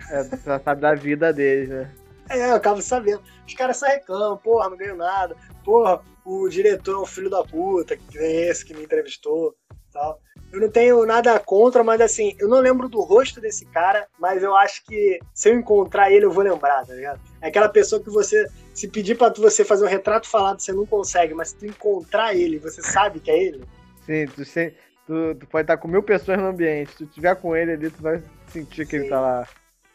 É, 0.10 0.24
sabe 0.60 0.82
da 0.82 0.94
vida 0.94 1.32
deles, 1.32 1.70
né? 1.70 1.92
É, 2.30 2.50
eu 2.50 2.56
acabo 2.56 2.82
sabendo. 2.82 3.22
Os 3.48 3.54
caras 3.54 3.78
só 3.78 3.86
reclamam, 3.86 4.38
porra, 4.38 4.70
não 4.70 4.78
ganho 4.78 4.96
nada, 4.96 5.36
porra, 5.64 6.02
o 6.26 6.48
diretor 6.50 6.96
é 6.96 7.00
um 7.00 7.06
filho 7.06 7.30
da 7.30 7.44
puta, 7.44 7.98
que 7.98 8.18
nem 8.18 8.48
esse 8.48 8.66
que 8.66 8.74
me 8.74 8.84
entrevistou 8.84 9.56
tal. 9.92 10.20
Eu 10.52 10.60
não 10.60 10.70
tenho 10.70 11.06
nada 11.06 11.40
contra, 11.40 11.84
mas 11.84 12.02
assim, 12.02 12.36
eu 12.40 12.48
não 12.48 12.60
lembro 12.60 12.90
do 12.90 13.02
rosto 13.02 13.40
desse 13.40 13.66
cara, 13.66 14.08
mas 14.20 14.44
eu 14.44 14.56
acho 14.56 14.84
que 14.86 15.20
se 15.34 15.50
eu 15.50 15.58
encontrar 15.58 16.12
ele, 16.12 16.26
eu 16.26 16.32
vou 16.32 16.44
lembrar, 16.44 16.86
tá 16.86 16.94
ligado? 16.94 17.22
É 17.42 17.48
aquela 17.48 17.70
pessoa 17.70 18.02
que 18.02 18.10
você, 18.10 18.46
se 18.74 18.88
pedir 18.88 19.18
pra 19.18 19.30
você 19.30 19.66
fazer 19.66 19.86
um 19.86 19.90
retrato 19.90 20.28
falado, 20.28 20.60
você 20.60 20.72
não 20.72 20.86
consegue, 20.86 21.34
mas 21.34 21.50
se 21.50 21.58
tu 21.58 21.66
encontrar 21.66 22.34
ele, 22.36 22.58
você 22.58 22.82
sabe 22.82 23.20
que 23.20 23.30
é 23.30 23.44
ele. 23.44 23.64
Sim, 24.06 24.26
tu, 24.28 24.44
tu, 25.06 25.36
tu 25.36 25.48
pode 25.48 25.64
estar 25.64 25.78
com 25.78 25.88
mil 25.88 26.04
pessoas 26.04 26.38
no 26.38 26.48
ambiente, 26.48 26.92
se 26.92 26.98
tu 26.98 27.06
tiver 27.06 27.36
com 27.36 27.56
ele 27.56 27.72
ali, 27.74 27.90
tu 27.90 28.02
vai 28.02 28.24
sentir 28.48 28.86
que 28.86 28.98
Sim. 28.98 29.04
ele 29.04 29.10
tá 29.10 29.20
lá. 29.20 29.48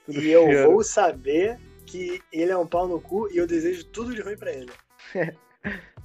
e 0.09 0.13
cheiro. 0.15 0.53
eu 0.53 0.73
vou 0.73 0.83
saber 0.83 1.59
que 1.87 2.21
ele 2.33 2.51
é 2.51 2.57
um 2.57 2.67
pau 2.67 2.87
no 2.87 3.01
cu 3.01 3.29
e 3.33 3.39
eu 3.39 3.47
desejo 3.47 3.85
tudo 3.87 4.15
de 4.15 4.21
ruim 4.21 4.37
pra 4.37 4.53
ele. 4.53 4.71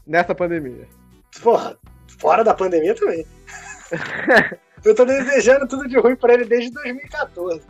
Nessa 0.06 0.34
pandemia. 0.34 0.88
Porra, 1.42 1.78
fora 2.20 2.44
da 2.44 2.54
pandemia 2.54 2.96
também. 2.96 3.26
eu 4.86 4.96
tô 4.96 5.06
desejando 5.06 5.68
tudo 5.68 5.88
de 5.88 5.98
ruim 5.98 6.16
pra 6.16 6.34
ele 6.34 6.46
desde 6.46 6.72
2014. 6.72 7.62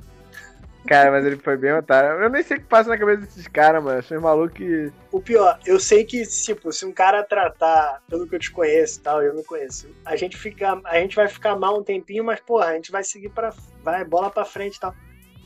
Cara, 0.88 1.12
mas 1.12 1.26
ele 1.26 1.38
foi 1.38 1.58
bem 1.58 1.74
otário. 1.74 2.22
Eu 2.22 2.30
nem 2.30 2.42
sei 2.42 2.58
o 2.58 2.60
que 2.60 2.66
passa 2.66 2.90
na 2.90 2.98
cabeça 2.98 3.22
desses 3.22 3.48
caras, 3.48 3.84
mano. 3.84 4.00
Achei 4.00 4.18
maluco 4.18 4.56
que. 4.56 4.92
O 5.12 5.22
pior, 5.22 5.60
eu 5.66 5.80
sei 5.80 6.04
que, 6.04 6.26
tipo, 6.26 6.72
se 6.72 6.86
um 6.86 6.92
cara 6.92 7.24
tratar 7.24 8.02
pelo 8.10 8.28
que 8.28 8.36
eu 8.36 8.40
te 8.40 8.52
conheço 8.52 9.00
e 9.00 9.04
tal, 9.04 9.22
eu 9.22 9.36
me 9.36 9.44
conheço, 9.44 9.88
a 10.04 10.16
gente 10.16 10.36
fica. 10.38 10.82
A 10.86 11.00
gente 11.00 11.16
vai 11.16 11.28
ficar 11.28 11.56
mal 11.56 11.80
um 11.80 11.84
tempinho, 11.84 12.24
mas, 12.24 12.40
porra, 12.40 12.68
a 12.68 12.74
gente 12.74 12.92
vai 12.92 13.04
seguir 13.04 13.30
pra. 13.30 13.54
Vai, 13.84 14.04
bola 14.04 14.30
pra 14.30 14.44
frente 14.44 14.78
e 14.78 14.80
tal. 14.80 14.96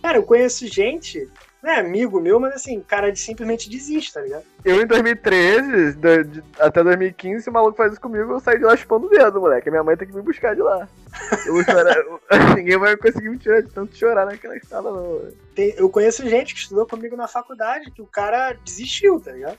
Cara, 0.02 0.18
eu 0.18 0.24
conheço 0.24 0.68
gente 0.68 1.30
não 1.66 1.72
é 1.72 1.80
amigo 1.80 2.22
meu, 2.22 2.40
mas 2.40 2.54
assim, 2.54 2.80
cara 2.80 3.12
de 3.12 3.20
simplesmente 3.20 3.68
desiste, 3.68 4.14
tá 4.14 4.22
ligado? 4.22 4.44
Eu 4.64 4.80
em 4.80 4.86
2013, 4.86 5.94
do, 5.94 6.24
de, 6.24 6.44
até 6.60 6.84
2015, 6.84 7.42
se 7.44 7.50
o 7.50 7.54
maluco 7.54 7.76
faz 7.76 7.94
isso 7.94 8.02
comigo, 8.02 8.34
eu 8.34 8.40
saí 8.40 8.60
de 8.60 8.66
lá 8.66 8.78
chupando 8.78 9.08
o 9.08 9.10
dedo, 9.10 9.42
moleque. 9.42 9.72
Minha 9.72 9.84
mãe 9.84 9.98
tem 9.98 10.08
que 10.08 10.14
me 10.14 10.22
buscar 10.22 10.54
de 10.54 10.62
lá. 10.62 10.88
Eu 11.46 11.64
chorar, 11.64 11.96
ninguém 12.56 12.78
vai 12.78 12.96
conseguir 12.98 13.30
me 13.30 13.38
tirar 13.38 13.62
de 13.62 13.70
tanto 13.70 13.96
chorar 13.96 14.26
naquela 14.26 14.56
escala, 14.58 14.92
não. 14.92 15.32
Tem, 15.54 15.74
eu 15.78 15.90
conheço 15.90 16.28
gente 16.28 16.54
que 16.54 16.60
estudou 16.60 16.86
comigo 16.86 17.16
na 17.16 17.28
faculdade, 17.28 17.92
que 17.92 18.02
o 18.02 18.08
cara 18.08 18.54
desistiu, 18.64 19.20
tá 19.20 19.32
ligado? 19.32 19.58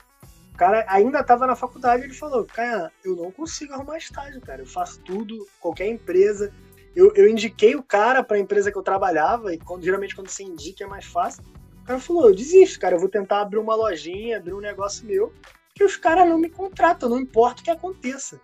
O 0.53 0.57
cara 0.57 0.85
ainda 0.87 1.23
tava 1.23 1.45
na 1.45 1.55
faculdade 1.55 2.03
e 2.03 2.05
ele 2.07 2.13
falou, 2.13 2.45
cara, 2.45 2.91
eu 3.03 3.15
não 3.15 3.31
consigo 3.31 3.73
arrumar 3.73 3.97
estágio, 3.97 4.41
cara. 4.41 4.61
Eu 4.61 4.67
faço 4.67 4.99
tudo, 5.01 5.47
qualquer 5.59 5.87
empresa. 5.87 6.51
Eu, 6.95 7.13
eu 7.15 7.29
indiquei 7.29 7.75
o 7.75 7.83
cara 7.83 8.23
pra 8.23 8.39
empresa 8.39 8.71
que 8.71 8.77
eu 8.77 8.83
trabalhava, 8.83 9.53
e 9.53 9.57
quando, 9.59 9.83
geralmente 9.83 10.15
quando 10.15 10.29
você 10.29 10.43
indica 10.43 10.83
é 10.83 10.87
mais 10.87 11.05
fácil 11.05 11.43
cara 11.87 11.99
falou, 11.99 12.27
eu 12.27 12.35
desisto, 12.35 12.79
cara, 12.79 12.95
eu 12.95 12.99
vou 12.99 13.07
tentar 13.07 13.41
abrir 13.41 13.57
uma 13.57 13.73
lojinha, 13.73 14.37
abrir 14.37 14.53
um 14.53 14.59
negócio 14.59 15.05
meu, 15.05 15.33
que 15.73 15.83
os 15.83 15.95
caras 15.95 16.27
não 16.27 16.37
me 16.37 16.49
contratam, 16.49 17.07
não 17.07 17.19
importa 17.19 17.61
o 17.61 17.63
que 17.63 17.71
aconteça. 17.71 18.41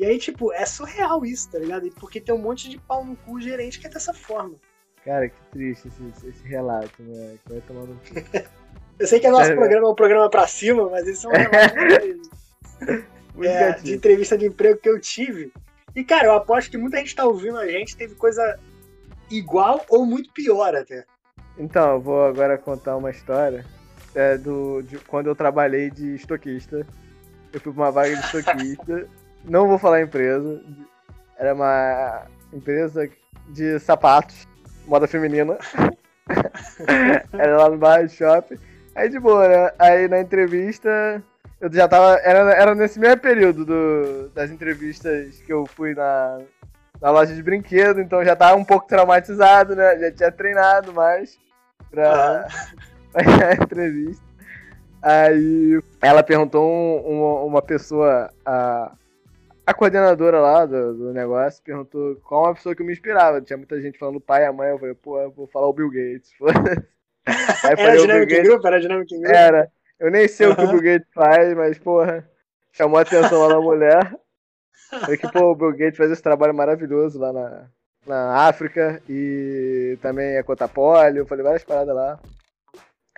E 0.00 0.06
aí, 0.06 0.18
tipo, 0.18 0.52
é 0.54 0.64
surreal 0.64 1.26
isso, 1.26 1.50
tá 1.50 1.58
ligado? 1.58 1.86
Porque 2.00 2.22
tem 2.22 2.34
um 2.34 2.38
monte 2.38 2.70
de 2.70 2.78
pau 2.78 3.04
no 3.04 3.14
cu 3.16 3.38
gerente 3.38 3.78
que 3.78 3.86
é 3.86 3.90
dessa 3.90 4.14
forma. 4.14 4.54
Cara, 5.04 5.28
que 5.28 5.36
triste 5.52 5.88
esse, 5.88 6.02
esse 6.26 6.42
relato, 6.48 7.02
né? 7.02 7.36
Vai 7.46 7.60
tomar 7.60 7.82
no 7.82 8.00
Eu 8.98 9.06
sei 9.06 9.20
que 9.20 9.26
é 9.26 9.30
nosso 9.30 9.52
é, 9.52 9.54
programa 9.54 9.86
é 9.86 9.90
um 9.90 9.94
programa 9.94 10.30
pra 10.30 10.46
cima, 10.46 10.88
mas 10.88 11.06
esse 11.06 11.26
é 11.26 11.28
um 11.28 11.32
relato 13.38 13.42
é, 13.42 13.72
de 13.82 13.92
entrevista 13.92 14.38
de 14.38 14.46
emprego 14.46 14.80
que 14.80 14.88
eu 14.88 14.98
tive. 14.98 15.52
E, 15.94 16.02
cara, 16.02 16.28
eu 16.28 16.32
aposto 16.32 16.70
que 16.70 16.78
muita 16.78 16.96
gente 16.96 17.14
tá 17.14 17.26
ouvindo 17.26 17.58
a 17.58 17.68
gente 17.68 17.94
teve 17.94 18.14
coisa 18.14 18.58
igual 19.30 19.84
ou 19.90 20.06
muito 20.06 20.32
pior 20.32 20.74
até. 20.74 21.04
Então, 21.58 21.96
eu 21.96 22.00
vou 22.00 22.24
agora 22.24 22.56
contar 22.56 22.96
uma 22.96 23.10
história 23.10 23.66
é, 24.14 24.38
do, 24.38 24.80
de 24.80 24.96
quando 25.00 25.26
eu 25.26 25.36
trabalhei 25.36 25.90
de 25.90 26.14
estoquista. 26.14 26.86
Eu 27.52 27.60
fui 27.60 27.70
pra 27.70 27.82
uma 27.82 27.92
vaga 27.92 28.16
de 28.16 28.24
estoquista. 28.24 29.06
não 29.44 29.68
vou 29.68 29.78
falar 29.78 30.02
empresa. 30.02 30.60
Era 31.38 31.54
uma 31.54 32.22
empresa 32.52 33.08
de 33.48 33.78
sapatos, 33.78 34.46
moda 34.86 35.06
feminina. 35.06 35.58
era 37.32 37.56
lá 37.56 37.68
no 37.68 37.78
bar 37.78 38.06
de 38.06 38.14
shopping. 38.14 38.58
Aí 38.94 39.08
de 39.08 39.18
boa, 39.18 39.48
né? 39.48 39.72
Aí 39.78 40.08
na 40.08 40.20
entrevista, 40.20 41.22
eu 41.60 41.72
já 41.72 41.88
tava. 41.88 42.18
Era, 42.22 42.52
era 42.52 42.74
nesse 42.74 42.98
mesmo 42.98 43.20
período 43.20 43.64
do, 43.64 44.28
das 44.34 44.50
entrevistas 44.50 45.40
que 45.40 45.52
eu 45.52 45.66
fui 45.66 45.94
na, 45.94 46.40
na 47.00 47.10
loja 47.10 47.34
de 47.34 47.42
brinquedo, 47.42 48.00
então 48.00 48.24
já 48.24 48.36
tava 48.36 48.56
um 48.56 48.64
pouco 48.64 48.86
traumatizado, 48.86 49.74
né? 49.74 49.98
Já 49.98 50.12
tinha 50.12 50.32
treinado 50.32 50.92
mais 50.92 51.38
pra, 51.90 52.46
pra 53.12 53.48
a 53.48 53.54
entrevista. 53.54 54.24
Aí 55.02 55.82
ela 56.02 56.22
perguntou 56.22 56.62
um, 56.62 56.96
uma, 56.98 57.40
uma 57.44 57.62
pessoa, 57.62 58.30
a, 58.44 58.92
a 59.70 59.74
coordenadora 59.74 60.40
lá 60.40 60.66
do, 60.66 60.94
do 60.94 61.12
negócio, 61.12 61.62
perguntou 61.62 62.16
qual 62.16 62.44
uma 62.44 62.54
pessoa 62.54 62.74
que 62.74 62.82
eu 62.82 62.86
me 62.86 62.92
inspirava. 62.92 63.40
Tinha 63.40 63.56
muita 63.56 63.80
gente 63.80 63.98
falando 63.98 64.20
pai 64.20 64.42
e 64.42 64.46
a 64.46 64.52
mãe, 64.52 64.70
eu 64.70 64.78
falei, 64.78 64.94
pô, 64.94 65.20
eu 65.20 65.30
vou 65.30 65.46
falar 65.46 65.68
o 65.68 65.72
Bill 65.72 65.90
Gates. 65.90 66.30
Aí 67.64 67.74
era 67.78 67.96
dinâmica 67.96 68.34
em 68.34 68.42
grupo? 68.42 68.66
Era 68.66 68.80
dinâmica 68.80 69.14
grupo? 69.20 69.36
Era. 69.36 69.72
Eu 69.98 70.10
nem 70.10 70.26
sei 70.26 70.46
uhum. 70.46 70.52
o 70.52 70.56
que 70.56 70.62
o 70.62 70.68
Bill 70.68 70.82
Gates 70.82 71.08
faz, 71.14 71.54
mas, 71.54 71.78
porra, 71.78 72.28
chamou 72.72 72.98
a 72.98 73.02
atenção 73.02 73.42
lá 73.42 73.54
na 73.54 73.60
mulher. 73.60 74.18
Foi 75.04 75.16
que, 75.16 75.30
pô, 75.30 75.52
o 75.52 75.54
Bill 75.54 75.72
Gates 75.72 75.96
faz 75.96 76.10
esse 76.10 76.22
trabalho 76.22 76.54
maravilhoso 76.54 77.18
lá 77.18 77.32
na, 77.32 77.66
na 78.06 78.48
África 78.48 79.00
e 79.08 79.96
também 80.02 80.36
é. 80.36 80.40
Eu 80.40 81.26
falei 81.26 81.44
várias 81.44 81.64
paradas 81.64 81.94
lá. 81.94 82.18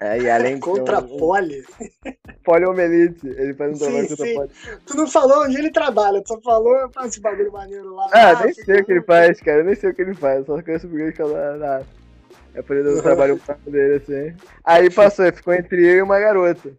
É, 0.03 0.21
e 0.21 0.29
além 0.29 0.59
contra 0.59 0.99
um, 0.99 1.17
poli? 1.17 1.65
Poliomielite. 2.43 3.25
Ele 3.25 3.55
faz 3.55 3.77
um 3.77 3.79
trabalho 3.79 4.09
contra 4.09 4.27
sim. 4.27 4.35
poli. 4.35 4.51
Tu 4.85 4.97
não 4.97 5.07
falou 5.07 5.45
onde 5.45 5.57
ele 5.57 5.71
trabalha, 5.71 6.21
tu 6.23 6.35
só 6.35 6.41
falou 6.41 6.91
faz 6.93 7.13
esse 7.13 7.21
bagulho 7.21 7.53
maneiro 7.53 7.95
lá. 7.95 8.09
Ah, 8.13 8.45
nem 8.45 8.53
sei 8.53 8.81
o 8.81 8.85
que 8.85 8.91
ele 8.91 9.03
faz, 9.03 9.41
cara. 9.41 9.59
Eu 9.59 9.65
nem 9.65 9.77
sei 9.77 9.91
o 9.91 9.95
que 9.95 10.03
ele 10.03 10.15
faz. 10.15 10.45
Só 10.45 10.61
conheço 10.61 10.89
o 10.89 10.91
Bill 10.91 11.07
Gates 11.07 11.25
lá. 11.25 11.83
É 12.53 12.63
por 12.63 12.77
isso 12.77 12.91
que 12.91 12.99
eu 12.99 13.03
trabalho 13.03 13.41
dele 13.65 13.95
assim. 13.95 14.37
Aí 14.65 14.91
passou, 14.91 15.33
ficou 15.33 15.55
entre 15.55 15.87
eu 15.87 15.99
e 15.99 16.03
uma 16.03 16.19
garota. 16.19 16.73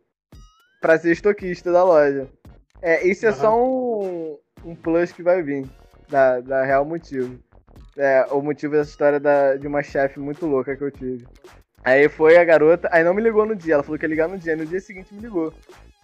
Pra 0.82 1.00
ser 1.00 1.14
estoquista 1.14 1.72
da 1.72 1.82
loja. 1.82 2.28
É, 2.82 3.08
isso 3.08 3.26
é 3.26 3.30
uhum. 3.30 3.36
só 3.36 3.58
um, 3.58 4.38
um 4.66 4.76
plus 4.76 5.14
que 5.14 5.24
vai 5.24 5.42
vir. 5.42 5.66
Da, 6.10 6.42
da 6.42 6.64
real 6.66 6.84
motivo. 6.84 7.40
É, 7.96 8.28
o 8.32 8.42
motivo 8.42 8.74
dessa 8.74 8.90
história 8.90 9.20
da, 9.20 9.56
de 9.56 9.66
uma 9.66 9.82
chefe 9.82 10.20
muito 10.20 10.46
louca 10.46 10.76
que 10.76 10.84
eu 10.84 10.92
tive. 10.92 11.26
Aí 11.84 12.08
foi 12.08 12.38
a 12.38 12.44
garota, 12.46 12.88
aí 12.92 13.04
não 13.04 13.14
me 13.14 13.22
ligou 13.22 13.46
no 13.46 13.56
dia, 13.56 13.74
ela 13.74 13.84
falou 13.84 14.00
que 14.00 14.06
ia 14.06 14.10
ligar 14.10 14.30
no 14.30 14.38
dia, 14.38 14.56
no 14.56 14.66
dia 14.66 14.80
seguinte 14.80 15.14
me 15.14 15.22
ligou. 15.22 15.52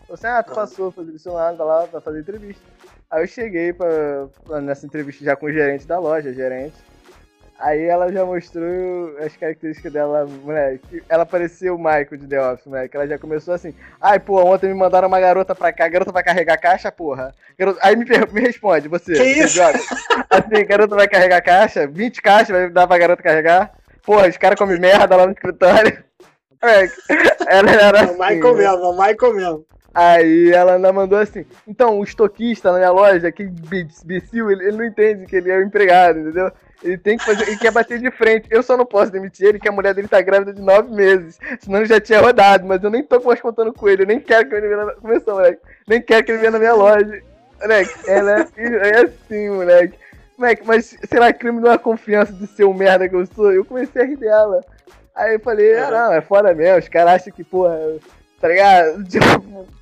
Falou 0.02 0.14
assim, 0.16 0.28
ah, 0.28 0.44
tu 0.44 0.54
passou, 0.54 0.92
foi 0.92 1.06
direcionado 1.06 1.64
lá 1.64 1.88
pra 1.88 2.02
fazer 2.02 2.20
entrevista. 2.20 2.64
Aí 3.10 3.24
eu 3.24 3.28
cheguei 3.28 3.72
pra, 3.72 4.28
pra, 4.46 4.60
nessa 4.60 4.86
entrevista 4.86 5.24
já 5.24 5.36
com 5.36 5.46
o 5.46 5.52
gerente 5.52 5.88
da 5.88 5.98
loja, 5.98 6.34
gerente. 6.34 6.76
Aí 7.60 7.84
ela 7.84 8.12
já 8.12 8.24
mostrou 8.24 9.18
as 9.18 9.36
características 9.36 9.92
dela, 9.92 10.26
moleque. 10.26 11.04
Ela 11.10 11.26
parecia 11.26 11.74
o 11.74 11.78
Michael 11.78 12.18
de 12.18 12.28
The 12.28 12.42
Office, 12.42 12.66
moleque. 12.66 12.96
Ela 12.96 13.06
já 13.06 13.18
começou 13.18 13.54
assim. 13.54 13.74
Ai, 14.00 14.18
pô, 14.18 14.42
ontem 14.46 14.68
me 14.68 14.74
mandaram 14.74 15.10
uma 15.10 15.20
garota 15.20 15.54
pra 15.54 15.74
cá. 15.74 15.86
A 15.86 15.90
garota 15.90 16.12
vai 16.12 16.24
carregar 16.24 16.58
caixa, 16.58 16.90
porra? 16.90 17.36
Garota... 17.58 17.80
Aí 17.84 17.98
me, 17.98 18.06
me 18.32 18.42
responde, 18.42 18.88
você. 18.88 19.14
Que 19.14 19.24
isso? 19.24 19.58
Joga. 19.58 19.78
Assim, 20.30 20.66
garota 20.66 20.96
vai 20.96 21.08
carregar 21.10 21.42
caixa? 21.42 21.86
20 21.86 22.22
caixas 22.22 22.50
vai 22.50 22.70
dar 22.70 22.88
pra 22.88 22.98
garota 22.98 23.22
carregar? 23.22 23.74
Porra, 24.10 24.28
os 24.28 24.38
caras 24.38 24.58
comem 24.58 24.80
merda 24.80 25.16
lá 25.16 25.28
no 25.28 25.34
escritório. 25.34 26.04
Moleque, 26.60 26.96
ela 27.48 27.70
era 27.70 28.02
assim. 28.02 28.16
O 28.16 28.18
Michael 28.18 28.56
mesmo, 28.56 28.90
o 28.90 28.92
Michael 28.94 29.34
mesmo. 29.36 29.66
Aí 29.94 30.52
ela 30.52 30.74
ainda 30.78 30.92
mandou 30.92 31.20
assim, 31.20 31.46
então 31.68 32.00
o 32.00 32.04
estoquista 32.04 32.72
na 32.72 32.80
minha 32.80 32.90
loja, 32.90 33.32
que 33.32 33.44
imbecil, 33.44 34.50
ele, 34.50 34.66
ele 34.66 34.78
não 34.78 34.86
entende 34.86 35.28
que 35.28 35.36
ele 35.36 35.52
é 35.52 35.58
o 35.58 35.62
empregado, 35.62 36.22
entendeu? 36.22 36.52
Ele 36.82 36.98
tem 36.98 37.20
que 37.20 37.24
fazer, 37.24 37.48
ele 37.48 37.58
quer 37.58 37.72
bater 37.72 38.00
de 38.00 38.10
frente. 38.10 38.48
Eu 38.50 38.64
só 38.64 38.76
não 38.76 38.86
posso 38.86 39.12
demitir 39.12 39.48
ele, 39.48 39.60
que 39.60 39.70
a 39.70 39.72
mulher 39.72 39.94
dele 39.94 40.08
tá 40.08 40.20
grávida 40.22 40.54
de 40.54 40.62
nove 40.62 40.92
meses. 40.92 41.38
Senão 41.60 41.78
ele 41.78 41.86
já 41.86 42.02
tinha 42.02 42.20
rodado, 42.20 42.66
mas 42.66 42.84
eu 42.84 42.90
nem 42.90 43.04
tô 43.04 43.20
mais 43.20 43.40
contando 43.40 43.72
com 43.72 43.88
ele. 43.88 44.02
Eu 44.02 44.08
nem 44.08 44.20
quero 44.20 44.50
que 44.50 44.56
ele 44.56 44.70
venha 44.70 44.86
na. 44.86 44.94
Começou, 44.94 45.36
moleque. 45.36 45.62
Nem 45.88 46.02
quero 46.02 46.26
que 46.26 46.32
ele 46.32 46.40
venha 46.40 46.52
na 46.52 46.58
minha 46.58 46.74
loja. 46.74 47.22
Moleque, 47.62 47.94
ela 48.08 48.40
é, 48.40 48.48
é 48.58 49.02
assim, 49.02 49.50
moleque. 49.50 50.00
Moleque, 50.40 50.64
mas 50.66 50.98
será 51.10 51.34
crime 51.34 51.60
não 51.60 51.72
é 51.72 51.78
confiança 51.78 52.32
de 52.32 52.48
ser 52.48 52.64
o 52.64 52.74
merda 52.74 53.10
que 53.10 53.16
eu 53.16 53.26
sou? 53.26 53.52
Eu 53.52 53.66
comecei 53.66 54.02
a 54.02 54.06
rir 54.06 54.16
dela. 54.16 54.64
Aí 55.14 55.36
eu 55.36 55.40
falei, 55.42 55.76
ah, 55.76 55.92
não, 55.92 56.14
é 56.14 56.22
foda 56.22 56.54
mesmo. 56.54 56.80
Os 56.80 56.88
caras 56.88 57.16
acham 57.16 57.34
que, 57.34 57.44
porra, 57.44 57.78
tá 58.40 58.48
ligado? 58.48 59.04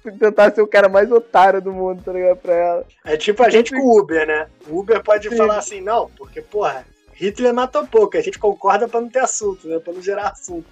Tipo, 0.01 0.17
tentar 0.17 0.51
ser 0.55 0.61
o 0.61 0.67
cara 0.67 0.89
mais 0.89 1.11
otário 1.11 1.61
do 1.61 1.71
mundo, 1.71 2.01
tá 2.03 2.11
ligado? 2.11 2.37
Pra 2.37 2.55
ela. 2.55 2.85
É 3.05 3.15
tipo 3.15 3.43
a 3.43 3.49
gente 3.49 3.71
com 3.71 3.81
o 3.81 3.99
Uber, 3.99 4.25
né? 4.25 4.47
O 4.67 4.79
Uber 4.79 5.03
pode 5.03 5.29
Sim. 5.29 5.37
falar 5.37 5.57
assim, 5.57 5.79
não, 5.79 6.09
porque, 6.17 6.41
porra, 6.41 6.85
Hitler 7.13 7.53
matou 7.53 7.85
pouco, 7.85 8.17
a 8.17 8.21
gente 8.21 8.39
concorda 8.39 8.87
pra 8.87 9.01
não 9.01 9.09
ter 9.09 9.19
assunto, 9.19 9.67
né? 9.67 9.79
Pra 9.79 9.93
não 9.93 10.01
gerar 10.01 10.29
assunto. 10.29 10.65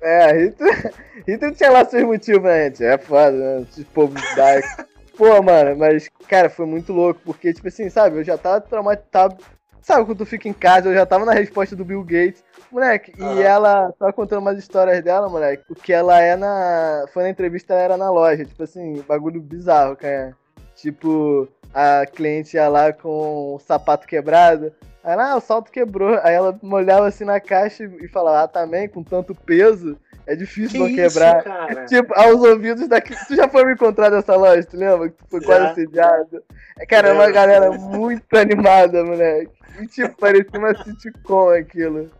É, 0.00 0.32
Hitler, 0.32 0.94
Hitler 1.26 1.54
tinha 1.54 1.70
lá 1.70 1.84
seus 1.84 2.04
motivos, 2.04 2.42
né, 2.42 2.66
gente? 2.66 2.84
É 2.84 2.96
foda, 2.98 3.32
né? 3.32 3.66
Povo 3.92 4.14
dark. 4.36 4.64
Pô, 5.22 5.40
mano, 5.40 5.76
mas, 5.76 6.10
cara, 6.26 6.50
foi 6.50 6.66
muito 6.66 6.92
louco, 6.92 7.20
porque, 7.24 7.52
tipo 7.52 7.68
assim, 7.68 7.88
sabe, 7.88 8.16
eu 8.16 8.24
já 8.24 8.36
tava 8.36 8.60
traumatizado. 8.60 9.36
Sabe 9.80 10.04
quando 10.04 10.18
tu 10.18 10.26
fica 10.26 10.48
em 10.48 10.52
casa, 10.52 10.88
eu 10.88 10.94
já 10.94 11.06
tava 11.06 11.24
na 11.24 11.32
resposta 11.32 11.76
do 11.76 11.84
Bill 11.84 12.02
Gates. 12.02 12.42
Moleque, 12.72 13.12
e 13.16 13.40
ela 13.40 13.92
tava 13.96 14.12
contando 14.12 14.40
umas 14.40 14.58
histórias 14.58 15.00
dela, 15.00 15.28
moleque. 15.28 15.62
O 15.70 15.76
que 15.76 15.92
ela 15.92 16.20
é 16.20 16.34
na. 16.34 17.04
Foi 17.14 17.22
na 17.22 17.30
entrevista, 17.30 17.72
ela 17.72 17.82
era 17.82 17.96
na 17.96 18.10
loja. 18.10 18.44
Tipo 18.44 18.64
assim, 18.64 19.00
bagulho 19.06 19.40
bizarro, 19.40 19.94
cara. 19.94 20.36
Tipo, 20.74 21.46
a 21.72 22.04
cliente 22.04 22.56
ia 22.56 22.68
lá 22.68 22.92
com 22.92 23.54
o 23.54 23.60
sapato 23.60 24.08
quebrado. 24.08 24.72
Aí 25.04 25.12
ela, 25.12 25.30
ah, 25.30 25.36
o 25.36 25.40
salto 25.40 25.70
quebrou. 25.70 26.18
Aí 26.24 26.34
ela 26.34 26.58
olhava 26.64 27.06
assim 27.06 27.24
na 27.24 27.38
caixa 27.38 27.84
e 27.84 28.08
falava, 28.08 28.42
ah, 28.42 28.48
também, 28.48 28.88
com 28.88 29.04
tanto 29.04 29.36
peso, 29.36 29.96
é 30.26 30.36
difícil 30.36 30.70
que 30.70 30.78
não 30.78 30.94
quebrar. 30.94 31.44
Isso, 31.70 31.86
tipo, 32.00 32.14
aos 32.14 32.40
ouvidos 32.40 32.88
daqui. 32.88 33.14
Tu 33.26 33.36
já 33.36 33.48
foi 33.48 33.64
me 33.64 33.72
encontrar 33.74 34.10
nessa 34.10 34.36
loja, 34.36 34.64
tu 34.64 34.76
lembra? 34.76 35.08
Que 35.08 35.16
tu 35.16 35.24
foi 35.28 35.40
quase 35.42 35.66
assediado. 35.66 36.42
É, 36.78 36.86
cara, 36.86 37.08
é 37.08 37.12
uma 37.12 37.30
galera 37.30 37.70
muito 37.72 38.36
animada, 38.36 39.04
moleque. 39.04 39.52
E 39.80 39.86
tipo, 39.86 40.16
parecia 40.16 40.58
uma 40.58 40.74
sitcom 40.74 41.50
aquilo. 41.50 42.10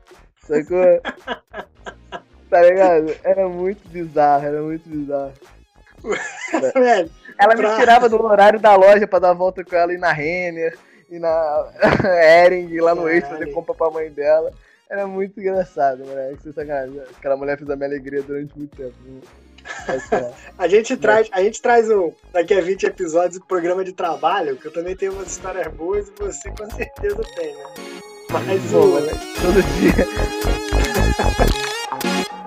Sacou? 0.47 1.01
Tá 2.51 2.61
ligado? 2.61 3.15
Era 3.23 3.49
muito 3.49 3.89
bizarro, 3.89 4.47
era 4.47 4.61
muito 4.61 4.89
bizarro. 4.89 5.33
Velho, 6.75 7.11
Ela 7.39 7.55
me 7.55 7.77
tirava 7.79 8.09
do 8.09 8.21
horário 8.23 8.59
da 8.59 8.75
loja 8.75 9.07
pra 9.07 9.21
dar 9.21 9.33
volta 9.33 9.65
com 9.65 9.77
ela 9.77 9.93
e 9.93 9.99
na 9.99 10.13
Renner, 10.13 10.77
e 11.09 11.19
na 11.19 11.69
Ering, 12.45 12.81
lá 12.81 12.95
no 12.95 13.09
Extra, 13.09 13.39
fazer 13.39 13.53
compra 13.53 13.75
pra 13.75 13.91
mãe 13.91 14.11
dela. 14.11 14.53
Era 14.93 15.07
muito 15.07 15.41
engraçado, 15.41 16.05
moleque. 16.05 16.43
Sem 16.43 16.53
sacanagem. 16.53 17.01
Aquela 17.17 17.35
mulher 17.35 17.57
fez 17.57 17.71
a 17.71 17.77
minha 17.77 17.89
alegria 17.89 18.21
durante 18.21 18.55
muito 18.59 18.77
tempo. 18.77 18.93
Mas, 19.89 20.13
é. 20.13 20.31
a 20.59 20.69
gente 20.69 20.99
traz, 20.99 21.31
a 21.33 21.43
gente 21.43 21.63
traz 21.63 21.91
um, 21.91 22.13
daqui 22.31 22.53
a 22.53 22.61
20 22.61 22.85
episódios, 22.85 23.39
um 23.39 23.47
programa 23.47 23.83
de 23.83 23.95
trabalho, 23.95 24.55
que 24.59 24.67
eu 24.67 24.73
também 24.73 24.95
tenho 24.95 25.15
umas 25.15 25.29
histórias 25.29 25.73
boas 25.73 26.09
e 26.09 26.13
você 26.23 26.51
com 26.51 26.71
certeza 26.71 27.23
tem, 27.35 27.57
né? 27.57 27.65
Pô, 28.29 28.37
o, 28.37 28.87
moleque, 28.87 29.19
todo 29.41 29.63
dia. 29.81 30.07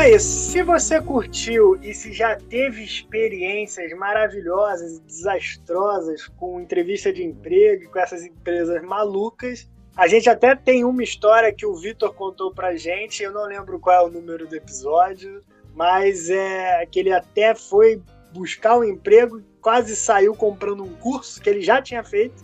é 0.00 0.14
isso. 0.14 0.50
Se 0.50 0.62
você 0.62 1.00
curtiu 1.00 1.78
e 1.82 1.92
se 1.92 2.12
já 2.12 2.34
teve 2.34 2.82
experiências 2.82 3.92
maravilhosas 3.92 4.96
e 4.96 5.00
desastrosas 5.02 6.26
com 6.26 6.60
entrevista 6.60 7.12
de 7.12 7.22
emprego 7.22 7.90
com 7.90 7.98
essas 7.98 8.24
empresas 8.24 8.82
malucas, 8.82 9.68
a 9.94 10.08
gente 10.08 10.30
até 10.30 10.56
tem 10.56 10.84
uma 10.84 11.02
história 11.02 11.52
que 11.52 11.66
o 11.66 11.74
Vitor 11.74 12.14
contou 12.14 12.52
pra 12.52 12.76
gente. 12.76 13.22
Eu 13.22 13.32
não 13.32 13.44
lembro 13.44 13.78
qual 13.78 14.06
é 14.06 14.08
o 14.08 14.10
número 14.10 14.46
do 14.46 14.56
episódio, 14.56 15.44
mas 15.74 16.30
é 16.30 16.86
que 16.86 16.98
ele 16.98 17.12
até 17.12 17.54
foi 17.54 18.02
buscar 18.32 18.78
um 18.78 18.84
emprego, 18.84 19.42
quase 19.60 19.94
saiu 19.94 20.34
comprando 20.34 20.82
um 20.82 20.94
curso 20.94 21.42
que 21.42 21.50
ele 21.50 21.60
já 21.60 21.82
tinha 21.82 22.02
feito. 22.02 22.42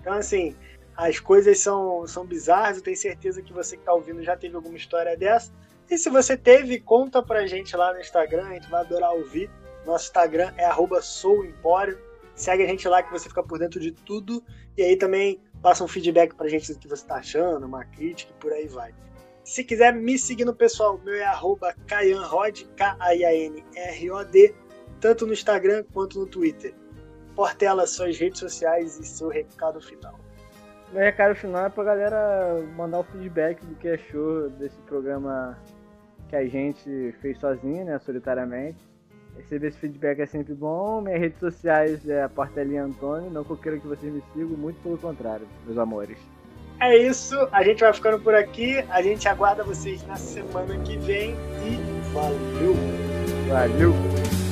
Então, 0.00 0.14
assim, 0.14 0.56
as 0.96 1.20
coisas 1.20 1.60
são, 1.60 2.04
são 2.08 2.26
bizarras. 2.26 2.78
Eu 2.78 2.82
tenho 2.82 2.96
certeza 2.96 3.40
que 3.40 3.52
você 3.52 3.76
que 3.76 3.82
está 3.82 3.92
ouvindo 3.92 4.24
já 4.24 4.36
teve 4.36 4.56
alguma 4.56 4.76
história 4.76 5.16
dessa. 5.16 5.52
E 5.90 5.96
se 5.96 6.10
você 6.10 6.36
teve, 6.36 6.80
conta 6.80 7.22
pra 7.22 7.46
gente 7.46 7.76
lá 7.76 7.92
no 7.92 8.00
Instagram, 8.00 8.46
a 8.48 8.54
gente 8.54 8.68
vai 8.68 8.80
adorar 8.80 9.12
ouvir. 9.12 9.50
Nosso 9.84 10.06
Instagram 10.06 10.52
é 10.56 10.68
souempório. 11.00 11.98
Segue 12.34 12.64
a 12.64 12.66
gente 12.66 12.88
lá 12.88 13.02
que 13.02 13.10
você 13.10 13.28
fica 13.28 13.42
por 13.42 13.58
dentro 13.58 13.78
de 13.80 13.92
tudo. 13.92 14.42
E 14.76 14.82
aí 14.82 14.96
também 14.96 15.40
passa 15.62 15.84
um 15.84 15.88
feedback 15.88 16.34
pra 16.34 16.48
gente 16.48 16.72
do 16.72 16.78
que 16.78 16.88
você 16.88 17.06
tá 17.06 17.16
achando, 17.16 17.64
uma 17.66 17.84
crítica 17.84 18.32
e 18.32 18.40
por 18.40 18.52
aí 18.52 18.66
vai. 18.66 18.92
Se 19.44 19.62
quiser 19.62 19.94
me 19.94 20.18
seguir 20.18 20.44
no 20.44 20.54
pessoal, 20.54 21.00
meu 21.04 21.14
é 21.14 21.24
arroba 21.24 21.72
KaianRod, 21.86 22.64
K-A-I-A-N-R-O-D, 22.76 24.54
tanto 25.00 25.24
no 25.24 25.32
Instagram 25.32 25.84
quanto 25.94 26.18
no 26.18 26.26
Twitter. 26.26 26.74
Portela, 27.34 27.86
suas 27.86 28.18
redes 28.18 28.40
sociais 28.40 28.98
e 28.98 29.06
seu 29.06 29.28
recado 29.28 29.80
final. 29.80 30.18
Meu 30.92 31.02
recado 31.02 31.34
final 31.36 31.66
é 31.66 31.68
pra 31.68 31.84
galera 31.84 32.60
mandar 32.74 33.00
o 33.00 33.04
feedback 33.04 33.64
do 33.64 33.76
que 33.76 33.88
achou 33.88 34.50
desse 34.50 34.78
programa 34.82 35.56
que 36.28 36.36
a 36.36 36.46
gente 36.46 37.14
fez 37.20 37.38
sozinho, 37.38 37.84
né, 37.84 37.98
solitariamente. 37.98 38.78
Receber 39.36 39.68
esse 39.68 39.78
feedback 39.78 40.20
é 40.20 40.26
sempre 40.26 40.54
bom. 40.54 41.00
Minhas 41.02 41.20
redes 41.20 41.38
sociais 41.38 42.08
é 42.08 42.22
a 42.22 42.28
Portelinha 42.28 42.84
Antônio. 42.84 43.30
Não 43.30 43.44
que 43.44 43.50
eu 43.50 43.56
queira 43.56 43.78
que 43.78 43.86
vocês 43.86 44.12
me 44.12 44.22
sigam, 44.32 44.56
muito 44.56 44.80
pelo 44.82 44.96
contrário, 44.96 45.46
meus 45.66 45.78
amores. 45.78 46.18
É 46.80 46.94
isso, 46.96 47.36
a 47.52 47.62
gente 47.62 47.80
vai 47.80 47.92
ficando 47.92 48.18
por 48.20 48.34
aqui. 48.34 48.78
A 48.90 49.00
gente 49.02 49.26
aguarda 49.28 49.64
vocês 49.64 50.06
na 50.06 50.16
semana 50.16 50.76
que 50.78 50.96
vem 50.98 51.34
e 51.64 52.12
valeu! 52.12 52.74
Valeu! 53.48 54.45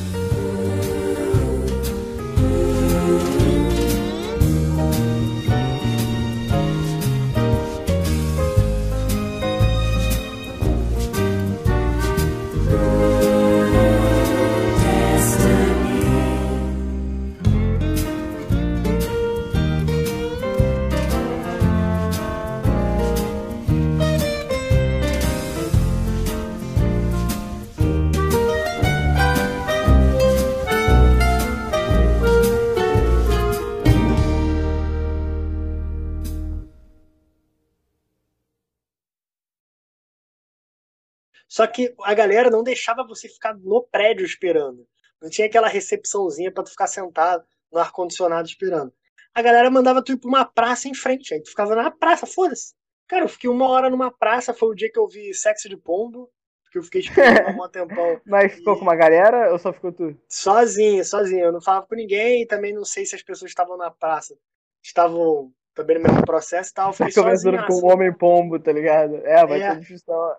Só 41.54 41.68
que 41.68 41.94
a 42.02 42.12
galera 42.14 42.50
não 42.50 42.64
deixava 42.64 43.06
você 43.06 43.28
ficar 43.28 43.56
no 43.56 43.80
prédio 43.84 44.26
esperando. 44.26 44.84
Não 45.22 45.30
tinha 45.30 45.46
aquela 45.46 45.68
recepçãozinha 45.68 46.50
pra 46.50 46.64
tu 46.64 46.70
ficar 46.70 46.88
sentado 46.88 47.44
no 47.72 47.78
ar-condicionado 47.78 48.48
esperando. 48.48 48.92
A 49.32 49.40
galera 49.40 49.70
mandava 49.70 50.02
tu 50.02 50.10
ir 50.10 50.16
pra 50.16 50.28
uma 50.28 50.44
praça 50.44 50.88
em 50.88 50.94
frente. 50.94 51.32
Aí 51.32 51.40
tu 51.40 51.50
ficava 51.50 51.76
na 51.76 51.92
praça, 51.92 52.26
foda-se. 52.26 52.74
Cara, 53.06 53.26
eu 53.26 53.28
fiquei 53.28 53.48
uma 53.48 53.68
hora 53.68 53.88
numa 53.88 54.10
praça, 54.10 54.52
foi 54.52 54.68
o 54.70 54.74
dia 54.74 54.90
que 54.90 54.98
eu 54.98 55.06
vi 55.06 55.32
sexo 55.32 55.68
de 55.68 55.76
pombo, 55.76 56.28
que 56.72 56.78
eu 56.78 56.82
fiquei 56.82 57.02
esperando 57.02 57.56
um 57.56 57.68
tempão. 57.70 58.20
Mas 58.26 58.52
ficou 58.52 58.74
com 58.74 58.82
uma 58.82 58.96
galera 58.96 59.52
ou 59.52 59.58
só 59.60 59.72
ficou 59.72 59.92
tu? 59.92 60.18
Sozinho, 60.28 61.04
sozinho. 61.04 61.44
Eu 61.44 61.52
não 61.52 61.62
falava 61.62 61.86
com 61.86 61.94
ninguém 61.94 62.42
e 62.42 62.46
também 62.48 62.74
não 62.74 62.84
sei 62.84 63.06
se 63.06 63.14
as 63.14 63.22
pessoas 63.22 63.52
estavam 63.52 63.76
na 63.76 63.92
praça 63.92 64.36
estavam 64.82 65.52
também 65.74 65.96
no 65.98 66.02
mesmo 66.04 66.24
processo 66.24 66.70
e 66.70 66.74
tal. 66.74 66.92
Tá 66.92 67.10
sozinho. 67.10 67.66
com 67.66 67.74
um 67.86 67.92
homem 67.92 68.12
pombo, 68.12 68.58
tá 68.58 68.72
ligado? 68.72 69.16
É, 69.24 69.44
vai 69.46 69.60
É. 69.62 69.72
ser 69.72 69.80
difícil. 69.80 70.04
não. 70.08 70.34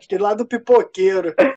Fiquei 0.00 0.18
lá 0.18 0.34
do 0.34 0.46
pipoqueiro. 0.46 1.34